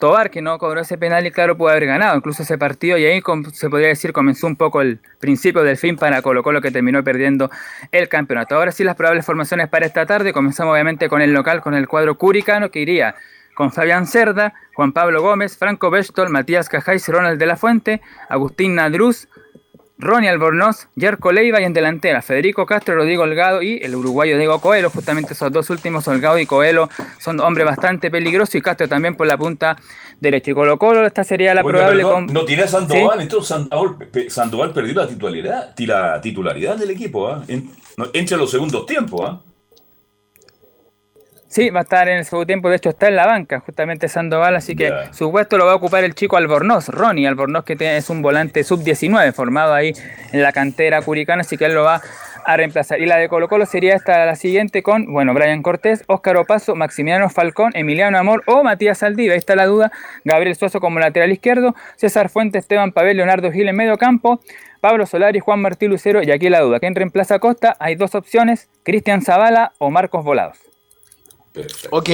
[0.00, 3.04] Tobar, que no cobró ese penal y claro, pudo haber ganado incluso ese partido y
[3.04, 3.22] ahí
[3.52, 7.04] se podría decir comenzó un poco el principio del fin para Colo Colo que terminó
[7.04, 7.50] perdiendo
[7.92, 8.56] el campeonato.
[8.56, 11.86] Ahora sí las probables formaciones para esta tarde, comenzamos obviamente con el local, con el
[11.86, 13.14] cuadro curicano que iría
[13.54, 18.00] con Fabián Cerda, Juan Pablo Gómez, Franco Bestol, Matías Cajáis, Ronald de la Fuente,
[18.30, 19.28] Agustín Nadruz,
[20.00, 24.58] Ronnie Albornoz, Jerko Leiva y en delantera Federico Castro, Rodrigo Holgado y el uruguayo Diego
[24.60, 24.88] Coelho.
[24.90, 29.26] Justamente esos dos últimos, Holgado y Coelho, son hombres bastante peligrosos y Castro también por
[29.26, 29.76] la punta
[30.18, 30.50] derecha.
[30.50, 32.02] Y Colo Colo, esta sería la probable.
[32.32, 33.68] No tiene Sandoval, entonces
[34.28, 37.44] Sandoval, perdió la titularidad, la titularidad del equipo ¿ah?
[38.14, 39.20] entre los segundos tiempos.
[39.24, 39.40] ¿ah?
[41.50, 44.06] Sí, va a estar en el segundo tiempo, de hecho está en la banca, justamente
[44.06, 47.76] Sandoval, así que su puesto lo va a ocupar el chico Albornoz, Ronnie Albornoz, que
[47.96, 49.92] es un volante sub-19, formado ahí
[50.30, 52.02] en la cantera curicana, así que él lo va
[52.44, 53.00] a reemplazar.
[53.00, 56.76] Y la de Colo Colo sería esta la siguiente con, bueno, Brian Cortés, Óscar Opaso,
[56.76, 59.32] Maximiliano Falcón, Emiliano Amor o Matías Saldiva.
[59.32, 59.90] Ahí está la duda.
[60.24, 64.38] Gabriel Suazo como lateral izquierdo, César Fuentes, Esteban Pavel, Leonardo Gil en medio campo,
[64.80, 66.78] Pablo Solari, Juan Martí Lucero y aquí la duda.
[66.78, 67.74] ¿Quién reemplaza a Costa?
[67.80, 70.69] Hay dos opciones, Cristian Zavala o Marcos Volados.
[71.90, 72.10] Ok,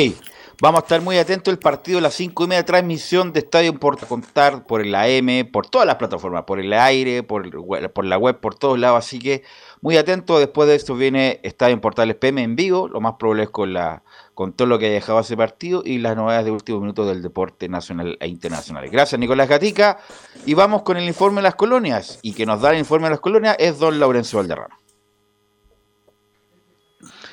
[0.63, 3.79] vamos a estar muy atentos el partido a las 5 y media transmisión de Estadio
[3.79, 7.45] por contar por el AM, por todas las plataformas, por el aire, por,
[7.93, 9.05] por la web, por todos lados.
[9.05, 9.43] Así que
[9.83, 10.41] muy atentos.
[10.41, 12.89] Después de esto viene Estadio Portales PM en vivo.
[12.89, 14.03] Lo más probable es con, la,
[14.33, 17.23] con todo lo que ha dejado ese partido y las novedades de último minuto del
[17.23, 18.89] deporte nacional e internacional.
[18.89, 19.99] Gracias, Nicolás Gatica.
[20.47, 22.21] Y vamos con el informe de las colonias.
[22.23, 24.76] Y que nos da el informe de las colonias es don Laurencio Valderrama.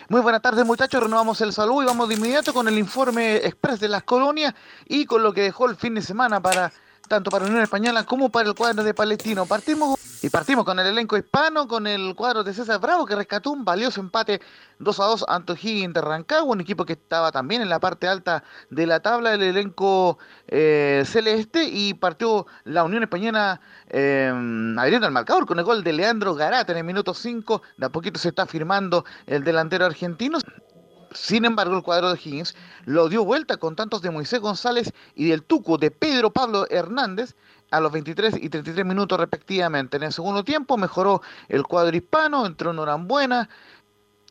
[0.10, 3.80] Muy buenas tardes muchachos, renovamos el saludo y vamos de inmediato con el informe express
[3.80, 4.54] de las colonias
[4.86, 6.74] y con lo que dejó el fin de semana para
[7.08, 9.46] tanto para la Unión Española como para el cuadro de Palestino.
[9.46, 13.52] Partimos y partimos con el elenco hispano, con el cuadro de César Bravo, que rescató
[13.52, 14.40] un valioso empate
[14.80, 18.08] 2 a 2 ante Higgins de Rancagua, un equipo que estaba también en la parte
[18.08, 20.18] alta de la tabla del elenco
[20.48, 23.60] eh, celeste, y partió la Unión Española
[23.96, 24.28] eh,
[24.76, 27.62] abriendo el marcador con el gol de Leandro Garata en el minuto 5.
[27.78, 30.40] De a poquito se está firmando el delantero argentino.
[31.12, 32.56] Sin embargo, el cuadro de Higgins
[32.86, 37.36] lo dio vuelta con tantos de Moisés González y del Tuco de Pedro Pablo Hernández
[37.70, 39.98] a los 23 y 33 minutos respectivamente.
[39.98, 43.48] En el segundo tiempo mejoró el cuadro hispano, entró en Norambuena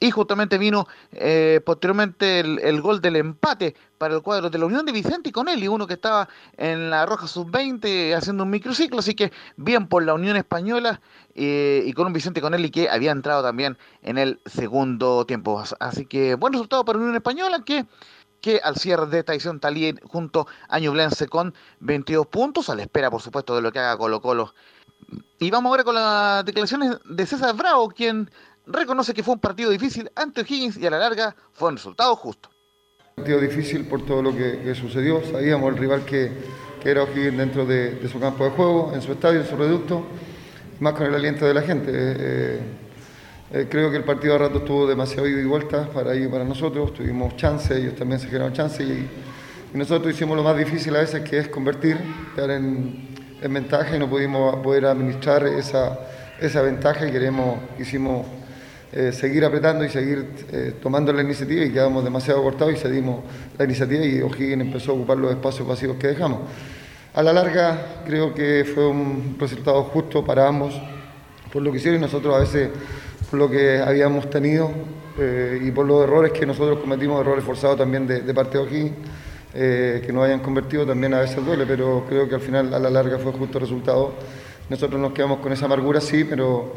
[0.02, 4.84] y justamente vino eh, posteriormente el, gol del empate para el cuadro de la Unión
[4.84, 9.14] de Vicente y con uno que estaba en la Roja Sub-20 haciendo un microciclo, así
[9.14, 11.00] que bien por la Unión Española
[11.36, 15.62] eh, y con un Vicente Conelli que había entrado también en el segundo tiempo.
[15.78, 17.86] Así que buen resultado para la Unión Española que
[18.40, 22.82] que al cierre de esta edición talía junto a Ñublense con 22 puntos, a la
[22.82, 24.52] espera por supuesto de lo que haga Colo Colo.
[25.38, 28.30] Y vamos ahora con las declaraciones de César Bravo, quien
[28.66, 32.14] reconoce que fue un partido difícil ante O'Higgins y a la larga fue un resultado
[32.16, 32.50] justo.
[33.10, 37.64] Un partido difícil por todo lo que, sucedió, sabíamos el rival que, era O'Higgins dentro
[37.64, 40.04] de, su campo de juego, en su estadio, en su reducto,
[40.80, 41.90] más con el aliento de la gente.
[41.94, 42.60] Eh,
[43.54, 46.32] Eh, creo que el partido a rato estuvo demasiado ida y vuelta para ellos y
[46.32, 46.94] para nosotros.
[46.94, 49.08] Tuvimos chance, ellos también se generaron chance y,
[49.74, 51.98] nosotros hicimos lo más difícil a veces que es convertir,
[52.34, 53.08] quedar en,
[53.42, 55.98] ventaja y no pudimos poder administrar esa,
[56.38, 58.26] esa ventaja y queremos, quisimos
[58.92, 63.20] eh, seguir apretando y seguir eh, tomando la iniciativa y quedamos demasiado cortados y cedimos
[63.56, 66.40] la iniciativa y O'Higgins empezó a ocupar los espacios vacíos que dejamos.
[67.14, 70.78] A la larga creo que fue un resultado justo para ambos
[71.52, 72.70] por lo que hicieron y nosotros a veces
[73.30, 74.70] por lo que habíamos tenido
[75.18, 78.92] eh, y por los errores que nosotros cometimos, errores forzados también de, parte de O'Higgins,
[79.54, 82.78] eh, que nos hayan convertido también a veces duele, pero creo que al final a
[82.78, 84.12] la larga fue justo el resultado.
[84.68, 86.74] Nosotros nos quedamos con esa amargura, sí, pero,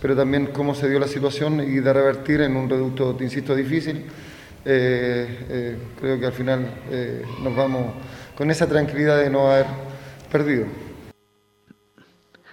[0.00, 3.54] pero también cómo se dio la situación y de revertir en un reducto, te insisto,
[3.54, 4.06] difícil.
[4.64, 6.68] Eh, creo que al final
[7.42, 7.92] nos vamos
[8.36, 9.66] con esa tranquilidad de no haber
[10.30, 10.66] perdido.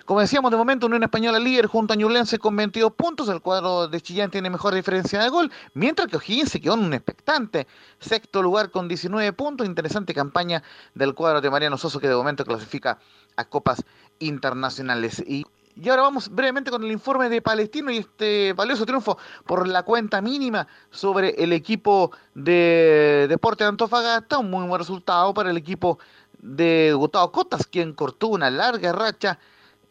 [0.06, 3.28] Como decíamos, de momento Unión Española líder junto a Ñublense con 22 puntos.
[3.28, 6.82] El cuadro de Chillán tiene mejor diferencia de gol, mientras que O'Higgins se quedó en
[6.82, 7.66] un expectante
[8.00, 9.66] sexto lugar con 19 puntos.
[9.66, 10.62] Interesante campaña
[10.94, 13.00] del cuadro de Mariano Soso que de momento clasifica
[13.36, 13.84] a copas
[14.20, 15.24] internacionales.
[15.26, 15.44] Y,
[15.76, 19.84] y ahora vamos brevemente con el informe de Palestino y este valioso triunfo por la
[19.84, 24.38] cuenta mínima sobre el equipo de Deporte de Antofagasta.
[24.38, 26.00] Un muy buen resultado para el equipo
[26.40, 29.38] de Gustavo Cotas, quien cortó una larga racha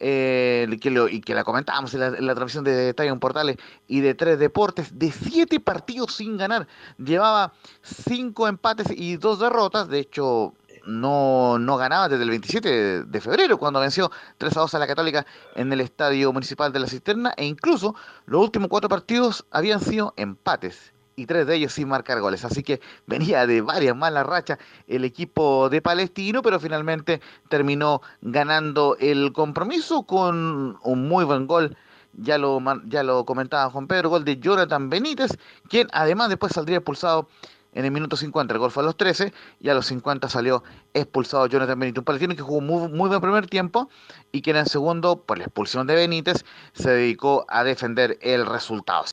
[0.00, 4.38] eh, que y que la comentábamos en la, transmisión de Estadio Portales y de tres
[4.38, 6.66] deportes, de siete partidos sin ganar.
[6.98, 7.52] Llevaba
[7.82, 9.88] cinco empates y dos derrotas.
[9.88, 10.54] De hecho,
[10.86, 14.86] no, no ganaba desde el 27 de, febrero, cuando venció 3 a 2 a la
[14.86, 17.34] Católica en el Estadio Municipal de la Cisterna.
[17.36, 17.94] E incluso
[18.26, 22.44] los últimos cuatro partidos habían sido empates y tres de ellos sin marcar goles.
[22.44, 28.96] Así que venía de varias malas rachas el equipo de Palestino, pero finalmente terminó ganando
[28.98, 31.76] el compromiso con un muy buen gol.
[32.16, 35.36] Ya lo, ya lo comentaba Juan Pedro, gol de Jonathan Benítez,
[35.68, 37.28] quien además después saldría expulsado
[37.74, 38.54] en el minuto 50.
[38.54, 40.62] El gol fue a los 13 y a los 50 salió
[40.94, 41.98] expulsado Jonathan Benítez.
[41.98, 43.90] Un palestino que jugó muy, muy buen primer tiempo
[44.32, 48.46] y que en el segundo, por la expulsión de Benítez, se dedicó a defender el
[48.46, 49.04] resultado.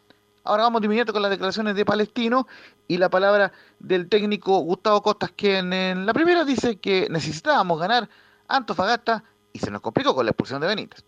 [0.43, 2.47] Ahora vamos de inmediato con las declaraciones de Palestino
[2.87, 8.09] y la palabra del técnico Gustavo Costas, quien en la primera dice que necesitábamos ganar
[8.47, 9.23] Antofagasta
[9.53, 11.03] y se nos complicó con la expulsión de Benítez.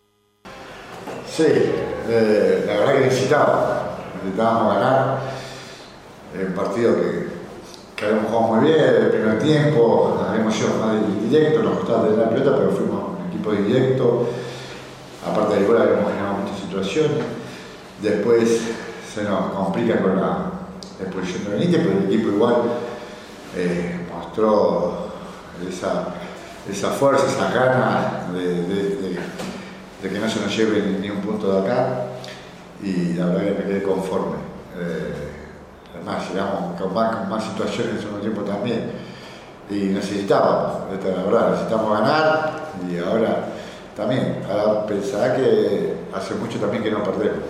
[1.28, 3.60] Sí, eh, la verdad que necesitábamos,
[4.24, 5.20] necesitábamos ganar
[6.42, 7.33] un partido que,
[8.10, 10.96] que jugado muy bien, el primer tiempo, habíamos sido más
[11.30, 14.28] directo, nos costaba tener la pelota, pero fuimos un equipo directo,
[15.26, 17.24] aparte del gol habíamos generado muchas situaciones,
[18.02, 18.62] después
[19.14, 20.52] se nos complica con la
[21.00, 22.56] expulsión de Benítez, pero el equipo igual
[23.56, 25.08] eh, mostró
[25.70, 29.20] esa, fuerza, esa gana de,
[30.02, 32.06] que no se nos lleve ni, un punto de acá
[32.82, 34.36] y la verdad que me quedé conforme.
[34.78, 35.33] Eh,
[35.94, 38.92] además, llegamos con más, situaciones en segundo tiempo también
[39.70, 42.52] y necesitábamos, esta es la verdad, necesitamos ganar
[42.90, 43.46] y ahora
[43.96, 47.44] también, ahora pensará que hace mucho también que no perdemos.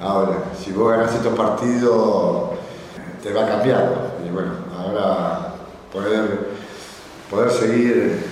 [0.00, 2.50] Ahora, si vos ganás estos partidos,
[3.22, 4.12] te va a cambiar.
[4.26, 5.54] Y bueno, ahora
[5.92, 6.50] poder,
[7.30, 8.22] poder seguir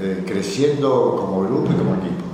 [0.00, 2.27] eh, creciendo como grupo y como equipo.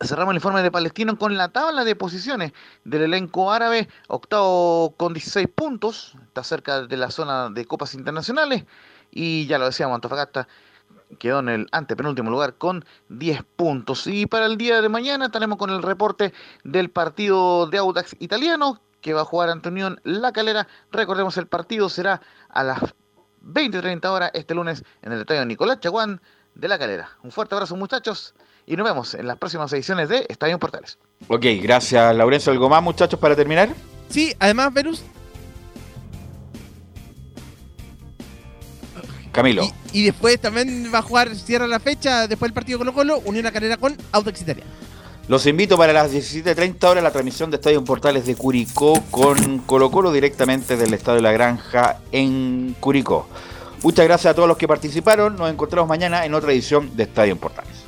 [0.00, 2.52] Cerramos el informe de Palestino con la tabla de posiciones
[2.84, 8.64] del elenco árabe, octavo con 16 puntos, está cerca de la zona de copas internacionales
[9.10, 10.46] y ya lo decíamos, Antofagasta
[11.18, 14.06] quedó en el antepenúltimo lugar con 10 puntos.
[14.06, 18.80] Y para el día de mañana estaremos con el reporte del partido de Audax italiano
[19.00, 20.68] que va a jugar ante Unión La Calera.
[20.92, 22.20] Recordemos, el partido será
[22.50, 22.80] a las
[23.42, 26.20] 20-30 horas este lunes en el estadio Nicolás Chaguán
[26.54, 27.10] de La Calera.
[27.24, 28.34] Un fuerte abrazo muchachos
[28.68, 30.98] y nos vemos en las próximas ediciones de Estadio Portales.
[31.26, 32.52] Ok, gracias Laurencio.
[32.52, 33.70] ¿Algo más muchachos para terminar?
[34.10, 35.02] Sí, además Venus,
[39.32, 39.62] Camilo.
[39.92, 43.40] Y, después también va a jugar, cierra la fecha, después del partido Colo Colo, unió
[43.40, 44.44] una carrera con Audax.
[45.28, 49.90] Los invito para las 17.30 horas la transmisión de Estadio Portales de Curicó con Colo
[49.90, 53.28] Colo directamente del Estadio de la Granja en Curicó.
[53.82, 55.36] Muchas gracias a todos los que participaron.
[55.36, 57.87] Nos encontramos mañana en otra edición de Estadio Portales.